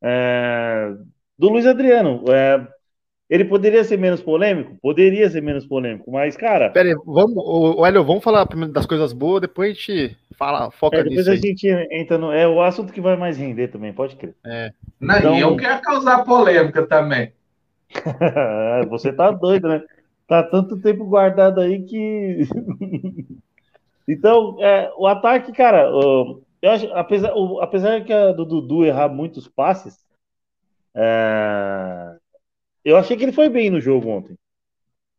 É... 0.01 0.93
Do 1.37 1.49
Luiz 1.49 1.65
Adriano. 1.65 2.23
É... 2.31 2.67
Ele 3.33 3.45
poderia 3.45 3.83
ser 3.83 3.97
menos 3.97 4.21
polêmico? 4.21 4.77
Poderia 4.79 5.27
ser 5.27 5.41
menos 5.41 5.65
polêmico, 5.65 6.11
mas, 6.11 6.37
cara. 6.37 6.69
Pera 6.69 6.89
aí, 6.89 6.95
vamos, 7.03 7.33
o 7.35 7.83
Hélio, 7.83 8.03
vamos 8.03 8.23
falar 8.23 8.45
das 8.69 8.85
coisas 8.85 9.11
boas, 9.11 9.41
depois 9.41 9.71
a 9.71 9.73
gente 9.73 10.17
fala, 10.37 10.69
foca 10.69 10.97
é, 10.97 10.99
depois 10.99 11.25
nisso. 11.25 11.31
Depois 11.31 11.43
a 11.43 11.47
gente 11.47 11.67
entra 11.91 12.19
no. 12.19 12.31
É 12.31 12.47
o 12.47 12.61
assunto 12.61 12.93
que 12.93 13.01
vai 13.01 13.17
mais 13.17 13.35
render 13.35 13.69
também, 13.69 13.91
pode 13.91 14.17
crer. 14.17 14.35
É. 14.45 14.71
Não, 15.01 15.17
então... 15.17 15.35
E 15.35 15.39
eu 15.39 15.57
quero 15.57 15.81
causar 15.81 16.23
polêmica 16.23 16.85
também. 16.85 17.33
Você 18.91 19.11
tá 19.11 19.31
doido, 19.31 19.67
né? 19.67 19.81
Tá 20.27 20.43
tanto 20.43 20.79
tempo 20.79 21.03
guardado 21.03 21.59
aí 21.59 21.81
que. 21.81 22.47
então, 24.07 24.57
é, 24.59 24.91
o 24.95 25.07
ataque, 25.07 25.51
cara, 25.53 25.89
eu 25.89 26.69
acho, 26.69 26.85
apesar, 26.93 27.33
apesar 27.61 28.03
que 28.03 28.13
a 28.13 28.31
do 28.31 28.45
Dudu 28.45 28.85
errar 28.85 29.09
muitos 29.09 29.47
passes, 29.47 29.97
é, 30.93 32.15
eu 32.83 32.97
achei 32.97 33.15
que 33.15 33.23
ele 33.23 33.31
foi 33.31 33.49
bem 33.49 33.69
no 33.69 33.79
jogo 33.79 34.09
ontem. 34.09 34.37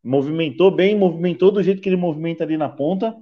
Movimentou 0.03 0.71
bem, 0.71 0.97
movimentou 0.97 1.51
do 1.51 1.62
jeito 1.62 1.81
que 1.81 1.89
ele 1.89 1.97
movimenta 1.97 2.45
ali 2.45 2.57
na 2.57 2.69
ponta. 2.69 3.17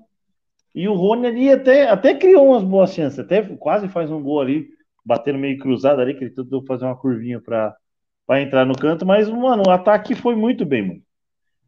E 0.74 0.88
o 0.88 0.94
Rony 0.94 1.26
ali 1.26 1.50
até, 1.50 1.88
até 1.88 2.14
criou 2.14 2.48
umas 2.48 2.64
boas 2.64 2.92
chances, 2.92 3.18
até 3.18 3.42
quase 3.42 3.88
faz 3.88 4.10
um 4.10 4.22
gol 4.22 4.40
ali, 4.40 4.68
batendo 5.04 5.38
meio 5.38 5.58
cruzado 5.58 6.00
ali, 6.00 6.14
que 6.14 6.24
ele 6.24 6.34
tentou 6.34 6.64
fazer 6.64 6.86
uma 6.86 6.96
curvinha 6.96 7.40
para 7.40 7.76
entrar 8.40 8.64
no 8.64 8.74
canto, 8.74 9.04
mas, 9.04 9.28
mano, 9.28 9.64
o 9.66 9.70
ataque 9.70 10.14
foi 10.14 10.34
muito 10.34 10.64
bem, 10.64 10.82
mano. 10.82 11.02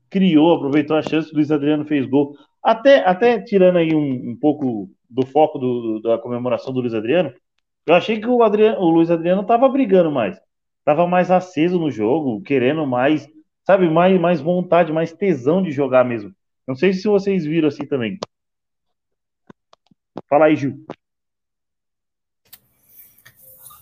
Criou, 0.08 0.54
aproveitou 0.54 0.96
a 0.96 1.02
chance, 1.02 1.30
o 1.30 1.34
Luiz 1.34 1.50
Adriano 1.50 1.84
fez 1.84 2.06
gol. 2.06 2.34
Até, 2.62 3.06
até 3.06 3.38
tirando 3.40 3.76
aí 3.76 3.94
um, 3.94 4.30
um 4.30 4.36
pouco 4.40 4.90
do 5.08 5.26
foco 5.26 5.58
do, 5.58 6.00
da 6.00 6.16
comemoração 6.18 6.72
do 6.72 6.80
Luiz 6.80 6.94
Adriano, 6.94 7.32
eu 7.86 7.94
achei 7.94 8.18
que 8.18 8.26
o, 8.26 8.42
Adriano, 8.42 8.80
o 8.80 8.88
Luiz 8.88 9.10
Adriano 9.10 9.44
tava 9.44 9.68
brigando 9.68 10.10
mais 10.10 10.40
tava 10.84 11.06
mais 11.06 11.30
aceso 11.30 11.78
no 11.78 11.90
jogo, 11.90 12.42
querendo 12.42 12.86
mais, 12.86 13.28
sabe, 13.64 13.88
mais, 13.88 14.20
mais 14.20 14.40
vontade, 14.40 14.92
mais 14.92 15.12
tesão 15.12 15.62
de 15.62 15.70
jogar 15.70 16.04
mesmo. 16.04 16.34
Não 16.66 16.74
sei 16.74 16.92
se 16.92 17.06
vocês 17.08 17.44
viram 17.44 17.68
assim 17.68 17.86
também. 17.86 18.18
Fala 20.28 20.46
aí, 20.46 20.56
Gil. 20.56 20.84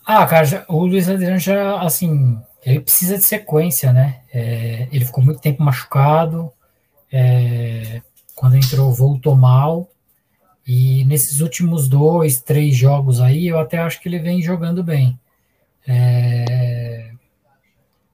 Ah, 0.05 0.27
cara, 0.27 0.65
o 0.69 0.85
Luiz 0.85 1.09
Adriano 1.09 1.39
já, 1.39 1.81
assim, 1.81 2.39
ele 2.65 2.81
precisa 2.81 3.17
de 3.17 3.25
sequência, 3.25 3.93
né? 3.93 4.23
É, 4.33 4.89
ele 4.93 5.05
ficou 5.05 5.23
muito 5.23 5.41
tempo 5.41 5.63
machucado, 5.63 6.53
é, 7.11 8.03
quando 8.35 8.57
entrou 8.57 8.93
voltou 8.93 9.37
mal, 9.37 9.89
e 10.67 11.05
nesses 11.05 11.41
últimos 11.41 11.89
dois, 11.89 12.41
três 12.41 12.77
jogos 12.77 13.21
aí, 13.21 13.47
eu 13.49 13.59
até 13.59 13.79
acho 13.79 14.01
que 14.01 14.09
ele 14.09 14.19
vem 14.19 14.43
jogando 14.43 14.83
bem. 14.83 15.19
É... 15.87 17.11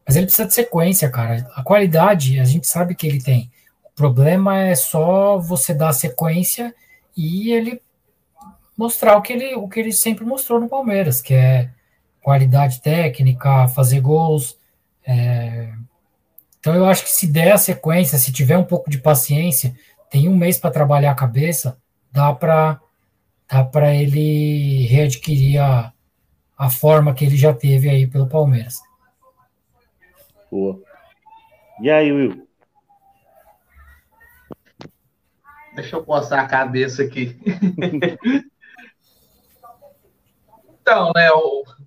Mas 0.07 0.17
ele 0.17 0.27
precisa 0.27 0.49
de 0.49 0.55
sequência, 0.55 1.11
cara. 1.11 1.51
A 1.55 1.63
qualidade, 1.63 2.41
a 2.41 2.45
gente 2.45 2.67
sabe 2.67 2.95
que 2.95 3.07
ele 3.07 3.23
tem. 3.23 3.51
O 3.85 3.91
problema 3.95 4.59
é 4.59 4.75
só 4.75 5.39
você 5.39 5.75
dar 5.75 5.93
sequência 5.93 6.75
e 7.17 7.53
ele 7.53 7.81
mostrar 8.77 9.17
o 9.17 9.23
que 9.23 9.33
ele, 9.33 9.55
o 9.55 9.69
que 9.69 9.81
ele 9.81 9.93
sempre 9.93 10.25
mostrou 10.25 10.61
no 10.61 10.69
Palmeiras, 10.69 11.21
que 11.21 11.35
é 11.35 11.69
qualidade 12.23 12.81
técnica, 12.81 13.69
fazer 13.69 14.01
gols. 14.01 14.57
É... 15.05 15.73
Então 16.61 16.75
eu 16.75 16.87
acho 16.87 17.05
que 17.05 17.11
se 17.11 17.27
der 17.27 17.53
a 17.53 17.59
sequência, 17.59 18.19
se 18.19 18.33
tiver 18.33 18.57
um 18.57 18.65
pouco 18.65 18.89
de 18.91 18.99
paciência, 18.99 19.75
tem 20.11 20.29
um 20.29 20.37
mês 20.37 20.59
para 20.59 20.71
trabalhar 20.71 21.11
a 21.11 21.17
cabeça, 21.17 21.79
dá 22.13 22.33
para 22.33 22.81
dá 23.51 23.65
para 23.65 23.95
ele 23.95 24.87
readquirir 24.87 25.61
a, 25.63 25.93
a 26.59 26.69
forma 26.69 27.15
que 27.15 27.25
ele 27.25 27.37
já 27.37 27.55
teve 27.55 27.89
aí 27.89 28.07
pelo 28.07 28.29
Palmeiras. 28.29 28.81
Boa. 30.51 30.83
E 31.81 31.89
aí, 31.89 32.11
Will? 32.11 32.49
Deixa 35.77 35.95
eu 35.95 36.03
coçar 36.03 36.41
a 36.41 36.49
cabeça 36.49 37.05
aqui. 37.05 37.39
então, 40.83 41.13
né, 41.15 41.29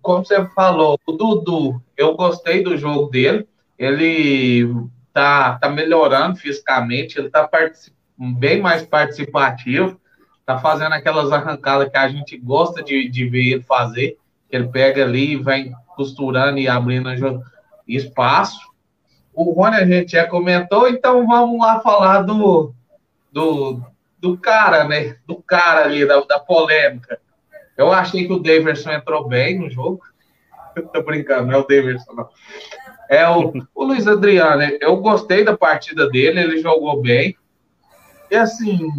como 0.02 0.24
você 0.24 0.46
falou, 0.56 0.98
o 1.06 1.12
Dudu, 1.12 1.84
eu 1.98 2.16
gostei 2.16 2.64
do 2.64 2.78
jogo 2.78 3.10
dele. 3.10 3.46
Ele 3.78 4.74
tá, 5.12 5.58
tá 5.60 5.68
melhorando 5.68 6.38
fisicamente, 6.38 7.20
ele 7.20 7.30
tá 7.30 7.50
bem 8.18 8.62
mais 8.62 8.84
participativo, 8.84 10.00
tá 10.46 10.58
fazendo 10.60 10.94
aquelas 10.94 11.32
arrancadas 11.32 11.90
que 11.90 11.98
a 11.98 12.08
gente 12.08 12.38
gosta 12.38 12.82
de, 12.82 13.10
de 13.10 13.28
ver 13.28 13.54
ele 13.54 13.64
fazer 13.64 14.21
ele 14.52 14.68
pega 14.68 15.04
ali 15.04 15.34
e 15.34 15.38
vai 15.38 15.72
costurando 15.96 16.60
e 16.60 16.68
abrindo 16.68 17.10
espaço. 17.88 18.60
O 19.34 19.52
Rony 19.52 19.78
a 19.78 19.86
gente 19.86 20.12
já 20.12 20.28
comentou, 20.28 20.88
então 20.88 21.26
vamos 21.26 21.60
lá 21.60 21.80
falar 21.80 22.22
do, 22.22 22.74
do, 23.32 23.82
do 24.20 24.38
cara, 24.38 24.84
né? 24.84 25.18
Do 25.26 25.42
cara 25.42 25.86
ali, 25.86 26.06
da, 26.06 26.20
da 26.22 26.40
polêmica. 26.40 27.20
Eu 27.78 27.92
achei 27.92 28.28
que 28.28 28.34
o 28.34 28.40
Daverson 28.40 28.92
entrou 28.92 29.28
bem 29.28 29.60
no 29.60 29.70
jogo. 29.70 30.02
Eu 30.76 30.88
tô 30.90 31.02
brincando, 31.02 31.48
não 31.48 31.56
é 31.56 31.58
o 31.58 31.68
Daverson, 31.68 32.14
não. 32.14 32.30
É 33.10 33.28
o, 33.30 33.54
o 33.74 33.84
Luiz 33.84 34.08
Adriano. 34.08 34.64
Eu 34.80 34.98
gostei 34.98 35.44
da 35.44 35.58
partida 35.58 36.10
dele, 36.10 36.42
ele 36.42 36.62
jogou 36.62 37.02
bem. 37.02 37.36
E 38.30 38.36
assim, 38.36 38.90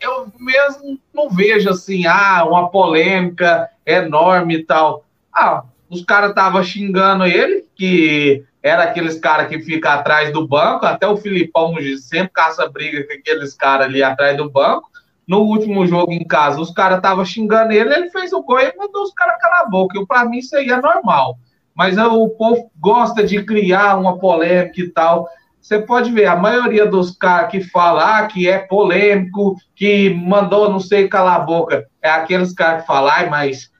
eu 0.00 0.30
mesmo 0.38 0.98
não 1.14 1.30
vejo 1.30 1.70
assim, 1.70 2.06
ah, 2.06 2.44
uma 2.44 2.70
polêmica 2.70 3.70
enorme 3.86 4.56
e 4.56 4.64
tal. 4.64 5.04
Ah, 5.34 5.64
os 5.88 6.02
caras 6.04 6.30
estavam 6.30 6.62
xingando 6.62 7.24
ele, 7.24 7.64
que 7.74 8.44
era 8.62 8.84
aqueles 8.84 9.18
caras 9.18 9.48
que 9.48 9.60
ficam 9.60 9.90
atrás 9.90 10.32
do 10.32 10.46
banco, 10.46 10.86
até 10.86 11.06
o 11.06 11.16
Filipão 11.16 11.74
sempre 11.98 12.32
caça 12.32 12.68
briga 12.68 13.04
com 13.06 13.12
aqueles 13.12 13.54
caras 13.54 13.86
ali 13.86 14.02
atrás 14.02 14.36
do 14.36 14.50
banco. 14.50 14.88
No 15.26 15.40
último 15.40 15.86
jogo 15.86 16.12
em 16.12 16.24
casa, 16.24 16.60
os 16.60 16.70
caras 16.70 16.98
estavam 16.98 17.24
xingando 17.24 17.72
ele, 17.72 17.92
ele 17.92 18.10
fez 18.10 18.32
o 18.32 18.42
gol 18.42 18.60
e 18.60 18.74
mandou 18.76 19.02
os 19.02 19.12
caras 19.12 19.40
calar 19.40 19.62
a 19.62 19.68
boca. 19.68 19.98
E 19.98 20.06
para 20.06 20.24
mim 20.24 20.38
isso 20.38 20.56
aí 20.56 20.70
é 20.70 20.80
normal. 20.80 21.38
Mas 21.74 21.96
o 21.96 22.28
povo 22.30 22.70
gosta 22.78 23.24
de 23.24 23.42
criar 23.44 23.96
uma 23.96 24.18
polêmica 24.18 24.80
e 24.80 24.88
tal. 24.90 25.28
Você 25.62 25.78
pode 25.78 26.10
ver, 26.10 26.26
a 26.26 26.34
maioria 26.34 26.84
dos 26.84 27.16
caras 27.16 27.50
que 27.50 27.60
falam 27.60 28.04
ah, 28.04 28.26
que 28.26 28.48
é 28.48 28.58
polêmico, 28.58 29.56
que 29.76 30.10
mandou 30.10 30.68
não 30.68 30.80
sei 30.80 31.06
calar 31.06 31.36
a 31.36 31.44
boca, 31.44 31.86
é 32.02 32.10
aqueles 32.10 32.52
caras 32.52 32.80
que 32.80 32.86
falam, 32.88 33.30
mas 33.30 33.70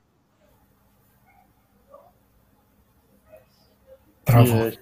Travou. 4.24 4.68
É, 4.68 4.72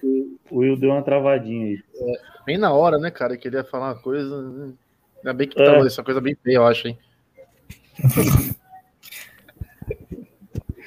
o 0.51 0.59
Will 0.59 0.77
deu 0.77 0.91
uma 0.91 1.01
travadinha 1.01 1.65
aí. 1.65 1.83
É, 1.95 2.13
bem 2.45 2.57
na 2.57 2.71
hora, 2.71 2.97
né, 2.97 3.09
cara? 3.09 3.35
Queria 3.35 3.63
falar 3.63 3.93
uma 3.93 4.01
coisa. 4.01 4.41
Né? 4.41 4.73
Ainda 5.17 5.33
bem 5.33 5.47
que 5.47 5.59
é. 5.59 5.65
tava 5.65 5.85
essa 5.85 6.03
coisa 6.03 6.21
bem 6.21 6.35
feia, 6.35 6.57
eu 6.57 6.65
acho, 6.67 6.87
hein? 6.87 6.97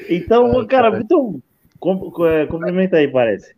então, 0.08 0.46
Ai, 0.46 0.66
cara, 0.66 0.90
cara, 0.90 1.02
então. 1.02 1.42
É, 2.30 2.46
complementa 2.46 2.96
aí, 2.96 3.08
parece. 3.08 3.54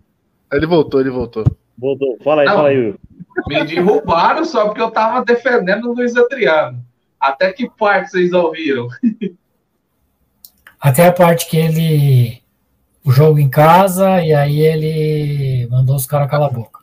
Ele 0.52 0.66
voltou, 0.66 1.00
ele 1.00 1.10
voltou. 1.10 1.44
Voltou. 1.78 2.16
Fala 2.22 2.42
aí, 2.42 2.48
Não, 2.48 2.54
fala 2.54 2.68
aí, 2.68 2.78
Will. 2.78 3.00
Me 3.48 3.64
derrubaram 3.64 4.44
só 4.44 4.66
porque 4.66 4.80
eu 4.80 4.90
tava 4.90 5.24
defendendo 5.24 5.90
o 5.90 5.94
Luiz 5.94 6.16
Adriano. 6.16 6.82
Até 7.20 7.52
que 7.52 7.68
parte 7.68 8.10
vocês 8.10 8.32
ouviram? 8.32 8.88
Até 10.80 11.06
a 11.06 11.12
parte 11.12 11.48
que 11.48 11.56
ele 11.56 12.42
o 13.04 13.10
jogo 13.12 13.38
em 13.38 13.48
casa 13.48 14.20
e 14.22 14.34
aí 14.34 14.60
ele 14.60 15.68
mandou 15.70 15.94
os 15.94 16.06
caras 16.06 16.28
calar 16.28 16.48
a 16.48 16.52
boca. 16.52 16.80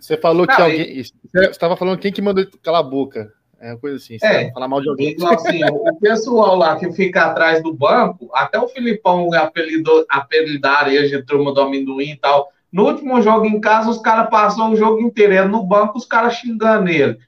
Você 0.00 0.16
falou 0.16 0.46
Não, 0.46 0.54
que 0.54 0.62
alguém. 0.62 1.02
Você 1.02 1.50
estava 1.50 1.76
falando 1.76 1.98
quem 1.98 2.12
que 2.12 2.22
mandou 2.22 2.46
calar 2.62 2.80
a 2.80 2.84
boca. 2.84 3.32
É 3.58 3.70
uma 3.70 3.78
coisa 3.78 3.96
assim, 3.96 4.18
é, 4.22 4.52
falar 4.52 4.68
mal 4.68 4.80
de 4.80 4.88
alguém. 4.88 5.16
Assim, 5.30 5.64
o 5.64 5.98
pessoal 5.98 6.56
lá 6.56 6.78
que 6.78 6.92
fica 6.92 7.24
atrás 7.24 7.62
do 7.62 7.72
banco, 7.72 8.30
até 8.34 8.58
o 8.58 8.68
Filipão 8.68 9.32
apelidou, 9.32 10.04
apelidaram 10.08 10.90
de 10.90 11.22
turma 11.24 11.52
do 11.52 11.60
amendoim 11.60 12.10
e 12.10 12.16
tal. 12.16 12.52
No 12.72 12.84
último 12.86 13.20
jogo 13.22 13.46
em 13.46 13.60
casa, 13.60 13.90
os 13.90 13.98
caras 13.98 14.28
passaram 14.28 14.72
o 14.72 14.76
jogo 14.76 15.00
inteiro 15.00 15.48
no 15.48 15.62
banco, 15.62 15.98
os 15.98 16.04
caras 16.04 16.34
xingando 16.34 16.88
ele. 16.88 17.18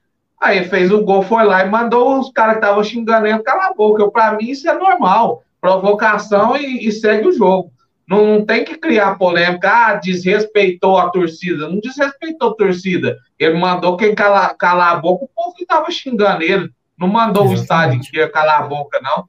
Aí 0.41 0.65
fez 0.65 0.91
o 0.91 1.03
gol, 1.03 1.23
foi 1.23 1.45
lá 1.45 1.65
e 1.65 1.71
mandou 1.71 2.21
os 2.21 2.31
caras 2.31 2.55
que 2.55 2.61
estavam 2.61 2.85
xingando 2.85 3.27
ele 3.27 3.39
calar 3.41 3.71
a 3.71 3.75
boca. 3.75 4.09
Para 4.11 4.37
mim, 4.37 4.51
isso 4.51 4.69
é 4.69 4.75
normal. 4.75 5.43
Provocação 5.61 6.57
e, 6.57 6.87
e 6.87 6.93
segue 6.93 7.27
o 7.27 7.33
jogo. 7.33 7.73
Não, 8.07 8.25
não, 8.25 8.45
tem 8.45 8.65
que 8.65 8.77
criar 8.77 9.19
polêmica. 9.19 9.69
Ah, 9.69 9.95
desrespeitou 9.95 10.97
a 10.97 11.11
torcida. 11.11 11.69
Não 11.69 11.81
desrespeitou 11.81 12.51
a 12.51 12.55
torcida. 12.55 13.19
Ele 13.39 13.59
mandou 13.59 13.97
quem 13.97 14.15
calar, 14.15 14.57
calar 14.57 14.93
a 14.93 15.01
boca, 15.01 15.25
o 15.25 15.29
povo 15.29 15.55
que 15.55 15.67
tava 15.67 15.91
xingando 15.91 16.43
ele. 16.43 16.71
Não 16.97 17.09
mandou 17.09 17.45
Exatamente. 17.45 17.59
o 17.59 17.63
estádio 17.63 18.01
que 18.11 18.17
ia 18.17 18.31
calar 18.31 18.63
a 18.63 18.67
boca, 18.67 19.01
não. 19.03 19.29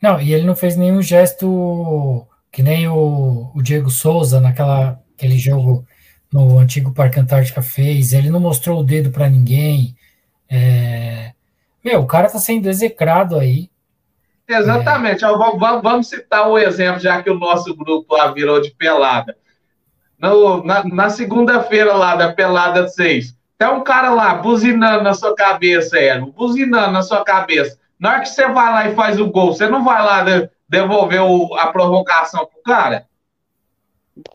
Não, 0.00 0.20
e 0.20 0.32
ele 0.32 0.46
não 0.46 0.54
fez 0.54 0.76
nenhum 0.76 1.00
gesto 1.00 2.26
que 2.52 2.62
nem 2.62 2.86
o, 2.86 3.50
o 3.54 3.62
Diego 3.62 3.90
Souza 3.90 4.40
naquela 4.40 5.00
aquele 5.16 5.38
jogo 5.38 5.86
no 6.32 6.58
antigo 6.58 6.92
Parque 6.92 7.20
Antártica 7.20 7.62
fez. 7.62 8.12
Ele 8.12 8.30
não 8.30 8.40
mostrou 8.40 8.80
o 8.80 8.84
dedo 8.84 9.10
para 9.10 9.28
ninguém. 9.28 9.96
É... 10.48 11.32
Meu, 11.84 12.00
o 12.00 12.06
cara 12.06 12.30
tá 12.30 12.38
sendo 12.38 12.68
execrado 12.68 13.38
aí. 13.38 13.70
Exatamente. 14.48 15.24
É... 15.24 15.28
Vamos, 15.28 15.82
vamos 15.82 16.08
citar 16.08 16.50
um 16.50 16.58
exemplo, 16.58 17.00
já 17.00 17.22
que 17.22 17.30
o 17.30 17.38
nosso 17.38 17.74
grupo 17.76 18.16
lá 18.16 18.32
virou 18.32 18.60
de 18.60 18.70
pelada. 18.70 19.36
No, 20.18 20.64
na, 20.64 20.84
na 20.84 21.10
segunda-feira 21.10 21.92
lá 21.94 22.16
da 22.16 22.32
Pelada 22.32 22.88
6, 22.88 23.36
tem 23.58 23.68
um 23.68 23.82
cara 23.82 24.10
lá 24.10 24.34
buzinando 24.34 25.02
na 25.02 25.12
sua 25.12 25.34
cabeça, 25.34 25.98
Elo, 25.98 26.32
buzinando 26.32 26.92
na 26.92 27.02
sua 27.02 27.24
cabeça. 27.24 27.78
Na 27.98 28.10
hora 28.10 28.20
que 28.20 28.28
você 28.28 28.48
vai 28.48 28.72
lá 28.72 28.88
e 28.88 28.94
faz 28.94 29.20
o 29.20 29.30
gol, 29.30 29.52
você 29.52 29.68
não 29.68 29.84
vai 29.84 30.02
lá 30.02 30.22
de, 30.22 30.48
devolver 30.68 31.22
o, 31.22 31.54
a 31.56 31.66
provocação 31.66 32.46
pro 32.46 32.62
cara? 32.62 33.06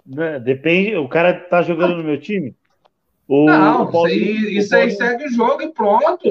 Né, 0.06 0.40
depende, 0.40 0.96
o 0.96 1.08
cara 1.08 1.34
tá 1.34 1.62
jogando 1.62 1.98
no 1.98 2.04
meu 2.04 2.20
time? 2.20 2.56
O, 3.28 3.46
não, 3.46 3.84
o 3.84 3.92
Paulinho, 3.92 4.50
isso 4.50 4.76
aí, 4.76 4.88
isso 4.88 5.04
aí 5.04 5.10
segue 5.10 5.26
o 5.26 5.32
jogo 5.32 5.62
e 5.62 5.72
pronto. 5.72 6.30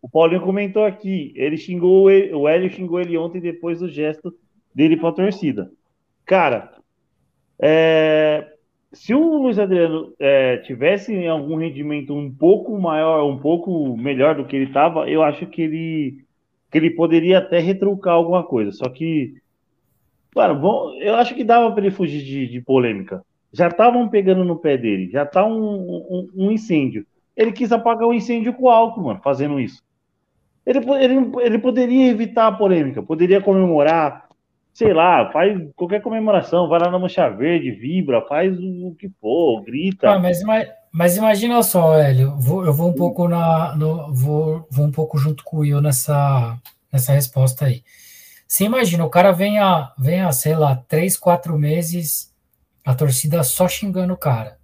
O 0.00 0.08
Paulinho 0.08 0.42
comentou 0.42 0.84
aqui, 0.84 1.32
ele 1.36 1.56
xingou, 1.56 2.06
o 2.06 2.48
Hélio 2.48 2.70
xingou 2.70 3.00
ele 3.00 3.16
ontem 3.16 3.40
depois 3.40 3.78
do 3.78 3.88
gesto 3.88 4.34
dele 4.74 4.96
pra 4.96 5.12
torcida. 5.12 5.70
Cara, 6.24 6.72
é, 7.60 8.52
se 8.92 9.14
o 9.14 9.38
Luiz 9.38 9.58
Adriano 9.58 10.12
é, 10.18 10.58
tivesse 10.58 11.14
em 11.14 11.28
algum 11.28 11.56
rendimento 11.56 12.12
um 12.14 12.30
pouco 12.30 12.78
maior, 12.78 13.24
um 13.24 13.38
pouco 13.38 13.96
melhor 13.96 14.34
do 14.34 14.44
que 14.44 14.56
ele 14.56 14.66
estava, 14.66 15.08
eu 15.08 15.22
acho 15.22 15.46
que 15.46 15.62
ele 15.62 16.24
que 16.72 16.78
ele 16.78 16.90
poderia 16.90 17.38
até 17.38 17.58
retrucar 17.58 18.14
alguma 18.14 18.42
coisa. 18.42 18.72
Só 18.72 18.88
que, 18.88 19.34
claro, 20.32 20.56
bom, 20.56 20.94
eu 21.00 21.14
acho 21.14 21.34
que 21.34 21.44
dava 21.44 21.70
para 21.72 21.84
ele 21.84 21.94
fugir 21.94 22.24
de, 22.24 22.48
de 22.48 22.60
polêmica. 22.60 23.22
Já 23.52 23.68
estavam 23.68 24.08
pegando 24.08 24.44
no 24.44 24.56
pé 24.56 24.78
dele, 24.78 25.10
já 25.10 25.26
tá 25.26 25.44
um, 25.44 25.52
um, 25.54 26.28
um, 26.34 26.50
incêndio. 26.50 27.06
Ele 27.36 27.52
quis 27.52 27.70
apagar 27.70 28.08
o 28.08 28.14
incêndio 28.14 28.54
com 28.54 28.68
álcool, 28.68 29.02
mano, 29.02 29.20
fazendo 29.22 29.60
isso. 29.60 29.82
Ele, 30.64 30.78
ele, 30.78 31.32
ele 31.40 31.58
poderia 31.58 32.10
evitar 32.10 32.46
a 32.46 32.52
polêmica, 32.52 33.02
poderia 33.02 33.42
comemorar, 33.42 34.26
sei 34.72 34.94
lá, 34.94 35.30
faz 35.30 35.60
qualquer 35.76 36.00
comemoração, 36.00 36.68
vai 36.68 36.80
lá 36.80 36.90
na 36.90 36.98
Mancha 36.98 37.28
Verde, 37.28 37.72
vibra, 37.72 38.22
faz 38.22 38.56
o 38.58 38.94
que 38.98 39.10
for, 39.20 39.62
grita. 39.62 40.12
Ah, 40.12 40.18
mas, 40.18 40.40
mas 40.92 41.16
imagina 41.16 41.62
só, 41.62 41.94
Hélio, 41.94 42.36
vou, 42.38 42.64
eu 42.64 42.72
vou 42.72 42.88
um 42.88 42.94
pouco 42.94 43.28
na, 43.28 43.74
no, 43.76 44.14
vou, 44.14 44.66
vou 44.70 44.86
um 44.86 44.92
pouco 44.92 45.18
junto 45.18 45.44
com 45.44 45.58
o 45.58 45.60
Will 45.60 45.80
nessa, 45.80 46.58
nessa 46.92 47.12
resposta 47.12 47.66
aí. 47.66 47.82
Você 48.52 48.64
imagina, 48.64 49.02
o 49.02 49.08
cara 49.08 49.32
vem 49.32 49.58
a, 49.58 49.94
vem 49.98 50.20
a, 50.20 50.30
sei 50.30 50.54
lá, 50.54 50.76
três, 50.76 51.16
quatro 51.16 51.58
meses, 51.58 52.30
a 52.84 52.94
torcida 52.94 53.42
só 53.42 53.66
xingando 53.66 54.12
o 54.12 54.16
cara. 54.18 54.58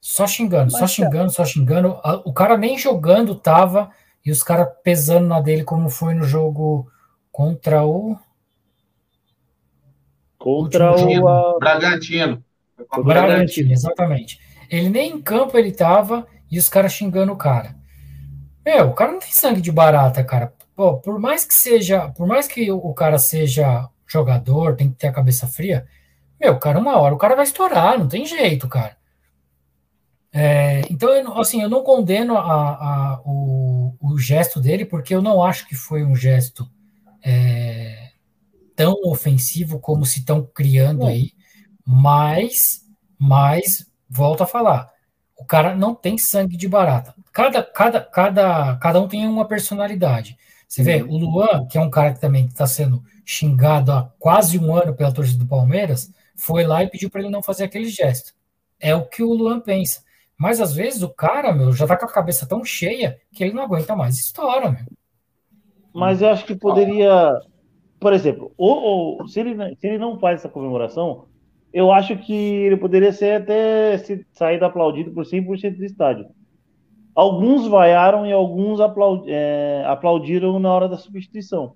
Só 0.00 0.26
xingando, 0.26 0.72
mas, 0.72 0.80
só 0.80 0.86
xingando, 0.88 1.30
só 1.30 1.44
xingando. 1.44 1.96
O 2.24 2.32
cara 2.32 2.56
nem 2.56 2.76
jogando 2.76 3.36
tava, 3.36 3.88
e 4.26 4.32
os 4.32 4.42
caras 4.42 4.66
pesando 4.82 5.28
na 5.28 5.40
dele, 5.40 5.62
como 5.62 5.88
foi 5.88 6.12
no 6.12 6.24
jogo 6.24 6.90
contra 7.30 7.84
o. 7.84 8.18
Contra 10.36 10.90
o. 10.90 11.28
A... 11.28 11.56
Bragantino. 11.60 12.42
Bragantino, 12.76 13.04
Bragantino, 13.04 13.72
exatamente. 13.72 14.40
Ele 14.68 14.88
nem 14.88 15.12
em 15.12 15.22
campo 15.22 15.56
ele 15.56 15.70
tava 15.70 16.26
e 16.50 16.58
os 16.58 16.68
caras 16.68 16.94
xingando 16.94 17.32
o 17.32 17.36
cara. 17.36 17.76
Meu, 18.66 18.88
o 18.88 18.92
cara 18.92 19.12
não 19.12 19.20
tem 19.20 19.30
sangue 19.30 19.60
de 19.60 19.70
barata, 19.70 20.24
cara. 20.24 20.52
Pô, 20.78 20.96
por 20.96 21.18
mais 21.18 21.44
que 21.44 21.54
seja, 21.54 22.08
por 22.10 22.24
mais 22.24 22.46
que 22.46 22.70
o 22.70 22.94
cara 22.94 23.18
seja 23.18 23.88
jogador, 24.06 24.76
tem 24.76 24.88
que 24.88 24.94
ter 24.96 25.08
a 25.08 25.12
cabeça 25.12 25.48
fria. 25.48 25.88
Meu, 26.40 26.56
cara, 26.56 26.78
uma 26.78 26.96
hora 26.96 27.12
o 27.12 27.18
cara 27.18 27.34
vai 27.34 27.42
estourar, 27.42 27.98
não 27.98 28.06
tem 28.06 28.24
jeito, 28.24 28.68
cara. 28.68 28.96
É, 30.32 30.82
então, 30.88 31.08
eu, 31.08 31.36
assim, 31.36 31.60
eu 31.60 31.68
não 31.68 31.82
condeno 31.82 32.38
a, 32.38 32.44
a, 32.44 33.20
o, 33.24 33.92
o, 34.00 34.16
gesto 34.20 34.60
dele, 34.60 34.84
porque 34.84 35.12
eu 35.12 35.20
não 35.20 35.42
acho 35.42 35.66
que 35.66 35.74
foi 35.74 36.04
um 36.04 36.14
gesto 36.14 36.70
é, 37.24 38.10
tão 38.76 38.94
ofensivo 39.06 39.80
como 39.80 40.06
se 40.06 40.20
estão 40.20 40.44
criando 40.44 41.04
aí, 41.08 41.32
mas, 41.84 42.84
mas, 43.18 43.84
volto 44.08 44.44
a 44.44 44.46
falar, 44.46 44.88
o 45.36 45.44
cara 45.44 45.74
não 45.74 45.92
tem 45.92 46.16
sangue 46.16 46.56
de 46.56 46.68
barata. 46.68 47.16
Cada, 47.32 47.64
cada, 47.64 48.00
cada, 48.00 48.76
cada 48.76 49.00
um 49.00 49.08
tem 49.08 49.26
uma 49.26 49.48
personalidade. 49.48 50.38
Você 50.68 50.82
vê, 50.82 51.02
uhum. 51.02 51.10
o 51.10 51.18
Luan, 51.18 51.66
que 51.66 51.78
é 51.78 51.80
um 51.80 51.90
cara 51.90 52.12
que 52.12 52.20
também 52.20 52.44
está 52.44 52.66
sendo 52.66 53.02
xingado 53.24 53.90
há 53.90 54.12
quase 54.18 54.58
um 54.58 54.74
ano 54.74 54.94
pela 54.94 55.12
torcida 55.12 55.38
do 55.38 55.48
Palmeiras, 55.48 56.12
foi 56.36 56.64
lá 56.64 56.84
e 56.84 56.90
pediu 56.90 57.10
para 57.10 57.22
ele 57.22 57.30
não 57.30 57.42
fazer 57.42 57.64
aquele 57.64 57.88
gesto. 57.88 58.34
É 58.78 58.94
o 58.94 59.06
que 59.06 59.22
o 59.22 59.32
Luan 59.32 59.60
pensa. 59.60 60.02
Mas 60.36 60.60
às 60.60 60.74
vezes 60.74 61.02
o 61.02 61.08
cara, 61.08 61.52
meu, 61.52 61.72
já 61.72 61.86
tá 61.86 61.96
com 61.96 62.04
a 62.04 62.12
cabeça 62.12 62.46
tão 62.46 62.64
cheia 62.64 63.18
que 63.32 63.42
ele 63.42 63.54
não 63.54 63.64
aguenta 63.64 63.96
mais 63.96 64.18
estoura, 64.18 64.70
meu. 64.70 64.84
Mas 65.92 66.22
eu 66.22 66.28
acho 66.28 66.44
que 66.44 66.54
poderia 66.54 67.40
por 68.00 68.12
exemplo, 68.12 68.52
ou, 68.56 69.18
ou 69.18 69.28
se, 69.28 69.40
ele, 69.40 69.76
se 69.76 69.86
ele 69.86 69.98
não 69.98 70.18
faz 70.18 70.40
essa 70.40 70.48
comemoração, 70.48 71.26
eu 71.72 71.90
acho 71.90 72.16
que 72.16 72.32
ele 72.32 72.76
poderia 72.76 73.12
ser 73.12 73.42
até 73.42 73.98
se, 73.98 74.24
sair 74.32 74.62
aplaudido 74.62 75.10
por 75.10 75.24
100% 75.24 75.76
do 75.76 75.84
estádio. 75.84 76.26
Alguns 77.18 77.66
vaiaram 77.66 78.24
e 78.24 78.32
alguns 78.32 78.78
aplaud, 78.78 79.24
é, 79.28 79.82
aplaudiram 79.88 80.60
na 80.60 80.72
hora 80.72 80.88
da 80.88 80.96
substituição. 80.96 81.74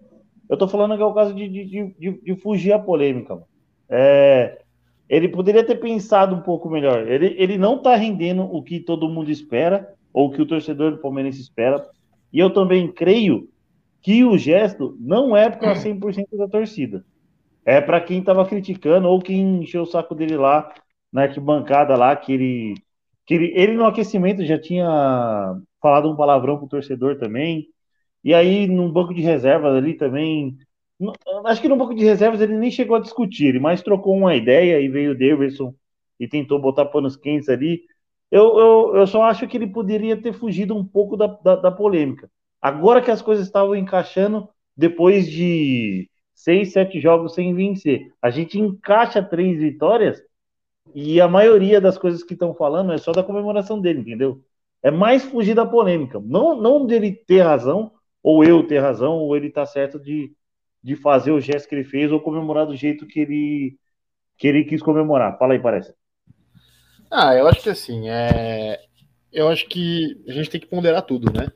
Eu 0.48 0.56
tô 0.56 0.68
falando 0.68 0.96
que 0.96 1.02
é 1.02 1.04
o 1.04 1.12
caso 1.12 1.34
de, 1.34 1.48
de, 1.48 1.94
de, 1.98 2.22
de 2.22 2.36
fugir 2.36 2.72
à 2.72 2.78
polêmica. 2.78 3.42
É, 3.88 4.60
ele 5.08 5.26
poderia 5.28 5.66
ter 5.66 5.80
pensado 5.80 6.36
um 6.36 6.42
pouco 6.42 6.70
melhor. 6.70 7.08
Ele, 7.08 7.34
ele 7.36 7.58
não 7.58 7.82
tá 7.82 7.96
rendendo 7.96 8.44
o 8.44 8.62
que 8.62 8.78
todo 8.78 9.08
mundo 9.08 9.32
espera, 9.32 9.92
ou 10.12 10.28
o 10.28 10.30
que 10.30 10.40
o 10.40 10.46
torcedor 10.46 10.92
do 10.92 10.98
Palmeirense 10.98 11.40
espera. 11.40 11.84
E 12.32 12.38
eu 12.38 12.50
também 12.50 12.86
creio 12.86 13.48
que 14.00 14.24
o 14.24 14.38
gesto 14.38 14.96
não 15.00 15.36
é 15.36 15.50
para 15.50 15.74
100% 15.74 16.36
da 16.38 16.46
torcida. 16.46 17.04
É 17.64 17.80
para 17.80 18.00
quem 18.00 18.20
estava 18.20 18.46
criticando 18.46 19.08
ou 19.08 19.20
quem 19.20 19.60
encheu 19.60 19.82
o 19.82 19.86
saco 19.86 20.14
dele 20.14 20.36
lá 20.36 20.72
na 21.12 21.22
arquibancada 21.22 21.96
lá, 21.96 22.14
que 22.14 22.32
ele, 22.32 22.74
que 23.26 23.34
ele, 23.34 23.52
ele 23.54 23.72
no 23.74 23.84
aquecimento 23.86 24.44
já 24.44 24.58
tinha 24.58 25.56
falado 25.80 26.10
um 26.10 26.16
palavrão 26.16 26.58
pro 26.58 26.68
torcedor 26.68 27.18
também. 27.18 27.68
E 28.24 28.32
aí, 28.32 28.66
num 28.68 28.90
banco 28.90 29.14
de 29.14 29.20
reservas 29.20 29.74
ali 29.74 29.94
também. 29.94 30.56
Acho 31.44 31.60
que 31.60 31.68
no 31.68 31.76
banco 31.76 31.94
de 31.94 32.04
reservas 32.04 32.40
ele 32.40 32.56
nem 32.56 32.70
chegou 32.70 32.96
a 32.96 33.00
discutir, 33.00 33.60
mais 33.60 33.82
trocou 33.82 34.16
uma 34.16 34.36
ideia 34.36 34.80
e 34.80 34.88
veio 34.88 35.12
o 35.12 35.18
Davidson 35.18 35.74
e 36.20 36.28
tentou 36.28 36.60
botar 36.60 36.86
panos 36.86 37.16
quentes 37.16 37.48
ali. 37.48 37.82
Eu, 38.30 38.58
eu, 38.58 38.96
eu 38.96 39.06
só 39.06 39.24
acho 39.24 39.46
que 39.48 39.56
ele 39.56 39.66
poderia 39.66 40.16
ter 40.16 40.32
fugido 40.32 40.76
um 40.76 40.84
pouco 40.84 41.16
da, 41.16 41.26
da, 41.26 41.56
da 41.56 41.70
polêmica. 41.70 42.30
Agora 42.60 43.02
que 43.02 43.10
as 43.10 43.20
coisas 43.20 43.44
estavam 43.44 43.74
encaixando, 43.74 44.48
depois 44.76 45.28
de 45.28 46.08
seis, 46.32 46.72
sete 46.72 47.00
jogos 47.00 47.34
sem 47.34 47.54
vencer, 47.54 48.12
a 48.22 48.30
gente 48.30 48.58
encaixa 48.58 49.22
três 49.22 49.58
vitórias 49.58 50.22
e 50.94 51.20
a 51.20 51.28
maioria 51.28 51.80
das 51.80 51.98
coisas 51.98 52.22
que 52.22 52.34
estão 52.34 52.54
falando 52.54 52.92
é 52.92 52.98
só 52.98 53.12
da 53.12 53.22
comemoração 53.22 53.80
dele, 53.80 54.00
entendeu? 54.00 54.42
É 54.82 54.90
mais 54.90 55.24
fugir 55.24 55.54
da 55.54 55.64
polêmica. 55.64 56.20
Não, 56.20 56.60
não 56.60 56.86
dele 56.86 57.12
ter 57.12 57.42
razão, 57.42 57.92
ou 58.22 58.44
eu 58.44 58.66
ter 58.66 58.78
razão, 58.78 59.14
ou 59.18 59.36
ele 59.36 59.50
tá 59.50 59.64
certo 59.64 59.98
de, 59.98 60.32
de 60.82 60.96
fazer 60.96 61.32
o 61.32 61.40
gesto 61.40 61.68
que 61.68 61.74
ele 61.74 61.84
fez, 61.84 62.10
ou 62.10 62.20
comemorar 62.20 62.66
do 62.66 62.76
jeito 62.76 63.06
que 63.06 63.20
ele, 63.20 63.78
que 64.36 64.46
ele 64.48 64.64
quis 64.64 64.82
comemorar. 64.82 65.38
Fala 65.38 65.54
aí, 65.54 65.60
parece. 65.60 65.94
Ah, 67.10 67.34
eu 67.34 67.46
acho 67.46 67.62
que 67.62 67.70
assim, 67.70 68.08
é... 68.08 68.80
eu 69.32 69.48
acho 69.48 69.68
que 69.68 70.22
a 70.26 70.32
gente 70.32 70.50
tem 70.50 70.60
que 70.60 70.66
ponderar 70.66 71.02
tudo, 71.02 71.32
né? 71.32 71.48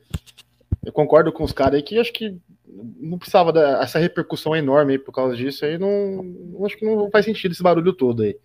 eu 0.87 0.93
concordo 0.93 1.33
com 1.33 1.43
os 1.43 1.51
caras 1.51 1.75
aí 1.75 1.83
que 1.83 1.99
acho 1.99 2.13
que 2.13 2.37
não 2.65 3.17
precisava 3.17 3.51
dessa 3.51 3.99
repercussão 3.99 4.55
enorme 4.55 4.93
aí 4.93 4.99
por 4.99 5.11
causa 5.11 5.35
disso 5.35 5.65
aí, 5.65 5.77
não, 5.77 6.65
acho 6.65 6.77
que 6.77 6.85
não 6.85 7.11
faz 7.11 7.25
sentido 7.25 7.51
esse 7.51 7.61
barulho 7.61 7.91
todo 7.91 8.23
aí. 8.23 8.37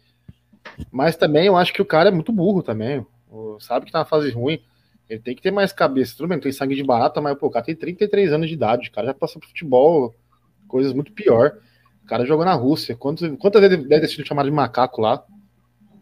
Mas 0.91 1.17
também 1.17 1.47
eu 1.47 1.57
acho 1.57 1.73
que 1.73 1.83
o 1.83 1.87
cara 1.87 2.09
é 2.09 2.13
muito 2.13 2.33
burro 2.33 2.63
também, 2.63 3.07
sabe 3.61 3.87
que 3.87 3.93
tá 3.93 4.01
na 4.01 4.05
fase 4.05 4.31
ruim, 4.31 4.61
ele 5.09 5.21
tem 5.21 5.35
que 5.35 5.43
ter 5.43 5.51
mais 5.51 5.73
cabeça, 5.73 6.15
tudo 6.17 6.29
bem, 6.29 6.39
tem 6.39 6.53
sangue 6.53 6.75
de 6.75 6.83
barata, 6.83 7.21
mas 7.21 7.37
pô, 7.37 7.47
o 7.47 7.51
cara 7.51 7.65
tem 7.65 7.77
33 7.77 8.33
anos 8.33 8.49
de 8.49 8.55
idade, 8.55 8.89
o 8.89 8.93
cara 8.93 9.09
já 9.09 9.15
passou 9.15 9.41
pro 9.41 9.49
futebol, 9.49 10.15
coisas 10.67 10.93
muito 10.93 11.13
pior. 11.13 11.59
O 12.03 12.07
cara 12.07 12.25
jogou 12.25 12.45
na 12.45 12.55
Rússia, 12.55 12.97
quantas, 12.97 13.31
quantas 13.39 13.61
vezes 13.61 13.87
deve 13.87 14.01
ter 14.01 14.09
sido 14.09 14.27
chamado 14.27 14.47
de 14.47 14.53
macaco 14.53 15.01
lá, 15.01 15.23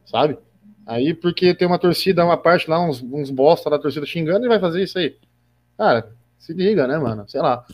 sabe? 0.07 0.39
Aí 0.87 1.13
porque 1.13 1.55
tem 1.55 1.67
uma 1.69 1.79
torcida, 1.79 2.25
uma 2.25 2.37
parte 2.37 2.71
lá, 2.71 2.81
uns, 2.81 3.03
uns 3.03 3.31
bosta 3.31 3.69
da 3.69 3.79
torcida 3.79 4.07
xingando 4.07 4.47
e 4.47 4.49
vai 4.49 4.59
fazer 4.59 4.83
isso 4.83 4.99
aí. 4.99 5.17
Cara, 5.77 6.11
se 6.39 6.53
liga, 6.53 6.87
né, 6.87 6.99
mano? 6.99 7.29
Sei 7.29 7.41
lá. 7.41 7.65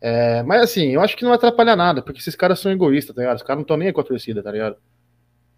É, 0.00 0.42
mas 0.42 0.62
assim, 0.62 0.88
eu 0.88 1.00
acho 1.00 1.16
que 1.16 1.24
não 1.24 1.32
atrapalha 1.32 1.76
nada, 1.76 2.02
porque 2.02 2.20
esses 2.20 2.34
caras 2.34 2.58
são 2.58 2.72
egoístas, 2.72 3.14
tá 3.14 3.20
ligado? 3.22 3.36
Os 3.36 3.42
caras 3.42 3.58
não 3.58 3.62
estão 3.62 3.76
nem 3.76 3.92
com 3.92 4.00
a 4.00 4.04
torcida, 4.04 4.42
tá 4.42 4.50
ligado? 4.50 4.76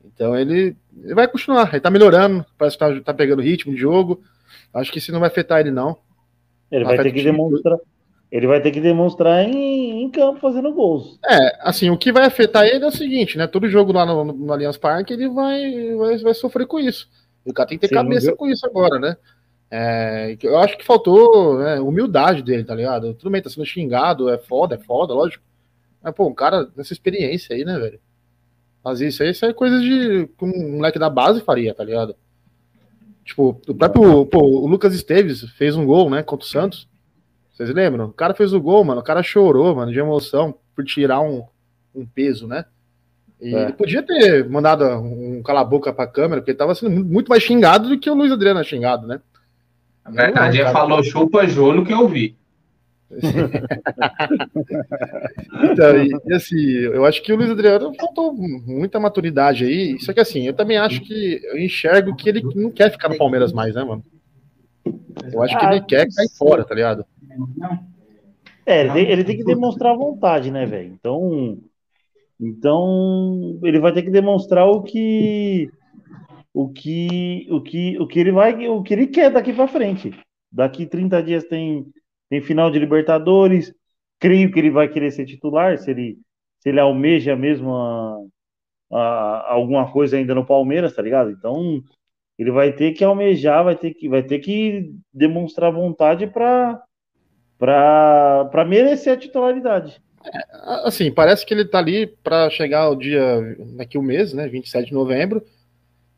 Então 0.05 0.37
ele, 0.37 0.77
ele 1.03 1.15
vai 1.15 1.29
continuar, 1.29 1.69
ele 1.73 1.81
tá 1.81 1.91
melhorando, 1.91 2.45
parece 2.59 2.77
que 2.77 2.85
tá, 2.85 3.01
tá 3.01 3.15
pegando 3.15 3.43
ritmo 3.43 3.75
de 3.75 3.81
jogo. 3.81 4.23
Acho 4.73 4.91
que 4.91 4.99
isso 4.99 5.13
não 5.13 5.21
vai 5.21 5.29
afetar 5.29 5.61
ele, 5.61 5.71
não. 5.71 5.97
Ele 6.71 6.85
vai 6.85 6.99
ter 6.99 7.13
que 7.13 7.23
demonstrar. 7.23 7.79
Ele 8.31 8.47
vai 8.47 8.63
ter 8.63 8.71
que 8.71 8.81
demonstrar 8.81 9.45
em, 9.45 10.03
em, 10.03 10.11
campo 10.11 10.41
fazendo 10.41 10.73
gols. 10.73 11.19
É, 11.23 11.59
assim, 11.61 11.91
o 11.91 11.99
que 11.99 12.11
vai 12.11 12.25
afetar 12.25 12.65
ele 12.65 12.83
é 12.83 12.89
o 12.89 12.91
seguinte, 12.91 13.37
né? 13.37 13.47
Todo 13.47 13.69
jogo 13.69 13.93
lá 13.93 14.07
no, 14.07 14.25
no 14.25 14.53
Allianz 14.53 14.79
Parque 14.79 15.13
ele 15.13 15.29
vai, 15.29 15.95
vai, 15.95 16.17
vai 16.17 16.35
sofrer 16.35 16.67
com 16.67 16.79
isso. 16.79 17.11
O 17.45 17.53
cara 17.53 17.69
tem 17.69 17.77
que 17.77 17.87
ter 17.87 17.95
Você 17.95 18.03
cabeça 18.03 18.35
com 18.35 18.49
isso 18.49 18.65
agora, 18.65 18.99
né? 18.99 19.17
É, 19.71 20.37
eu 20.43 20.59
acho 20.59 20.79
que 20.79 20.85
faltou 20.85 21.59
né, 21.59 21.81
humildade 21.81 22.43
dele, 22.43 22.65
tá 22.65 22.75
ligado? 22.75 23.15
Tudo 23.15 23.31
bem, 23.31 23.43
tá 23.43 23.51
sendo 23.51 23.67
xingado, 23.67 24.31
é 24.31 24.39
foda, 24.39 24.77
é 24.77 24.79
foda, 24.79 25.13
lógico. 25.13 25.45
Mas, 26.03 26.15
pô, 26.15 26.27
um 26.27 26.35
cara 26.35 26.69
nessa 26.75 26.93
experiência 26.93 27.55
aí, 27.55 27.65
né, 27.65 27.79
velho? 27.79 28.01
Fazer 28.83 29.09
isso 29.09 29.23
aí, 29.23 29.31
isso 29.31 29.45
é 29.45 29.53
coisa 29.53 29.79
de 29.81 30.29
que 30.37 30.45
um 30.45 30.77
moleque 30.77 30.99
da 30.99 31.09
base 31.09 31.41
faria, 31.41 31.75
tá 31.75 31.85
ligado? 31.85 32.17
Tipo, 33.25 33.61
o 33.69 33.75
próprio 33.75 34.27
pô, 34.27 34.41
o 34.41 34.67
Lucas 34.67 34.95
Esteves 34.95 35.43
fez 35.57 35.77
um 35.77 35.87
gol, 35.87 36.11
né, 36.11 36.23
contra 36.23 36.45
o 36.45 36.49
Santos. 36.49 36.89
Vocês 37.53 37.71
lembram? 37.71 38.07
O 38.07 38.13
cara 38.13 38.35
fez 38.35 38.53
o 38.53 38.61
gol, 38.61 38.83
mano. 38.83 39.01
O 39.01 39.05
cara 39.05 39.23
chorou, 39.23 39.77
mano, 39.77 39.93
de 39.93 39.99
emoção 39.99 40.55
por 40.75 40.85
tirar 40.85 41.21
um, 41.21 41.45
um 41.95 42.05
peso, 42.05 42.47
né? 42.47 42.65
E 43.41 43.55
é. 43.55 43.65
ele 43.65 43.73
podia 43.73 44.03
ter 44.03 44.49
mandado 44.49 44.85
um 44.85 45.43
cala-boca 45.43 45.93
pra 45.93 46.07
câmera, 46.07 46.41
porque 46.41 46.53
ele 46.53 46.59
tava 46.59 46.75
sendo 46.75 47.05
muito 47.05 47.29
mais 47.29 47.43
xingado 47.43 47.89
do 47.89 47.99
que 47.99 48.11
o 48.11 48.15
Luiz 48.15 48.33
Adriano 48.33 48.61
é 48.61 48.65
xingado, 48.65 49.07
né? 49.07 49.21
Na 50.05 50.11
verdade, 50.11 50.61
ele 50.61 50.71
falou 50.71 51.03
chupa 51.03 51.47
Jolo 51.47 51.85
que 51.85 51.93
eu 51.93 52.09
vi. 52.09 52.37
então, 55.71 56.03
e, 56.03 56.11
e, 56.27 56.35
assim, 56.35 56.57
eu 56.57 57.05
acho 57.05 57.23
que 57.23 57.33
o 57.33 57.37
Luiz 57.37 57.51
Adriano 57.51 57.95
faltou 57.95 58.33
muita 58.33 58.99
maturidade 58.99 59.65
aí. 59.65 60.01
Só 60.01 60.13
que 60.13 60.21
assim, 60.21 60.47
eu 60.47 60.55
também 60.55 60.79
acho 60.79 61.01
que 61.03 61.41
eu 61.45 61.59
enxergo 61.59 62.17
que 62.17 62.29
ele 62.29 62.43
não 62.55 62.71
quer 62.71 62.91
ficar 62.91 63.09
no 63.09 63.19
Palmeiras 63.19 63.53
mais, 63.53 63.75
né, 63.75 63.85
mano? 63.85 64.05
Eu 65.33 65.43
acho 65.43 65.59
que 65.59 65.67
ele 65.67 65.81
quer 65.83 66.07
cair 66.15 66.29
fora, 66.37 66.65
tá 66.65 66.75
ligado? 66.75 67.05
É, 68.65 68.87
ele, 68.87 69.01
ele 69.01 69.25
tem 69.25 69.37
que 69.37 69.45
demonstrar 69.45 69.97
vontade, 69.97 70.51
né, 70.51 70.65
velho? 70.67 70.93
Então, 70.93 71.59
então 72.41 73.59
ele 73.63 73.79
vai 73.79 73.93
ter 73.93 74.03
que 74.03 74.11
demonstrar 74.11 74.67
o 74.67 74.83
que 74.83 75.71
o 76.55 76.69
que 76.69 77.47
o 77.51 77.63
que 77.63 77.99
o 77.99 78.07
que 78.07 78.21
ele 78.21 78.33
vai 78.33 78.69
o 78.69 78.83
que 78.83 78.95
ele 78.95 79.07
quer 79.07 79.31
daqui 79.31 79.53
para 79.53 79.69
frente. 79.69 80.13
Daqui 80.51 80.87
30 80.87 81.23
dias 81.23 81.45
tem 81.45 81.87
tem 82.33 82.41
final 82.41 82.71
de 82.71 82.79
Libertadores. 82.79 83.75
Creio 84.19 84.51
que 84.51 84.59
ele 84.59 84.71
vai 84.71 84.89
querer 84.89 85.11
ser 85.11 85.27
titular, 85.27 85.77
se 85.77 85.91
ele 85.91 86.17
se 86.61 86.71
ele 86.71 86.81
almeja 86.81 87.37
mesmo 87.37 87.75
a, 87.75 88.19
a, 88.91 89.53
alguma 89.53 89.91
coisa 89.93 90.17
ainda 90.17 90.35
no 90.35 90.47
Palmeiras, 90.47 90.95
tá 90.95 91.03
ligado? 91.03 91.31
Então, 91.31 91.83
ele 92.39 92.51
vai 92.51 92.73
ter 92.73 92.93
que 92.93 93.05
almejar, 93.05 93.65
vai 93.65 93.77
ter 93.77 93.93
que 93.93 94.09
vai 94.09 94.23
ter 94.23 94.39
que 94.39 94.95
demonstrar 95.13 95.71
vontade 95.71 96.27
para 96.27 96.83
para 97.59 98.65
merecer 98.67 99.13
a 99.13 99.17
titularidade. 99.17 100.01
É, 100.25 100.89
assim, 100.89 101.13
parece 101.13 101.45
que 101.45 101.53
ele 101.53 101.67
tá 101.67 101.81
ali 101.81 102.07
para 102.07 102.49
chegar 102.49 102.89
o 102.89 102.97
dia 102.97 103.23
daqui 103.77 103.99
um 103.99 104.03
mês, 104.03 104.33
né, 104.33 104.49
27 104.49 104.87
de 104.87 104.95
novembro, 104.95 105.45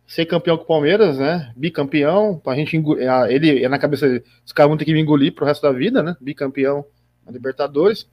ser 0.07 0.27
campeão 0.27 0.57
com 0.57 0.65
o 0.65 0.67
Palmeiras, 0.67 1.19
né, 1.19 1.53
bicampeão, 1.57 2.39
pra 2.39 2.55
gente 2.55 2.77
engolir, 2.77 3.09
ele 3.29 3.65
é 3.65 3.69
na 3.69 3.79
cabeça, 3.79 4.23
os 4.45 4.53
caras 4.53 4.69
vão 4.69 4.77
ter 4.77 4.85
que 4.85 4.93
me 4.93 5.01
engolir 5.01 5.35
pro 5.35 5.47
resto 5.47 5.63
da 5.63 5.73
vida, 5.73 6.03
né, 6.03 6.17
bicampeão 6.21 6.85
na 7.25 7.33
Libertadores. 7.33 8.09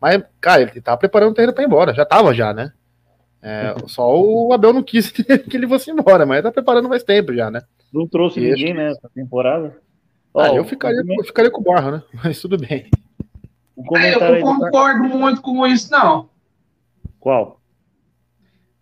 Mas, 0.00 0.22
cara, 0.40 0.62
ele 0.62 0.80
tá 0.80 0.96
preparando 0.96 1.30
o 1.30 1.34
terreno 1.34 1.52
para 1.52 1.62
ir 1.62 1.66
embora, 1.66 1.94
já 1.94 2.04
tava 2.04 2.34
já, 2.34 2.52
né? 2.52 2.72
É, 3.40 3.74
só 3.86 4.14
o 4.14 4.52
Abel 4.52 4.72
não 4.72 4.82
quis 4.82 5.10
que 5.10 5.56
ele 5.56 5.68
fosse 5.68 5.90
embora, 5.90 6.26
mas 6.26 6.42
tá 6.42 6.50
preparando 6.50 6.88
mais 6.88 7.02
tempo 7.02 7.32
já, 7.32 7.50
né? 7.50 7.62
Não 7.92 8.06
trouxe 8.06 8.40
e 8.40 8.50
ninguém, 8.50 8.74
né, 8.74 8.90
essa 8.90 9.08
temporada. 9.08 9.76
Ah, 10.36 10.48
eu, 10.48 10.64
ficaria, 10.64 11.02
eu 11.08 11.24
ficaria 11.24 11.50
com 11.50 11.62
o 11.62 11.64
Barra, 11.64 11.92
né? 11.92 12.02
Mas 12.22 12.38
tudo 12.38 12.58
bem. 12.58 12.90
É, 13.94 14.14
eu 14.14 14.44
não 14.44 14.58
concordo 14.58 15.04
muito 15.04 15.40
com 15.40 15.66
isso, 15.66 15.90
não. 15.90 16.28
Qual? 17.18 17.55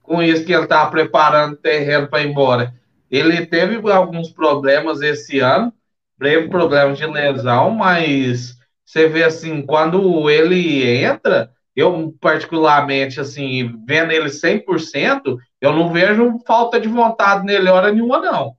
Com 0.05 0.22
isso 0.22 0.44
que 0.44 0.52
ele 0.52 0.68
tá 0.68 0.86
preparando 0.86 1.57
terreno 1.57 2.07
para 2.07 2.22
ir 2.22 2.28
embora. 2.28 2.72
Ele 3.11 3.44
teve 3.46 3.80
alguns 3.90 4.30
problemas 4.30 5.00
esse 5.00 5.40
ano, 5.40 5.72
breve 6.16 6.48
problemas 6.48 6.98
de 6.98 7.07
lesão, 7.07 7.70
mas 7.70 8.55
você 8.84 9.09
vê 9.09 9.24
assim, 9.24 9.62
quando 9.62 10.30
ele 10.30 10.86
entra, 11.05 11.50
eu 11.74 12.14
particularmente, 12.20 13.18
assim, 13.18 13.74
vendo 13.86 14.12
ele 14.12 14.28
100%, 14.28 15.36
eu 15.61 15.72
não 15.72 15.92
vejo 15.92 16.38
falta 16.46 16.78
de 16.78 16.86
vontade 16.86 17.44
nele 17.44 17.68
hora 17.68 17.90
nenhuma, 17.90 18.20
não. 18.20 18.55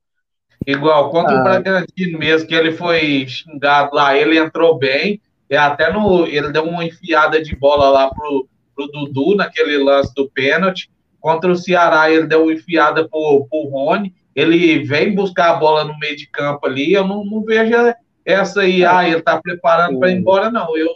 Igual, 0.68 1.12
contra 1.12 1.38
ah. 1.38 1.40
o 1.40 1.44
Bragantino 1.44 2.18
mesmo, 2.18 2.48
que 2.48 2.56
ele 2.56 2.72
foi 2.72 3.26
xingado 3.28 3.96
lá, 3.96 4.18
ele 4.18 4.38
entrou 4.38 4.78
bem, 4.78 5.22
e 5.50 5.56
até 5.56 5.94
no, 5.94 6.26
ele 6.26 6.52
deu 6.52 6.64
uma 6.64 6.84
enfiada 6.84 7.42
de 7.42 7.56
bola 7.56 7.90
lá 7.90 8.10
pro, 8.10 8.50
pro 8.76 8.88
Dudu, 8.88 9.36
naquele 9.36 9.78
lance 9.78 10.14
do 10.16 10.30
pênalti. 10.30 10.90
Contra 11.26 11.52
o 11.52 11.56
Ceará, 11.56 12.08
ele 12.12 12.28
deu 12.28 12.44
uma 12.44 12.54
enfiada 12.54 13.10
pro, 13.10 13.48
pro 13.50 13.68
Rony, 13.68 14.14
ele 14.36 14.84
vem 14.84 15.16
buscar 15.16 15.50
a 15.50 15.56
bola 15.56 15.84
no 15.84 15.98
meio 15.98 16.16
de 16.16 16.28
campo 16.28 16.68
ali, 16.68 16.94
eu 16.94 17.04
não, 17.04 17.26
não 17.26 17.44
vejo 17.44 17.74
essa 18.24 18.62
aí, 18.62 18.86
ah, 18.86 19.10
ele 19.10 19.24
tá 19.24 19.42
preparando 19.42 19.98
para 19.98 20.12
ir 20.12 20.18
embora, 20.18 20.52
não. 20.52 20.78
Eu 20.78 20.94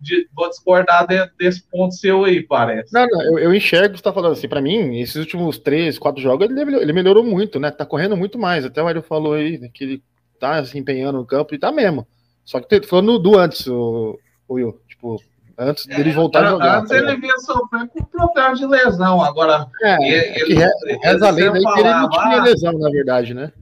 de, 0.00 0.26
vou 0.34 0.48
discordar 0.48 1.06
de, 1.06 1.30
desse 1.38 1.62
ponto 1.70 1.94
seu 1.94 2.24
aí, 2.24 2.42
parece. 2.42 2.92
Não, 2.92 3.06
não, 3.06 3.22
eu, 3.22 3.38
eu 3.38 3.54
enxergo 3.54 3.90
que 3.90 3.98
você 3.98 4.02
tá 4.02 4.12
falando 4.12 4.32
assim, 4.32 4.48
para 4.48 4.60
mim, 4.60 4.98
esses 4.98 5.14
últimos 5.14 5.58
três, 5.58 5.96
quatro 5.96 6.20
jogos, 6.20 6.50
ele, 6.50 6.60
ele 6.60 6.92
melhorou 6.92 7.22
muito, 7.22 7.60
né? 7.60 7.70
Tá 7.70 7.86
correndo 7.86 8.16
muito 8.16 8.40
mais. 8.40 8.64
Até 8.64 8.82
o 8.82 8.88
Hélio 8.88 9.00
falou 9.00 9.34
aí 9.34 9.58
né, 9.58 9.70
que 9.72 9.84
ele 9.84 10.02
tá 10.40 10.64
se 10.64 10.76
empenhando 10.76 11.18
no 11.18 11.24
campo 11.24 11.54
e 11.54 11.58
tá 11.58 11.70
mesmo. 11.70 12.04
Só 12.44 12.58
que 12.58 12.82
falando 12.82 13.16
do 13.16 13.38
antes, 13.38 13.68
o, 13.68 14.18
o 14.48 14.54
Will, 14.54 14.76
tipo, 14.88 15.22
antes 15.58 15.86
dele 15.86 16.10
é, 16.10 16.12
voltar 16.12 16.44
a 16.44 16.50
jogar. 16.50 16.78
Antes 16.78 16.90
tá 16.90 16.96
ele 16.96 17.16
vinha 17.16 17.38
sofrendo 17.38 17.88
com 17.88 18.04
problema 18.04 18.54
de 18.54 18.66
lesão, 18.66 19.22
agora. 19.22 19.66
É, 19.82 19.94
ele, 20.04 20.62
é 20.62 20.68
ele, 20.84 20.98
reza 21.02 21.28
a 21.28 21.30
lenda 21.30 21.58
aí 21.58 21.64
que 21.64 21.80
ele 21.80 21.90
não 21.90 22.10
tinha 22.10 22.40
ah, 22.40 22.42
lesão, 22.42 22.78
na 22.78 22.90
verdade, 22.90 23.34
né? 23.34 23.52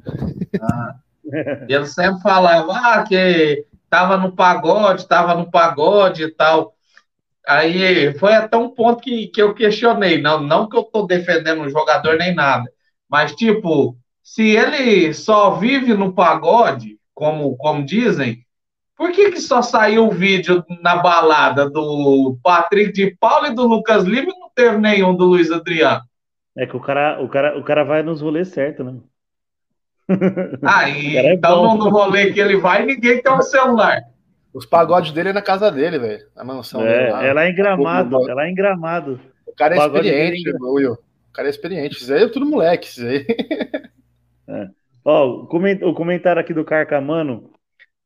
Ah, 0.60 0.94
ele 1.68 1.86
sempre 1.86 2.20
falava 2.22 2.72
ah, 2.72 3.02
que 3.02 3.64
tava 3.88 4.16
no 4.16 4.32
pagode, 4.32 5.06
tava 5.06 5.34
no 5.34 5.50
pagode 5.50 6.24
e 6.24 6.30
tal. 6.30 6.74
Aí 7.46 8.12
foi 8.14 8.34
até 8.34 8.56
um 8.56 8.68
ponto 8.68 9.02
que, 9.02 9.26
que 9.26 9.42
eu 9.42 9.54
questionei, 9.54 10.20
não, 10.20 10.40
não 10.40 10.68
que 10.68 10.76
eu 10.76 10.84
tô 10.84 11.06
defendendo 11.06 11.62
o 11.62 11.70
jogador 11.70 12.16
nem 12.16 12.34
nada, 12.34 12.70
mas 13.08 13.34
tipo, 13.34 13.96
se 14.22 14.56
ele 14.56 15.12
só 15.12 15.52
vive 15.52 15.94
no 15.94 16.12
pagode, 16.12 16.98
como, 17.14 17.56
como 17.56 17.84
dizem, 17.84 18.44
por 19.00 19.12
que, 19.12 19.30
que 19.30 19.40
só 19.40 19.62
saiu 19.62 20.08
o 20.08 20.10
vídeo 20.10 20.62
na 20.82 20.96
balada 20.96 21.70
do 21.70 22.36
Patrick 22.42 22.92
de 22.92 23.16
Paulo 23.18 23.46
e 23.46 23.54
do 23.54 23.66
Lucas 23.66 24.04
Lima 24.04 24.30
e 24.30 24.38
não 24.38 24.50
teve 24.54 24.76
nenhum 24.76 25.16
do 25.16 25.24
Luiz 25.24 25.50
Adriano? 25.50 26.02
É 26.54 26.66
que 26.66 26.76
o 26.76 26.80
cara, 26.80 27.18
o 27.18 27.26
cara, 27.26 27.58
o 27.58 27.64
cara 27.64 27.82
vai 27.82 28.02
nos 28.02 28.20
rolês 28.20 28.48
certo, 28.48 28.84
né? 28.84 28.98
Ah, 30.62 30.90
é 30.90 31.32
então 31.32 31.78
no, 31.78 31.88
rolê 31.88 32.30
que 32.30 32.40
ele 32.40 32.58
vai, 32.58 32.84
ninguém 32.84 33.22
tem 33.22 33.32
um 33.32 33.40
celular. 33.40 34.02
Os 34.52 34.66
pagodes 34.66 35.12
dele 35.12 35.30
é 35.30 35.32
na 35.32 35.40
casa 35.40 35.72
dele, 35.72 35.98
velho. 35.98 36.26
Na 36.36 36.44
mansão. 36.44 36.86
É, 36.86 37.10
lá. 37.10 37.24
ela 37.24 37.44
é 37.46 37.48
em 37.48 37.54
gramado, 37.54 38.28
ela 38.28 38.44
é 38.44 38.50
em 38.50 38.54
gramado. 38.54 39.18
O 39.46 39.54
cara 39.54 39.76
é 39.76 39.78
o 39.78 39.86
experiente, 39.86 40.46
é 40.46 40.52
Will. 40.60 40.92
O 40.92 41.32
cara 41.32 41.48
é 41.48 41.50
experiente. 41.50 41.96
Isso 41.96 42.12
aí 42.12 42.24
é 42.24 42.28
tudo 42.28 42.44
moleque, 42.44 42.86
isso 42.86 43.06
aí. 43.06 43.24
É. 44.46 44.66
Ó, 45.04 45.44
o 45.44 45.94
comentário 45.94 46.40
aqui 46.40 46.52
do 46.52 46.64
Carcamano 46.64 47.52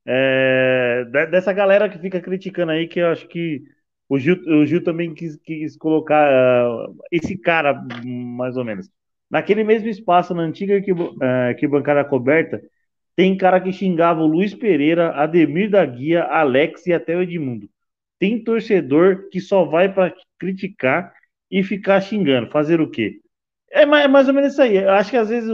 é, 0.07 1.05
dessa 1.31 1.53
galera 1.53 1.89
que 1.89 1.99
fica 1.99 2.21
criticando 2.21 2.73
aí, 2.73 2.87
que 2.87 3.01
eu 3.01 3.09
acho 3.09 3.27
que 3.29 3.63
o 4.09 4.19
Gil, 4.19 4.37
o 4.47 4.67
Gil 4.67 4.83
também 4.85 5.15
quis, 5.15 5.37
quis 5.37 5.77
colocar 5.77 6.69
uh, 6.71 6.97
esse 7.11 7.37
cara, 7.39 7.75
mais 8.05 8.57
ou 8.57 8.65
menos. 8.65 8.91
Naquele 9.31 9.65
mesmo 9.65 9.89
espaço, 9.89 10.35
na 10.35 10.43
antiga 10.43 10.75
arquibancada 11.49 12.01
é, 12.01 12.05
coberta, 12.05 12.63
tem 13.17 13.37
cara 13.37 13.61
que 13.61 13.73
xingava 13.73 14.21
o 14.21 14.27
Luiz 14.27 14.55
Pereira, 14.55 15.11
Ademir 15.13 15.71
da 15.71 15.85
Guia, 15.85 16.25
Alex 16.25 16.87
e 16.87 16.93
até 16.93 17.17
o 17.17 17.23
Edmundo. 17.23 17.69
Tem 18.19 18.43
torcedor 18.43 19.29
que 19.31 19.41
só 19.41 19.65
vai 19.65 19.93
para 19.93 20.15
criticar 20.39 21.13
e 21.51 21.63
ficar 21.63 22.01
xingando. 22.01 22.51
Fazer 22.51 22.81
o 22.81 22.91
quê? 22.91 23.21
É 23.71 23.87
mais, 23.87 24.05
é 24.05 24.09
mais 24.09 24.29
ou 24.29 24.35
menos 24.35 24.53
isso 24.53 24.63
aí. 24.63 24.77
Eu 24.77 24.91
acho 24.91 25.11
que 25.11 25.17
às 25.17 25.29
vezes 25.29 25.51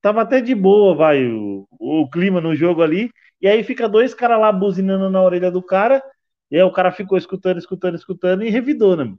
tava 0.00 0.22
até 0.22 0.40
de 0.40 0.54
boa, 0.54 0.94
vai, 0.94 1.24
o, 1.26 1.66
o 1.72 2.08
clima 2.10 2.40
no 2.40 2.54
jogo 2.54 2.82
ali, 2.82 3.10
e 3.40 3.48
aí 3.48 3.62
fica 3.62 3.88
dois 3.88 4.14
caras 4.14 4.40
lá 4.40 4.50
buzinando 4.52 5.10
na 5.10 5.22
orelha 5.22 5.50
do 5.50 5.62
cara, 5.62 6.02
e 6.50 6.56
aí 6.56 6.62
o 6.62 6.72
cara 6.72 6.90
ficou 6.90 7.16
escutando, 7.18 7.58
escutando, 7.58 7.94
escutando 7.94 8.42
e 8.42 8.50
revidou, 8.50 8.96
né? 8.96 9.14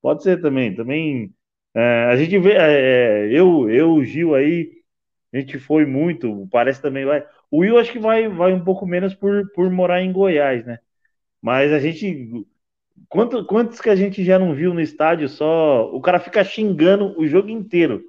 Pode 0.00 0.22
ser 0.22 0.40
também. 0.40 0.74
Também 0.74 1.32
é, 1.74 2.08
a 2.10 2.16
gente 2.16 2.38
vê, 2.38 2.52
é, 2.52 3.26
é, 3.26 3.26
eu, 3.32 3.70
eu, 3.70 3.92
o 3.94 4.04
Gil 4.04 4.34
aí, 4.34 4.70
a 5.32 5.38
gente 5.38 5.58
foi 5.58 5.86
muito, 5.86 6.46
parece 6.50 6.82
também 6.82 7.04
vai. 7.04 7.24
O 7.50 7.58
Will 7.58 7.78
acho 7.78 7.92
que 7.92 7.98
vai, 7.98 8.28
vai 8.28 8.52
um 8.52 8.62
pouco 8.62 8.86
menos 8.86 9.14
por, 9.14 9.50
por 9.52 9.70
morar 9.70 10.02
em 10.02 10.12
Goiás, 10.12 10.64
né? 10.64 10.78
Mas 11.40 11.72
a 11.72 11.78
gente. 11.78 12.46
Quanto, 13.08 13.44
quantos 13.44 13.80
que 13.80 13.90
a 13.90 13.96
gente 13.96 14.24
já 14.24 14.38
não 14.38 14.54
viu 14.54 14.72
no 14.72 14.80
estádio 14.80 15.28
só. 15.28 15.90
O 15.92 16.00
cara 16.00 16.20
fica 16.20 16.44
xingando 16.44 17.18
o 17.18 17.26
jogo 17.26 17.48
inteiro. 17.48 18.02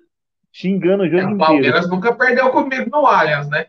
xingando 0.52 1.04
o 1.04 1.08
jogo 1.08 1.18
é, 1.18 1.24
inteiro. 1.24 1.36
O 1.36 1.46
Palmeiras 1.46 1.90
nunca 1.90 2.14
perdeu 2.16 2.52
comigo 2.52 2.90
no 2.90 3.06
Allianz, 3.06 3.50
né? 3.50 3.68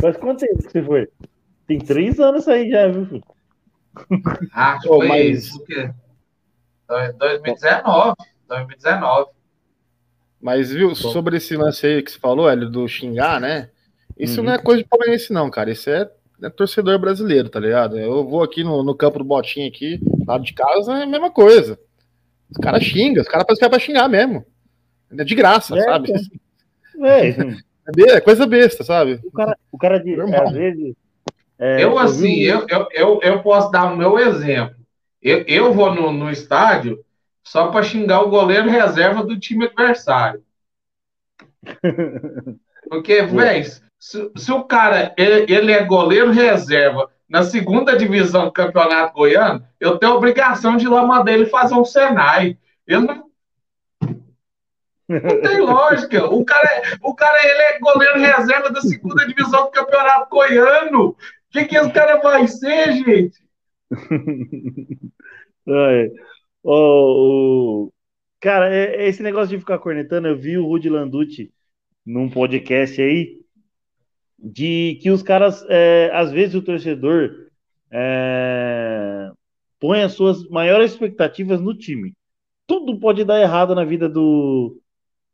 Faz 0.00 0.16
quanto 0.16 0.40
tempo 0.40 0.58
que 0.58 0.70
você 0.70 0.82
foi? 0.82 1.08
Tem 1.66 1.78
três 1.78 2.20
anos 2.20 2.46
aí 2.48 2.70
já, 2.70 2.88
viu? 2.88 3.06
Filho? 3.06 3.24
Ah, 4.52 4.78
oh, 4.84 4.98
foi 4.98 5.08
mas... 5.08 5.38
isso. 5.38 5.64
2019. 7.18 8.14
2019. 8.48 9.30
Mas, 10.40 10.70
viu, 10.70 10.88
Bom. 10.88 10.94
sobre 10.94 11.38
esse 11.38 11.56
lance 11.56 11.86
aí 11.86 12.02
que 12.02 12.12
você 12.12 12.18
falou, 12.18 12.50
Hélio, 12.50 12.68
do 12.68 12.86
xingar, 12.86 13.40
né? 13.40 13.70
Isso 14.18 14.40
uhum. 14.40 14.46
não 14.46 14.52
é 14.52 14.58
coisa 14.58 14.82
de 14.82 14.88
palmeirense, 14.88 15.32
não, 15.32 15.50
cara. 15.50 15.70
Isso 15.70 15.88
é, 15.88 16.10
é, 16.42 16.50
torcedor 16.50 16.98
brasileiro, 16.98 17.48
tá 17.48 17.58
ligado? 17.58 17.98
Eu 17.98 18.28
vou 18.28 18.42
aqui 18.42 18.62
no, 18.62 18.82
no 18.82 18.94
campo 18.94 19.18
do 19.18 19.24
Botinho 19.24 19.66
aqui, 19.66 19.98
lado 20.26 20.44
de 20.44 20.52
casa, 20.52 20.98
é 20.98 21.02
a 21.04 21.06
mesma 21.06 21.30
coisa. 21.30 21.78
Os 22.50 22.58
caras 22.58 22.82
xingam, 22.84 23.22
os 23.22 23.28
caras 23.28 23.46
parecem 23.46 23.60
que 23.60 23.64
é 23.64 23.68
pra 23.70 23.78
xingar 23.78 24.08
mesmo. 24.08 24.44
É 25.16 25.24
de 25.24 25.34
graça, 25.34 25.76
é, 25.78 25.82
sabe? 25.82 26.12
É. 27.02 27.56
é. 28.08 28.20
coisa 28.20 28.46
besta, 28.46 28.84
sabe? 28.84 29.20
O 29.24 29.30
cara, 29.30 29.56
o 29.70 29.78
cara 29.78 29.98
de, 29.98 30.20
às 30.20 30.52
vezes. 30.52 30.94
É, 31.58 31.84
eu, 31.84 31.98
assim, 31.98 32.40
eu, 32.40 32.66
eu, 32.68 32.88
eu, 32.92 33.20
eu, 33.22 33.42
posso 33.42 33.70
dar 33.70 33.92
o 33.92 33.96
meu 33.96 34.18
exemplo. 34.18 34.74
Eu, 35.22 35.44
eu 35.46 35.72
vou 35.72 35.94
no, 35.94 36.12
no 36.12 36.30
estádio 36.30 37.04
só 37.42 37.68
para 37.68 37.82
xingar 37.82 38.22
o 38.22 38.30
goleiro 38.30 38.68
reserva 38.68 39.22
do 39.22 39.38
time 39.38 39.66
adversário. 39.66 40.42
Porque, 42.88 43.22
velho, 43.22 43.64
se, 43.98 44.30
se, 44.36 44.52
o 44.52 44.64
cara 44.64 45.14
ele, 45.16 45.52
ele, 45.52 45.72
é 45.72 45.84
goleiro 45.84 46.30
reserva 46.30 47.10
na 47.28 47.42
segunda 47.42 47.96
divisão 47.96 48.46
do 48.46 48.52
Campeonato 48.52 49.14
Goiano, 49.14 49.66
eu 49.80 49.98
tenho 49.98 50.12
a 50.12 50.16
obrigação 50.16 50.76
de 50.76 50.84
ir 50.86 50.88
lá 50.88 51.06
mandar 51.06 51.32
ele 51.32 51.46
fazer 51.46 51.74
um 51.74 51.84
Senai. 51.84 52.58
Eu 52.86 53.00
não. 53.00 53.24
Não 55.08 55.40
tem 55.42 55.60
lógica. 55.60 56.24
O 56.26 56.44
cara, 56.44 56.66
é, 56.66 56.82
o 57.02 57.14
cara 57.14 57.38
ele 57.44 57.62
é 57.62 57.78
goleiro 57.78 58.18
reserva 58.18 58.70
da 58.70 58.80
segunda 58.80 59.26
divisão 59.26 59.64
do 59.64 59.70
Campeonato 59.70 60.30
Goiano. 60.30 61.08
O 61.10 61.16
que, 61.50 61.66
que 61.66 61.76
esse 61.76 61.92
cara 61.92 62.16
vai 62.20 62.46
ser, 62.48 62.92
gente? 62.92 63.44
É. 65.66 66.10
Cara, 68.38 68.74
é, 68.74 69.08
esse 69.08 69.22
negócio 69.22 69.48
de 69.48 69.58
ficar 69.58 69.78
cornetando, 69.78 70.28
eu 70.28 70.36
vi 70.36 70.58
o 70.58 70.66
Rudy 70.66 70.90
Landucci 70.90 71.50
num 72.04 72.28
podcast 72.28 73.00
aí, 73.00 73.40
de 74.38 74.98
que 75.00 75.10
os 75.10 75.22
caras, 75.22 75.64
é, 75.70 76.10
às 76.12 76.30
vezes 76.30 76.54
o 76.54 76.60
torcedor 76.60 77.48
é, 77.90 79.30
põe 79.80 80.02
as 80.02 80.12
suas 80.12 80.46
maiores 80.50 80.92
expectativas 80.92 81.62
no 81.62 81.74
time. 81.74 82.12
Tudo 82.66 83.00
pode 83.00 83.24
dar 83.24 83.40
errado 83.40 83.74
na 83.74 83.84
vida 83.84 84.06
do, 84.06 84.78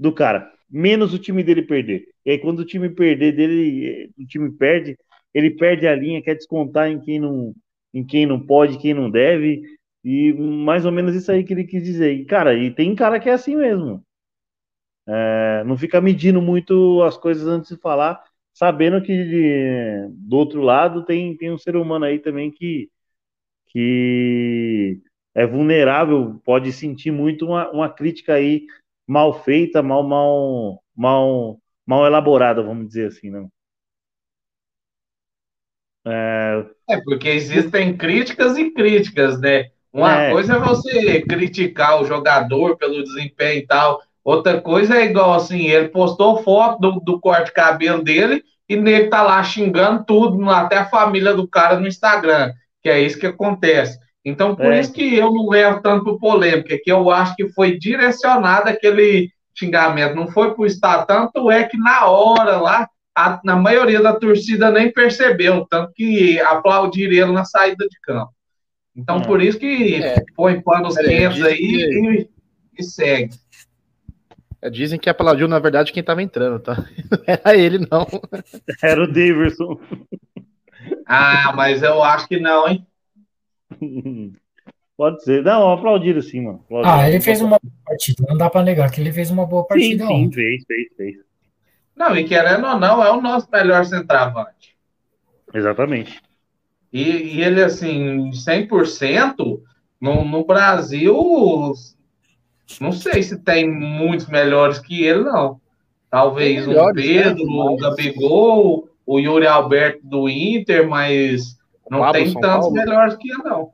do 0.00 0.12
cara, 0.12 0.50
menos 0.68 1.12
o 1.12 1.18
time 1.18 1.42
dele 1.44 1.62
perder. 1.62 2.06
E 2.24 2.30
aí, 2.30 2.38
quando 2.38 2.60
o 2.60 2.64
time 2.64 2.88
perder 2.88 3.32
dele, 3.36 4.10
o 4.18 4.26
time 4.26 4.50
perde, 4.50 4.96
ele 5.34 5.50
perde 5.50 5.86
a 5.86 5.94
linha, 5.94 6.22
quer 6.22 6.34
descontar 6.34 6.88
em 6.90 6.98
quem 6.98 7.20
não, 7.20 7.54
em 7.92 8.04
quem 8.04 8.24
não 8.24 8.40
pode, 8.40 8.78
quem 8.78 8.94
não 8.94 9.10
deve. 9.10 9.62
E 10.02 10.32
mais 10.32 10.86
ou 10.86 10.92
menos 10.92 11.14
isso 11.14 11.30
aí 11.30 11.44
que 11.44 11.52
ele 11.52 11.64
quis 11.64 11.84
dizer. 11.84 12.14
E, 12.14 12.24
cara, 12.24 12.54
e 12.54 12.70
tem 12.70 12.94
cara 12.94 13.20
que 13.20 13.28
é 13.28 13.32
assim 13.34 13.54
mesmo. 13.56 14.02
É, 15.06 15.64
não 15.64 15.76
fica 15.76 16.00
medindo 16.00 16.40
muito 16.40 17.02
as 17.02 17.16
coisas 17.18 17.46
antes 17.46 17.70
de 17.70 17.80
falar, 17.80 18.22
sabendo 18.54 19.02
que 19.02 19.12
de, 19.12 20.08
do 20.16 20.36
outro 20.36 20.62
lado 20.62 21.04
tem, 21.04 21.36
tem 21.36 21.52
um 21.52 21.58
ser 21.58 21.76
humano 21.76 22.04
aí 22.06 22.18
também 22.18 22.50
que, 22.50 22.88
que 23.68 25.00
é 25.34 25.46
vulnerável, 25.46 26.40
pode 26.44 26.72
sentir 26.72 27.10
muito 27.10 27.46
uma, 27.46 27.70
uma 27.70 27.88
crítica 27.90 28.34
aí 28.34 28.66
mal 29.10 29.42
feita, 29.42 29.82
mal, 29.82 30.04
mal, 30.04 30.80
mal, 30.96 31.58
mal 31.84 32.06
elaborada, 32.06 32.62
vamos 32.62 32.86
dizer 32.86 33.08
assim, 33.08 33.28
não? 33.28 33.50
É... 36.06 36.64
é, 36.88 37.00
porque 37.00 37.28
existem 37.28 37.96
críticas 37.96 38.56
e 38.56 38.70
críticas, 38.70 39.40
né? 39.40 39.70
Uma 39.92 40.26
é. 40.26 40.30
coisa 40.30 40.54
é 40.54 40.58
você 40.60 41.22
criticar 41.22 42.00
o 42.00 42.06
jogador 42.06 42.76
pelo 42.76 43.02
desempenho 43.02 43.58
e 43.58 43.66
tal. 43.66 44.00
Outra 44.22 44.60
coisa 44.60 44.96
é 44.96 45.06
igual 45.06 45.34
assim, 45.34 45.66
ele 45.66 45.88
postou 45.88 46.44
foto 46.44 46.78
do, 46.78 47.00
do 47.00 47.18
corte 47.18 47.46
de 47.46 47.52
cabelo 47.52 48.04
dele 48.04 48.44
e 48.68 48.76
nele 48.76 49.08
tá 49.08 49.22
lá 49.22 49.42
xingando 49.42 50.04
tudo, 50.04 50.48
até 50.48 50.76
a 50.76 50.88
família 50.88 51.34
do 51.34 51.48
cara 51.48 51.80
no 51.80 51.88
Instagram, 51.88 52.52
que 52.80 52.88
é 52.88 53.00
isso 53.00 53.18
que 53.18 53.26
acontece. 53.26 53.98
Então, 54.24 54.54
por 54.54 54.72
é. 54.72 54.80
isso 54.80 54.92
que 54.92 55.16
eu 55.16 55.32
não 55.32 55.48
levo 55.48 55.80
tanto 55.80 56.18
polêmica, 56.18 56.78
que 56.82 56.92
eu 56.92 57.10
acho 57.10 57.34
que 57.36 57.48
foi 57.48 57.78
direcionado 57.78 58.68
aquele 58.68 59.30
xingamento, 59.54 60.14
não 60.14 60.28
foi 60.28 60.54
por 60.54 60.66
estar, 60.66 61.04
tanto 61.06 61.50
é 61.50 61.64
que 61.64 61.76
na 61.76 62.06
hora 62.06 62.58
lá, 62.58 62.88
a, 63.14 63.40
na 63.44 63.56
maioria 63.56 64.02
da 64.02 64.14
torcida 64.14 64.70
nem 64.70 64.92
percebeu, 64.92 65.66
tanto 65.68 65.92
que 65.94 66.40
aplaudiram 66.40 67.12
ele 67.12 67.32
na 67.32 67.44
saída 67.44 67.86
de 67.88 67.98
campo. 68.00 68.32
Então, 68.94 69.18
hum. 69.18 69.22
por 69.22 69.40
isso 69.40 69.58
que 69.58 70.02
é. 70.02 70.22
põe 70.36 70.60
panos 70.60 70.94
quentes 70.96 71.42
aí 71.42 71.56
que... 71.56 71.64
e, 71.66 72.28
e, 72.78 72.82
segue. 72.82 73.30
É, 74.60 74.68
dizem 74.68 74.98
que 74.98 75.08
aplaudiu, 75.08 75.48
na 75.48 75.58
verdade, 75.58 75.92
quem 75.92 76.00
estava 76.00 76.22
entrando, 76.22 76.60
tá? 76.60 76.76
Não 77.10 77.22
era 77.26 77.56
ele, 77.56 77.78
não. 77.90 78.06
Era 78.82 79.02
o 79.02 79.06
Davidson. 79.06 79.80
Ah, 81.06 81.52
mas 81.56 81.82
eu 81.82 82.02
acho 82.02 82.28
que 82.28 82.38
não, 82.38 82.68
hein? 82.68 82.86
Pode 84.96 85.24
ser. 85.24 85.42
Não, 85.42 85.72
aplaudiram 85.72 86.20
sim, 86.20 86.42
mano. 86.42 86.60
Aplaudiram. 86.64 86.94
Ah, 86.94 87.08
ele 87.08 87.20
fez 87.20 87.40
uma 87.40 87.58
boa 87.58 87.72
partida. 87.86 88.24
Não 88.28 88.36
dá 88.36 88.50
para 88.50 88.62
negar 88.62 88.90
que 88.90 89.00
ele 89.00 89.12
fez 89.12 89.30
uma 89.30 89.46
boa 89.46 89.66
partida. 89.66 90.06
Sim, 90.06 90.24
sim 90.24 90.32
fez, 90.32 90.64
fez, 90.66 90.88
fez. 90.96 91.16
Não, 91.96 92.16
e 92.16 92.24
querendo 92.24 92.66
ou 92.66 92.78
não, 92.78 93.02
é 93.02 93.10
o 93.10 93.20
nosso 93.20 93.48
melhor 93.50 93.84
centroavante. 93.84 94.76
Exatamente. 95.54 96.20
E, 96.92 97.02
e 97.02 97.42
ele, 97.42 97.62
assim, 97.62 98.30
100%, 98.30 99.60
no, 100.00 100.24
no 100.24 100.44
Brasil, 100.44 101.72
não 102.80 102.92
sei 102.92 103.22
se 103.22 103.38
tem 103.38 103.70
muitos 103.70 104.26
melhores 104.26 104.78
que 104.78 105.04
ele, 105.04 105.24
não. 105.24 105.60
Talvez 106.10 106.66
o 106.66 106.72
um 106.72 106.92
Pedro, 106.92 107.44
né? 107.44 107.52
o 107.52 107.76
Gabigol, 107.76 108.88
o 109.06 109.18
Yuri 109.18 109.46
Alberto 109.46 110.00
do 110.02 110.28
Inter, 110.28 110.88
mas 110.88 111.56
não 111.90 112.12
tem 112.12 112.30
São 112.30 112.40
tantos 112.40 112.60
Paulo. 112.60 112.72
melhores 112.72 113.16
que 113.16 113.30
ele, 113.30 113.42
não. 113.42 113.72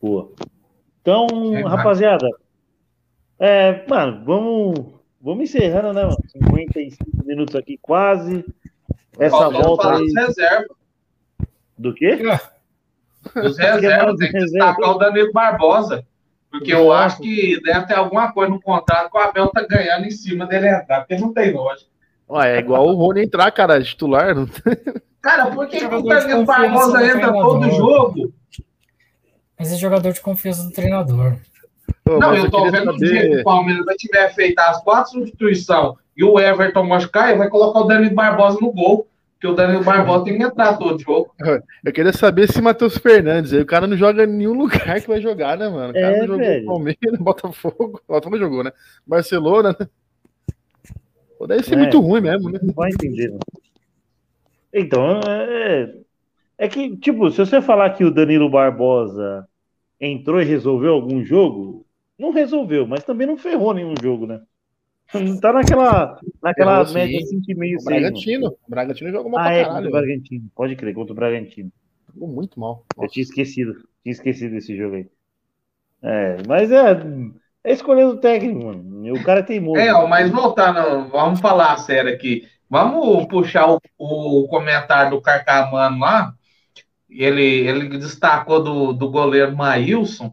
Boa. 0.00 0.32
Então, 1.02 1.26
é, 1.54 1.62
rapaziada, 1.62 2.28
é, 3.38 3.86
mano, 3.86 4.24
vamos, 4.24 4.94
vamos 5.20 5.44
encerrando, 5.44 5.92
né, 5.92 6.02
mano? 6.02 6.16
55 6.28 7.24
minutos 7.24 7.54
aqui 7.54 7.78
quase. 7.80 8.44
Essa 9.18 9.50
volta 9.50 9.96
aí. 9.96 10.06
Reserva. 10.16 10.74
Do 11.76 11.94
quê? 11.94 12.16
Dos 13.34 13.56
reservas, 13.58 14.16
tem 14.16 14.30
que 14.30 14.38
destacar 14.38 14.90
o 14.90 14.98
Danilo 14.98 15.32
Barbosa. 15.32 16.06
Porque 16.50 16.72
eu 16.72 16.92
acho 16.92 17.18
que 17.18 17.60
deve 17.62 17.86
ter 17.86 17.94
alguma 17.94 18.32
coisa 18.32 18.50
no 18.50 18.60
contrato 18.60 19.10
que 19.10 19.16
o 19.16 19.20
Abel 19.20 19.48
tá 19.48 19.64
ganhando 19.66 20.06
em 20.06 20.10
cima 20.10 20.46
dele 20.46 20.68
entrar, 20.68 21.00
porque 21.00 21.16
não 21.16 21.32
tem 21.32 21.52
lógica. 21.52 21.89
Ué, 22.30 22.56
é 22.56 22.60
igual 22.60 22.86
o 22.86 22.94
Rony 22.94 23.24
entrar, 23.24 23.50
cara, 23.50 23.82
titular. 23.82 24.34
Não... 24.34 24.48
Cara, 25.20 25.50
por 25.50 25.66
que, 25.66 25.84
o 25.84 26.02
Danilo 26.02 26.44
Barbosa 26.44 27.04
entra 27.04 27.32
todo 27.32 27.70
jogo? 27.72 28.32
Mas 29.58 29.72
é 29.72 29.76
jogador 29.76 30.12
de 30.12 30.20
confiança 30.20 30.62
do 30.62 30.72
treinador. 30.72 31.36
não, 32.06 32.34
eu 32.34 32.50
tô 32.50 32.70
vendo 32.70 32.92
saber... 32.92 32.98
dia 32.98 33.28
que 33.28 33.40
o 33.40 33.44
Palmeiras 33.44 33.84
vai 33.84 33.94
tiver 33.96 34.32
feito 34.32 34.58
as 34.60 34.82
quatro 34.82 35.12
substituições 35.12 35.96
e 36.16 36.24
o 36.24 36.38
Everton 36.38 36.84
machucar, 36.84 37.36
vai 37.36 37.48
colocar 37.48 37.80
o 37.80 37.84
Danilo 37.84 38.14
Barbosa 38.14 38.58
no 38.60 38.72
gol. 38.72 39.06
Porque 39.34 39.54
o 39.54 39.54
Danilo 39.54 39.82
Barbosa 39.82 40.24
tem 40.24 40.36
que 40.36 40.42
entrar 40.42 40.76
todo 40.76 41.00
jogo. 41.00 41.34
Eu 41.82 41.92
queria 41.94 42.12
saber 42.12 42.46
se 42.52 42.60
Matheus 42.60 42.98
Fernandes, 42.98 43.54
aí 43.54 43.62
o 43.62 43.66
cara 43.66 43.86
não 43.86 43.96
joga 43.96 44.24
em 44.24 44.26
nenhum 44.26 44.52
lugar 44.52 45.00
que 45.00 45.08
vai 45.08 45.18
jogar, 45.18 45.56
né, 45.56 45.66
mano? 45.66 45.90
O 45.90 45.94
cara 45.94 46.14
é, 46.14 46.18
não 46.18 46.26
jogou 46.26 46.38
velho. 46.38 46.66
Palmeiras, 46.66 47.16
Botafogo, 47.20 48.02
Botafogo 48.06 48.38
jogou, 48.38 48.62
né? 48.62 48.70
Barcelona, 49.06 49.74
né? 49.80 49.88
Pô, 51.40 51.46
deve 51.46 51.62
ser 51.62 51.72
é, 51.72 51.78
muito 51.78 51.98
ruim 52.00 52.20
mesmo, 52.20 52.50
né? 52.50 52.60
Não 52.62 52.74
vai 52.74 52.90
entender, 52.90 53.28
mano. 53.28 53.40
Então, 54.70 55.20
é, 55.26 55.94
é 56.58 56.68
que, 56.68 56.94
tipo, 56.98 57.30
se 57.30 57.38
você 57.38 57.62
falar 57.62 57.88
que 57.94 58.04
o 58.04 58.10
Danilo 58.10 58.50
Barbosa 58.50 59.48
entrou 59.98 60.42
e 60.42 60.44
resolveu 60.44 60.92
algum 60.92 61.24
jogo, 61.24 61.86
não 62.18 62.30
resolveu, 62.30 62.86
mas 62.86 63.04
também 63.04 63.26
não 63.26 63.38
ferrou 63.38 63.72
nenhum 63.72 63.94
jogo, 64.02 64.26
né? 64.26 64.42
Tá 65.40 65.50
naquela, 65.50 66.20
naquela 66.42 66.84
média 66.92 67.18
5,5. 67.18 67.80
O 67.80 67.84
Bragantino. 67.84 68.48
O 68.48 68.70
Bragantino 68.70 69.10
jogou 69.10 69.30
mal 69.30 69.40
ah, 69.40 69.44
pra 69.44 69.54
é, 69.54 69.64
caralho. 69.64 69.88
O 69.88 69.92
Bragantino. 69.92 70.44
Pode 70.54 70.76
crer, 70.76 70.94
contra 70.94 71.14
o 71.14 71.16
Bragantino. 71.16 71.72
Jogou 72.12 72.28
muito 72.28 72.60
mal. 72.60 72.84
Nossa. 72.94 73.06
Eu 73.06 73.10
tinha 73.10 73.22
esquecido. 73.22 73.72
Tinha 74.02 74.12
esquecido 74.12 74.50
desse 74.50 74.76
jogo 74.76 74.96
aí. 74.96 75.06
É, 76.02 76.36
mas 76.46 76.70
é. 76.70 77.02
É 77.62 77.72
escolher 77.72 78.06
do 78.06 78.16
técnico, 78.16 78.64
mano. 78.64 79.14
O 79.14 79.22
cara 79.22 79.40
é 79.40 79.42
teimoso. 79.42 79.80
É, 79.80 79.92
mas 80.06 80.30
voltando, 80.30 81.08
vamos 81.08 81.40
falar 81.40 81.76
sério 81.78 82.12
aqui. 82.12 82.48
Vamos 82.68 83.26
puxar 83.26 83.68
o, 83.68 83.80
o 83.98 84.46
comentário 84.48 85.10
do 85.10 85.20
Carcamano 85.20 85.98
lá. 85.98 86.32
Ele, 87.08 87.42
ele 87.42 87.98
destacou 87.98 88.62
do, 88.62 88.92
do 88.92 89.10
goleiro 89.10 89.56
Maílson. 89.56 90.32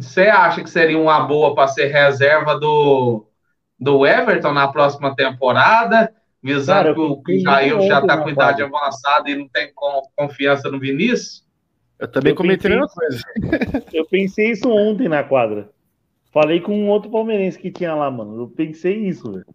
você 0.00 0.22
acha 0.22 0.62
que 0.62 0.70
seria 0.70 0.98
uma 0.98 1.20
boa 1.20 1.54
para 1.54 1.68
ser 1.68 1.88
reserva 1.88 2.58
do, 2.58 3.26
do 3.78 4.06
Everton 4.06 4.52
na 4.52 4.68
próxima 4.68 5.14
temporada? 5.14 6.12
Visando 6.42 6.82
Cara, 6.82 6.94
que 6.94 7.00
o, 7.00 7.22
que 7.22 7.36
o 7.36 7.40
Jair 7.40 7.80
já 7.82 8.00
está 8.00 8.16
com 8.16 8.28
idade 8.28 8.62
avançada 8.62 9.30
e 9.30 9.36
não 9.36 9.48
tem 9.48 9.70
confiança 10.16 10.68
no 10.70 10.80
Vinícius? 10.80 11.46
Eu 12.00 12.08
também 12.08 12.32
eu 12.32 12.36
comentei 12.36 12.72
a 12.72 12.74
mesma 12.74 12.88
coisa. 12.88 13.22
Eu 13.92 14.04
pensei 14.06 14.50
isso 14.50 14.68
ontem 14.68 15.08
na 15.08 15.22
quadra. 15.22 15.70
Falei 16.32 16.60
com 16.60 16.74
um 16.74 16.88
outro 16.88 17.10
palmeirense 17.10 17.58
que 17.58 17.70
tinha 17.70 17.94
lá, 17.94 18.10
mano. 18.10 18.40
Eu 18.40 18.48
pensei 18.48 19.06
isso, 19.06 19.30
velho. 19.30 19.46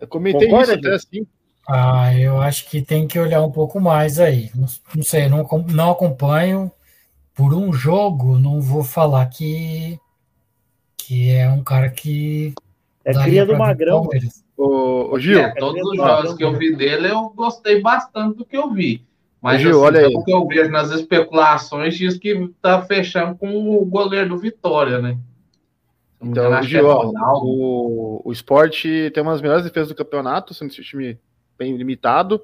Eu 0.00 0.08
comentei 0.08 0.48
Concorda, 0.48 0.72
isso 0.72 0.80
até 0.80 0.94
assim. 0.94 1.26
Ah, 1.68 2.18
eu 2.18 2.40
acho 2.40 2.68
que 2.68 2.82
tem 2.82 3.06
que 3.06 3.18
olhar 3.18 3.40
um 3.40 3.52
pouco 3.52 3.80
mais 3.80 4.18
aí. 4.18 4.50
Não, 4.54 4.66
não 4.96 5.02
sei, 5.02 5.28
não, 5.28 5.46
não 5.68 5.90
acompanho. 5.92 6.72
Por 7.34 7.54
um 7.54 7.72
jogo, 7.72 8.36
não 8.36 8.60
vou 8.60 8.82
falar 8.82 9.26
que, 9.26 9.98
que 10.96 11.30
é 11.30 11.48
um 11.48 11.62
cara 11.62 11.88
que. 11.88 12.52
É 13.04 13.12
cria 13.12 13.46
do 13.46 13.56
Magrão. 13.56 14.08
Ô, 14.56 15.14
ô, 15.14 15.18
Gil. 15.20 15.38
É, 15.38 15.54
todos 15.54 15.80
os 15.88 15.96
jogos 15.96 16.34
que 16.34 16.44
eu 16.44 16.56
vi 16.58 16.74
dele, 16.74 17.08
eu 17.10 17.30
gostei 17.30 17.80
bastante 17.80 18.38
do 18.38 18.44
que 18.44 18.56
eu 18.56 18.72
vi. 18.72 19.06
Mas 19.40 19.60
Gil, 19.60 19.70
assim, 19.70 19.80
olha 19.80 20.06
aí. 20.06 20.24
que 20.24 20.32
eu 20.32 20.46
vejo 20.46 20.70
nas 20.70 20.90
especulações 20.90 21.96
diz 21.96 22.18
que 22.18 22.50
tá 22.60 22.82
fechando 22.82 23.36
com 23.36 23.76
o 23.76 23.84
goleiro 23.84 24.30
do 24.30 24.38
Vitória, 24.38 25.00
né? 25.00 25.16
Então, 26.22 26.62
Gil, 26.62 26.90
é 26.90 26.94
o, 26.94 28.22
o 28.24 28.32
esporte 28.32 29.10
tem 29.12 29.22
umas 29.22 29.40
melhores 29.40 29.64
defesas 29.64 29.88
do 29.88 29.94
campeonato, 29.94 30.54
sendo 30.54 30.70
esse 30.70 30.82
time 30.82 31.18
bem 31.58 31.76
limitado, 31.76 32.40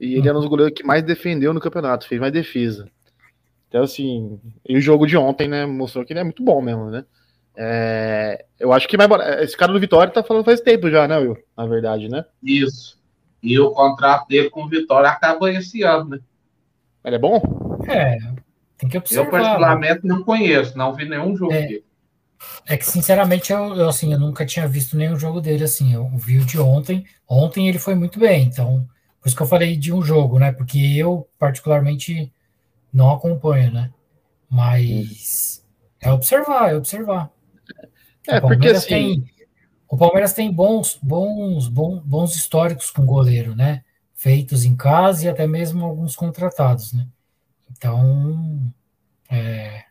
e 0.00 0.14
ele 0.14 0.28
é 0.28 0.32
um 0.32 0.36
dos 0.36 0.48
goleiros 0.48 0.74
que 0.74 0.86
mais 0.86 1.02
defendeu 1.02 1.52
no 1.52 1.60
campeonato, 1.60 2.08
fez 2.08 2.20
mais 2.20 2.32
defesa. 2.32 2.88
Então, 3.68 3.82
assim, 3.82 4.40
e 4.68 4.76
o 4.76 4.80
jogo 4.80 5.06
de 5.06 5.16
ontem, 5.16 5.46
né, 5.46 5.64
mostrou 5.66 6.04
que 6.04 6.12
ele 6.12 6.20
é 6.20 6.24
muito 6.24 6.42
bom 6.42 6.60
mesmo, 6.60 6.90
né? 6.90 7.04
É, 7.56 8.44
eu 8.58 8.72
acho 8.72 8.88
que 8.88 8.96
vai 8.96 9.06
Esse 9.42 9.56
cara 9.56 9.72
do 9.72 9.80
Vitória 9.80 10.12
tá 10.12 10.22
falando 10.22 10.44
faz 10.44 10.60
tempo 10.60 10.90
já, 10.90 11.06
né, 11.06 11.18
Will? 11.18 11.36
Na 11.56 11.66
verdade, 11.66 12.08
né? 12.08 12.24
Isso. 12.42 12.98
E 13.42 13.58
o 13.58 13.70
contrato 13.70 14.26
dele 14.28 14.50
com 14.50 14.64
o 14.64 14.68
Vitória 14.68 15.08
acaba 15.08 15.50
esse 15.52 15.82
ano, 15.82 16.10
né? 16.10 16.20
Ele 17.04 17.16
é 17.16 17.18
bom? 17.18 17.40
É, 17.88 18.18
tem 18.78 18.88
que 18.88 18.98
observar. 18.98 19.26
Eu, 19.26 19.30
particularmente, 19.30 20.06
não 20.06 20.22
conheço, 20.22 20.76
não 20.76 20.94
vi 20.94 21.08
nenhum 21.08 21.36
jogo 21.36 21.52
é, 21.52 21.66
dele. 21.66 21.84
É 22.66 22.76
que, 22.76 22.86
sinceramente, 22.86 23.52
eu, 23.52 23.74
eu, 23.74 23.88
assim, 23.88 24.12
eu 24.12 24.18
nunca 24.18 24.46
tinha 24.46 24.66
visto 24.66 24.96
nenhum 24.96 25.18
jogo 25.18 25.40
dele 25.40 25.64
assim. 25.64 25.92
Eu 25.92 26.08
vi 26.16 26.38
o 26.38 26.44
de 26.44 26.58
ontem. 26.58 27.04
Ontem 27.28 27.68
ele 27.68 27.78
foi 27.78 27.94
muito 27.94 28.18
bem, 28.18 28.46
então, 28.46 28.88
por 29.20 29.28
isso 29.28 29.36
que 29.36 29.42
eu 29.42 29.46
falei 29.46 29.76
de 29.76 29.92
um 29.92 30.02
jogo, 30.02 30.38
né? 30.38 30.52
Porque 30.52 30.78
eu, 30.78 31.28
particularmente, 31.38 32.32
não 32.92 33.10
acompanho, 33.10 33.72
né? 33.72 33.90
Mas 34.48 35.64
é 36.00 36.10
observar, 36.12 36.72
é 36.72 36.76
observar. 36.76 37.30
É, 38.26 38.38
o 38.38 38.40
porque 38.42 38.68
assim. 38.68 38.88
Tem, 38.88 39.24
o 39.88 39.96
Palmeiras 39.96 40.32
tem 40.32 40.52
bons, 40.52 40.98
bons, 41.02 41.68
bons, 41.68 42.00
bons 42.04 42.36
históricos 42.36 42.90
com 42.90 43.04
goleiro, 43.04 43.54
né? 43.56 43.82
feitos 44.20 44.66
em 44.66 44.76
casa 44.76 45.24
e 45.24 45.28
até 45.30 45.46
mesmo 45.46 45.82
alguns 45.82 46.14
contratados, 46.14 46.92
né? 46.92 47.08
Então, 47.70 48.70
é, 49.30 49.84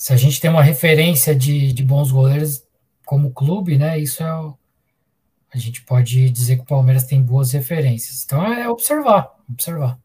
se 0.00 0.14
a 0.14 0.16
gente 0.16 0.40
tem 0.40 0.50
uma 0.50 0.62
referência 0.62 1.34
de, 1.34 1.74
de 1.74 1.84
bons 1.84 2.10
goleiros 2.10 2.66
como 3.04 3.34
clube, 3.34 3.76
né? 3.76 3.98
Isso 3.98 4.22
é 4.22 4.26
a 4.26 5.58
gente 5.58 5.84
pode 5.84 6.30
dizer 6.30 6.56
que 6.56 6.62
o 6.62 6.66
Palmeiras 6.66 7.04
tem 7.04 7.22
boas 7.22 7.52
referências. 7.52 8.24
Então 8.24 8.42
é 8.42 8.66
observar, 8.66 9.36
observar. 9.46 9.98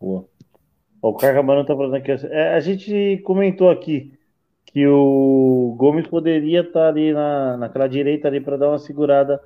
Boa. 0.00 0.24
O 1.02 1.12
Carcamano 1.12 1.66
tá 1.66 1.76
falando 1.76 1.96
aqui. 1.96 2.10
É, 2.10 2.54
a 2.54 2.60
gente 2.60 3.20
comentou 3.24 3.68
aqui 3.68 4.14
que 4.64 4.86
o 4.86 5.74
Gomes 5.76 6.06
poderia 6.06 6.60
estar 6.60 6.80
tá 6.80 6.88
ali 6.88 7.12
na, 7.12 7.58
naquela 7.58 7.86
direita 7.86 8.26
ali 8.26 8.40
para 8.40 8.56
dar 8.56 8.70
uma 8.70 8.78
segurada 8.78 9.38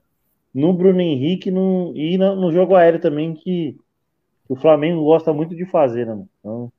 no 0.54 0.72
Bruno 0.72 1.00
Henrique 1.00 1.50
no, 1.50 1.92
e 1.96 2.16
no, 2.16 2.36
no 2.36 2.52
jogo 2.52 2.76
aéreo 2.76 3.00
também, 3.00 3.34
que, 3.34 3.76
que, 4.46 4.52
o 4.52 4.54
Flamengo 4.54 5.02
gosta 5.02 5.32
muito 5.32 5.56
de 5.56 5.64
fazer, 5.64 6.06
né? 6.06 6.24
Então, 6.38 6.72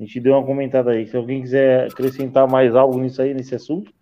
a 0.00 0.04
gente 0.04 0.18
deu 0.18 0.32
uma 0.32 0.44
comentada 0.44 0.92
aí. 0.92 1.06
Se 1.06 1.14
alguém 1.14 1.42
quiser 1.42 1.88
acrescentar 1.88 2.48
mais 2.48 2.74
algo 2.74 2.98
nisso 2.98 3.20
aí, 3.20 3.34
nesse 3.34 3.54
assunto. 3.54 3.92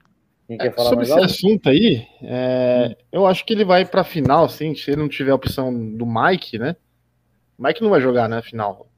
É, 0.48 0.70
sobre 0.70 1.02
esse 1.02 1.12
algo? 1.12 1.24
assunto 1.24 1.68
aí, 1.68 2.06
é, 2.22 2.88
hum. 2.88 2.94
eu 3.12 3.26
acho 3.26 3.44
que 3.44 3.52
ele 3.52 3.64
vai 3.64 3.84
para 3.84 4.00
a 4.00 4.04
final, 4.04 4.44
assim, 4.44 4.74
se 4.74 4.90
ele 4.90 5.02
não 5.02 5.08
tiver 5.08 5.32
a 5.32 5.34
opção 5.34 5.74
do 5.90 6.06
Mike, 6.06 6.58
né? 6.58 6.74
O 7.58 7.62
Mike 7.62 7.82
não 7.82 7.90
vai 7.90 8.00
jogar, 8.00 8.28
né, 8.28 8.40
final. 8.40 8.88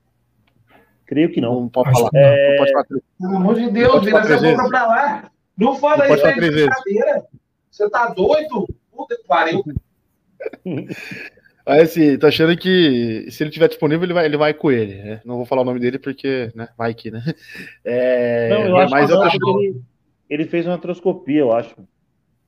Creio 1.06 1.32
que 1.32 1.40
não. 1.40 1.62
Não 1.62 1.68
pode 1.68 1.90
falar. 1.90 2.10
É... 2.14 2.50
Não, 2.50 2.56
pode 2.58 2.72
falar. 2.72 2.84
Pelo 2.84 3.36
amor 3.36 3.54
de 3.56 3.70
Deus, 3.70 4.04
vira 4.04 4.18
essa 4.18 4.36
boca 4.38 4.68
pra 4.68 4.86
lá. 4.86 5.30
Não 5.56 5.74
fala 5.74 6.06
não 6.06 6.14
isso 6.14 6.26
aí 6.26 6.34
de 6.34 6.50
brincadeira. 6.50 7.24
Você 7.68 7.90
tá 7.90 8.08
doido? 8.10 8.68
Puta 8.92 9.16
que 9.16 9.26
pariu. 9.26 9.64
Aí 11.70 11.82
assim, 11.82 12.18
tô 12.18 12.26
achando 12.26 12.56
que 12.56 13.30
se 13.30 13.44
ele 13.44 13.50
tiver 13.50 13.68
disponível, 13.68 14.04
ele 14.04 14.12
vai, 14.12 14.24
ele 14.24 14.36
vai 14.36 14.52
com 14.52 14.72
ele. 14.72 14.96
Né? 14.96 15.20
Não 15.24 15.36
vou 15.36 15.46
falar 15.46 15.62
o 15.62 15.64
nome 15.64 15.78
dele 15.78 16.00
porque, 16.00 16.50
né, 16.52 16.68
vai 16.76 16.92
que, 16.92 17.12
né? 17.12 17.22
É, 17.84 18.48
não, 18.48 18.66
eu 18.66 18.76
acho, 18.76 18.90
mas 18.90 19.08
eu 19.08 19.22
acho 19.22 19.38
que 19.38 19.50
ele, 19.50 19.80
ele, 20.28 20.44
fez 20.46 20.66
uma 20.66 20.74
artroscopia, 20.74 21.38
eu 21.38 21.52
acho. 21.52 21.76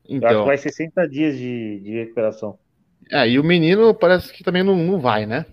Então, 0.08 0.28
eu 0.28 0.36
acho 0.38 0.40
que 0.40 0.46
vai 0.46 0.58
60 0.58 1.08
dias 1.08 1.38
de, 1.38 1.78
de 1.84 1.90
recuperação. 2.00 2.58
É, 3.12 3.28
e 3.28 3.38
o 3.38 3.44
menino 3.44 3.94
parece 3.94 4.32
que 4.32 4.42
também 4.42 4.64
não, 4.64 4.76
não 4.76 4.98
vai, 4.98 5.24
né? 5.24 5.46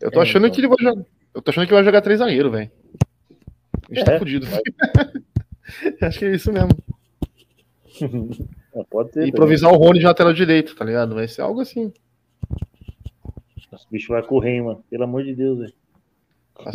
Eu 0.00 0.12
tô 0.12 0.20
é, 0.20 0.22
achando 0.22 0.46
então. 0.46 0.54
que 0.54 0.60
ele 0.60 0.68
vai 0.68 0.76
jogar. 0.78 1.04
Eu 1.34 1.42
tô 1.42 1.50
achando 1.50 1.66
que 1.66 1.72
ele 1.72 1.82
vai 1.82 1.84
jogar 1.84 2.00
três 2.00 2.20
zagueiros, 2.20 2.52
velho. 2.52 2.70
A 3.90 3.94
gente 3.94 4.04
tá 4.04 4.12
é, 4.12 4.14
tá 4.14 4.18
fudido. 4.20 4.46
acho 6.00 6.18
que 6.18 6.24
é 6.26 6.34
isso 6.34 6.52
mesmo. 6.52 6.70
É, 8.72 8.84
pode 8.84 9.10
ter. 9.10 9.24
E 9.24 9.30
improvisar 9.30 9.68
também. 9.68 9.84
o 9.84 9.84
Rony 9.84 9.98
de 9.98 10.04
lateral 10.04 10.32
direito, 10.32 10.76
tá 10.76 10.84
ligado? 10.84 11.12
Vai 11.16 11.26
ser 11.26 11.42
algo 11.42 11.60
assim. 11.60 11.92
Bicho 13.90 14.12
vai 14.12 14.22
correr, 14.22 14.62
mano. 14.62 14.84
Pelo 14.88 15.04
amor 15.04 15.24
de 15.24 15.34
Deus, 15.34 15.58
velho. 15.58 15.72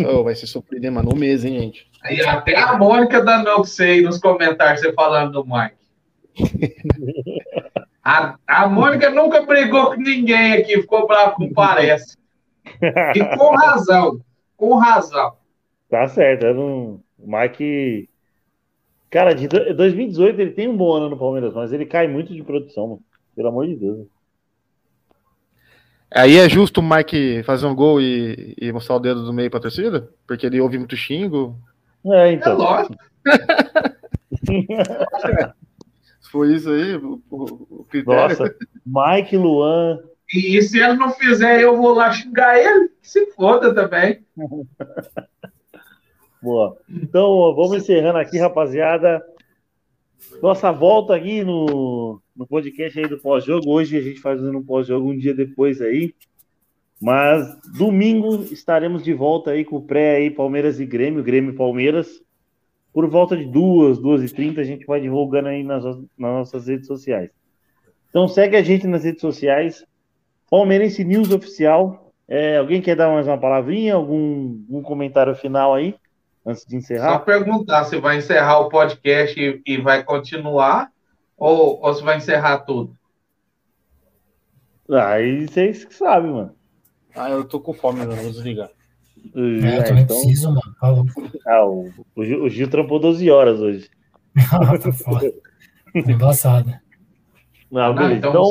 Oh, 0.10 0.24
vai 0.24 0.36
ser 0.36 0.48
surpreender, 0.48 0.92
mano, 0.92 1.12
no 1.12 1.16
mês, 1.16 1.46
hein, 1.46 1.60
gente? 1.60 1.88
Aí 2.04 2.20
até 2.22 2.58
a 2.58 2.76
Mônica 2.78 3.24
da 3.24 3.44
Não 3.44 3.64
Sei 3.64 4.02
nos 4.02 4.18
comentários 4.18 4.82
você 4.82 4.92
falando 4.94 5.32
do 5.32 5.46
Mike. 5.46 5.76
a, 8.04 8.36
a 8.48 8.68
Mônica 8.68 9.10
nunca 9.12 9.46
brigou 9.46 9.88
com 9.88 10.02
ninguém 10.02 10.54
aqui, 10.54 10.82
ficou 10.82 11.08
bravo 11.08 11.36
com 11.36 11.54
parece. 11.54 12.18
E 12.82 13.38
com 13.38 13.56
razão. 13.56 14.20
Com 14.58 14.76
razão. 14.76 15.34
Tá 15.90 16.08
certo. 16.08 16.46
Não... 16.54 17.00
O 17.18 17.26
Mike 17.28 18.10
Cara, 19.16 19.34
de 19.34 19.48
2018 19.48 20.42
ele 20.42 20.52
tem 20.52 20.68
um 20.68 20.76
bom 20.76 20.92
ano 20.94 21.10
no 21.10 21.18
Palmeiras, 21.18 21.54
mas 21.54 21.72
ele 21.72 21.86
cai 21.86 22.06
muito 22.06 22.34
de 22.34 22.44
produção, 22.44 22.88
mano. 22.88 23.02
pelo 23.34 23.48
amor 23.48 23.66
de 23.66 23.76
Deus. 23.78 24.06
Aí 26.12 26.38
é 26.38 26.48
justo 26.48 26.82
o 26.82 26.84
Mike 26.84 27.42
fazer 27.44 27.66
um 27.66 27.76
gol 27.76 28.00
e, 28.00 28.56
e 28.60 28.72
mostrar 28.72 28.96
o 28.96 29.00
dedo 29.00 29.26
do 29.26 29.34
meio 29.34 29.50
pra 29.50 29.60
torcida? 29.60 30.08
Porque 30.28 30.46
ele 30.46 30.62
ouve 30.62 30.78
muito 30.78 30.96
xingo. 30.96 31.58
É, 32.06 32.34
então. 32.34 32.54
É 32.54 32.56
lógico. 32.56 32.96
Foi 36.32 36.54
isso 36.54 36.70
aí, 36.70 36.96
o, 36.96 37.20
o 37.30 37.86
critério. 37.90 38.38
Nossa, 38.38 38.56
Mike 38.86 39.36
Luan. 39.38 40.00
E, 40.34 40.58
e 40.58 40.62
se 40.62 40.80
ele 40.80 40.94
não 40.94 41.12
fizer, 41.12 41.62
eu 41.62 41.78
vou 41.78 41.94
lá 41.94 42.12
xingar 42.12 42.58
ele, 42.58 42.90
se 43.02 43.28
foda 43.32 43.74
também. 43.74 44.26
Boa. 46.42 46.78
Então, 46.90 47.56
vamos 47.56 47.78
encerrando 47.78 48.20
aqui, 48.20 48.38
rapaziada. 48.38 49.24
Nossa 50.42 50.70
volta 50.72 51.16
aqui 51.16 51.44
no, 51.44 52.20
no 52.36 52.46
podcast 52.46 53.00
aí 53.00 53.08
do 53.08 53.18
pós-jogo. 53.18 53.70
Hoje 53.70 53.98
a 53.98 54.02
gente 54.02 54.20
fazendo 54.20 54.58
um 54.58 54.64
pós-jogo 54.64 55.10
um 55.12 55.18
dia 55.18 55.34
depois 55.34 55.82
aí. 55.82 56.14
Mas 57.02 57.58
domingo 57.78 58.44
estaremos 58.52 59.04
de 59.04 59.14
volta 59.14 59.52
aí 59.52 59.64
com 59.64 59.78
o 59.78 59.82
pré 59.82 60.18
aí, 60.18 60.30
Palmeiras 60.30 60.80
e 60.80 60.86
Grêmio, 60.86 61.24
Grêmio 61.24 61.54
e 61.54 61.56
Palmeiras. 61.56 62.22
Por 62.94 63.10
volta 63.10 63.36
de 63.36 63.46
duas, 63.46 64.00
duas 64.00 64.24
e 64.24 64.34
trinta, 64.34 64.62
a 64.62 64.64
gente 64.64 64.86
vai 64.86 65.02
divulgando 65.02 65.50
aí 65.50 65.64
nas, 65.64 65.84
nas 65.84 66.06
nossas 66.18 66.68
redes 66.68 66.88
sociais. 66.88 67.30
Então 68.10 68.28
segue 68.28 68.56
a 68.56 68.62
gente 68.62 68.88
nas 68.88 69.04
redes 69.04 69.22
sociais. 69.22 69.86
Palmeirense 70.50 71.04
News 71.04 71.32
Oficial. 71.32 72.14
É, 72.28 72.58
alguém 72.58 72.82
quer 72.82 72.96
dar 72.96 73.10
mais 73.10 73.28
uma 73.28 73.38
palavrinha, 73.38 73.94
algum 73.94 74.64
um 74.70 74.82
comentário 74.82 75.36
final 75.36 75.74
aí? 75.74 75.96
antes 76.46 76.66
de 76.66 76.76
encerrar? 76.76 77.14
Só 77.14 77.20
perguntar 77.20 77.86
se 77.86 77.98
vai 77.98 78.18
encerrar 78.18 78.60
o 78.60 78.70
podcast 78.70 79.40
e, 79.40 79.62
e 79.66 79.78
vai 79.78 80.04
continuar 80.04 80.92
ou, 81.38 81.82
ou 81.82 81.94
se 81.94 82.04
vai 82.04 82.18
encerrar 82.18 82.60
tudo. 82.60 82.96
Aí 84.90 85.48
vocês 85.48 85.84
que 85.84 85.94
sabem, 85.94 86.32
mano. 86.32 86.56
Ah, 87.16 87.30
eu 87.30 87.46
tô 87.46 87.60
com 87.60 87.74
fome, 87.74 88.06
não 88.06 88.16
vou 88.16 88.32
desligar. 88.32 88.70
É, 89.34 89.40
é, 89.40 89.80
eu 89.80 89.84
também 89.84 90.04
então... 90.04 90.18
preciso, 90.22 90.50
mano. 90.50 90.76
Falou. 90.80 91.06
Ah, 91.48 91.66
o, 91.66 91.92
o, 92.16 92.26
Gil, 92.26 92.44
o 92.44 92.50
Gil 92.50 92.70
trampou 92.70 93.00
12 93.00 93.30
horas 93.32 93.60
hoje. 93.60 93.90
ah, 94.52 94.78
tá 94.78 94.92
foda. 94.92 95.32
Tá 95.94 96.12
embaçado. 96.12 96.74
Não, 97.72 97.98
ah, 97.98 98.14
então, 98.14 98.30
então, 98.30 98.46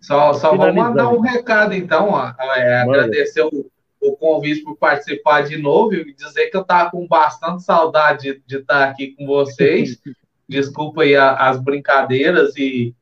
só, 0.00 0.32
só, 0.32 0.32
só 0.34 0.56
vou 0.56 0.72
mandar 0.72 1.08
um 1.08 1.20
recado, 1.20 1.74
então. 1.74 2.10
Ó, 2.10 2.32
é, 2.56 2.82
agradecer 2.82 3.42
o, 3.42 3.70
o 4.00 4.16
convite 4.16 4.62
por 4.62 4.76
participar 4.76 5.42
de 5.42 5.56
novo 5.56 5.94
e 5.94 6.14
dizer 6.14 6.50
que 6.50 6.56
eu 6.56 6.62
estava 6.62 6.90
com 6.90 7.06
bastante 7.06 7.62
saudade 7.62 8.34
de, 8.34 8.42
de 8.46 8.56
estar 8.58 8.88
aqui 8.88 9.14
com 9.16 9.26
vocês. 9.26 10.00
Desculpa 10.50 11.02
aí 11.02 11.14
a, 11.14 11.32
as 11.32 11.62
brincadeiras 11.62 12.56
e, 12.56 12.92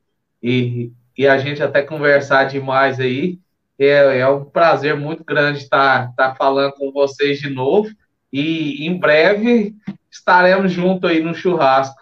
e, 0.41 0.91
e, 1.17 1.27
a 1.27 1.39
gente 1.39 1.63
até 1.63 1.81
conversar 1.81 2.43
demais 2.43 2.99
aí. 2.99 3.39
É, 3.79 4.19
é 4.19 4.27
um 4.27 4.45
prazer 4.45 4.95
muito 4.95 5.23
grande 5.23 5.57
estar, 5.57 6.11
estar 6.11 6.35
falando 6.35 6.73
com 6.73 6.91
vocês 6.91 7.39
de 7.39 7.49
novo. 7.49 7.89
E 8.31 8.85
em 8.87 8.95
breve 8.99 9.75
estaremos 10.11 10.71
juntos 10.71 11.09
aí 11.09 11.23
no 11.23 11.33
churrasco. 11.33 11.99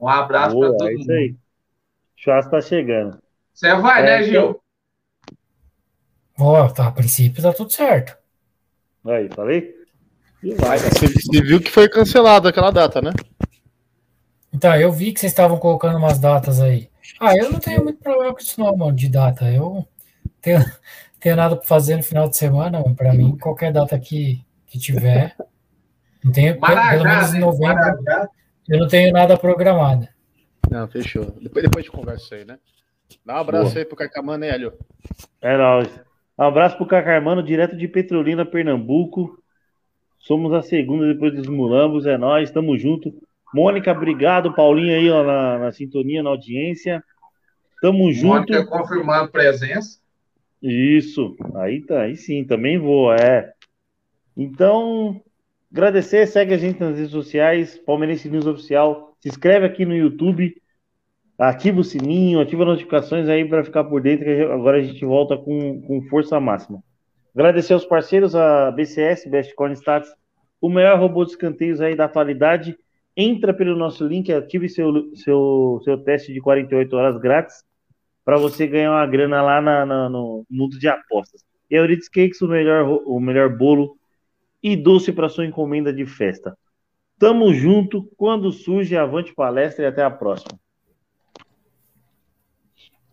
Um 0.00 0.08
abraço 0.08 0.58
para 0.58 0.72
todo 0.72 0.88
é 0.88 0.94
mundo. 0.94 1.10
Aí. 1.12 1.30
O 1.30 1.36
churrasco 2.16 2.56
está 2.56 2.68
chegando. 2.68 3.22
Você 3.54 3.72
vai, 3.76 4.02
né, 4.02 4.16
é, 4.16 4.18
né, 4.18 4.24
Gil? 4.24 4.60
Ó, 6.36 6.68
tá, 6.70 6.88
a 6.88 6.92
princípio 6.92 7.40
tá 7.40 7.52
tudo 7.52 7.70
certo. 7.70 8.16
Aí, 9.04 9.28
falei? 9.32 9.76
vai, 10.58 10.76
você, 10.76 11.06
você 11.06 11.40
viu 11.40 11.60
que 11.60 11.70
foi 11.70 11.88
cancelada 11.88 12.48
aquela 12.48 12.72
data, 12.72 13.00
né? 13.00 13.12
Então, 14.56 14.74
eu 14.74 14.90
vi 14.90 15.12
que 15.12 15.20
vocês 15.20 15.32
estavam 15.32 15.58
colocando 15.58 15.98
umas 15.98 16.18
datas 16.18 16.62
aí. 16.62 16.88
Ah, 17.20 17.36
eu 17.36 17.52
não 17.52 17.60
tenho 17.60 17.84
muito 17.84 18.00
problema 18.00 18.32
com 18.32 18.40
isso 18.40 18.58
não, 18.58 18.74
mano, 18.74 18.96
de 18.96 19.06
data. 19.06 19.52
Eu 19.52 19.86
tenho, 20.40 20.60
tenho 21.20 21.36
nada 21.36 21.56
para 21.56 21.66
fazer 21.66 21.94
no 21.94 22.02
final 22.02 22.26
de 22.26 22.38
semana, 22.38 22.82
para 22.94 23.12
mim, 23.12 23.36
qualquer 23.36 23.70
data 23.70 23.98
que, 24.00 24.42
que 24.66 24.78
tiver. 24.78 25.36
Não 26.24 26.32
tenho, 26.32 26.58
Marajá, 26.58 26.90
pelo 26.90 27.04
menos 27.04 27.34
em 27.34 27.38
novembro, 27.38 27.74
Marajá. 27.74 28.28
eu 28.66 28.78
não 28.78 28.88
tenho 28.88 29.12
nada 29.12 29.36
programado. 29.36 30.08
Não, 30.70 30.88
fechou. 30.88 31.36
Depois, 31.38 31.62
depois 31.62 31.84
de 31.84 31.90
conversa 31.90 32.34
aí, 32.34 32.46
né? 32.46 32.58
Dá 33.26 33.34
um 33.34 33.40
abraço 33.40 33.72
Boa. 33.72 33.78
aí 33.78 33.84
pro 33.84 33.94
Cacamano, 33.94 34.38
né, 34.38 34.48
Hélio? 34.48 34.72
É 35.42 35.54
nóis. 35.58 36.00
Um 36.38 36.44
abraço 36.44 36.78
pro 36.78 36.86
Cacarmano, 36.86 37.42
direto 37.42 37.76
de 37.76 37.86
Petrolina, 37.86 38.46
Pernambuco. 38.46 39.38
Somos 40.18 40.54
a 40.54 40.62
segunda 40.62 41.06
depois 41.06 41.34
dos 41.34 41.46
Mulambos, 41.46 42.06
é 42.06 42.16
nós, 42.16 42.48
estamos 42.48 42.80
junto. 42.80 43.14
Mônica, 43.54 43.90
obrigado. 43.92 44.54
Paulinho 44.54 44.94
aí 44.94 45.10
ó, 45.10 45.22
na, 45.22 45.58
na 45.58 45.72
sintonia, 45.72 46.22
na 46.22 46.30
audiência. 46.30 47.02
Tamo 47.80 48.12
junto. 48.12 48.52
Mônica 48.52 48.66
confirmando 48.66 49.30
presença. 49.30 49.98
Isso, 50.62 51.36
aí 51.54 51.82
tá, 51.82 52.02
aí 52.02 52.16
sim, 52.16 52.44
também 52.44 52.78
vou, 52.78 53.12
é. 53.12 53.52
Então, 54.36 55.20
agradecer, 55.70 56.26
segue 56.26 56.54
a 56.54 56.58
gente 56.58 56.80
nas 56.80 56.96
redes 56.96 57.12
sociais, 57.12 57.78
Palmeirense 57.78 58.28
News 58.28 58.46
Oficial, 58.46 59.14
se 59.20 59.28
inscreve 59.28 59.66
aqui 59.66 59.84
no 59.84 59.94
YouTube, 59.94 60.54
ativa 61.38 61.80
o 61.80 61.84
sininho, 61.84 62.40
ativa 62.40 62.62
as 62.62 62.68
notificações 62.70 63.28
aí 63.28 63.46
para 63.46 63.64
ficar 63.64 63.84
por 63.84 64.00
dentro, 64.00 64.24
que 64.24 64.42
agora 64.42 64.78
a 64.78 64.82
gente 64.82 65.04
volta 65.04 65.36
com, 65.36 65.80
com 65.82 66.02
força 66.08 66.40
máxima. 66.40 66.82
Agradecer 67.34 67.74
aos 67.74 67.84
parceiros, 67.84 68.34
a 68.34 68.70
BCS, 68.70 69.28
Best 69.28 69.54
Corn 69.54 69.74
Stats, 69.74 70.08
o 70.60 70.70
melhor 70.70 70.98
robô 70.98 71.24
de 71.24 71.32
escanteios 71.32 71.80
aí 71.82 71.94
da 71.94 72.06
atualidade. 72.06 72.76
Entra 73.16 73.54
pelo 73.54 73.76
nosso 73.76 74.06
link, 74.06 74.30
ative 74.32 74.68
seu, 74.68 75.14
seu, 75.14 75.80
seu 75.84 75.98
teste 75.98 76.32
de 76.32 76.40
48 76.40 76.94
horas 76.94 77.18
grátis 77.18 77.64
para 78.24 78.36
você 78.36 78.66
ganhar 78.66 78.90
uma 78.90 79.06
grana 79.06 79.40
lá 79.40 79.60
na, 79.60 79.86
na, 79.86 80.08
no 80.08 80.44
mundo 80.50 80.78
de 80.78 80.88
apostas. 80.88 81.42
E 81.70 81.76
Euridice 81.76 82.10
Cakes, 82.10 82.42
o 82.42 82.48
melhor, 82.48 82.84
o 83.06 83.18
melhor 83.18 83.56
bolo 83.56 83.96
e 84.62 84.76
doce 84.76 85.12
para 85.12 85.28
sua 85.28 85.46
encomenda 85.46 85.92
de 85.92 86.04
festa. 86.04 86.56
Tamo 87.18 87.54
junto, 87.54 88.10
quando 88.16 88.52
surge, 88.52 88.96
avante 88.96 89.34
palestra 89.34 89.84
e 89.84 89.88
até 89.88 90.02
a 90.02 90.10
próxima. 90.10 90.58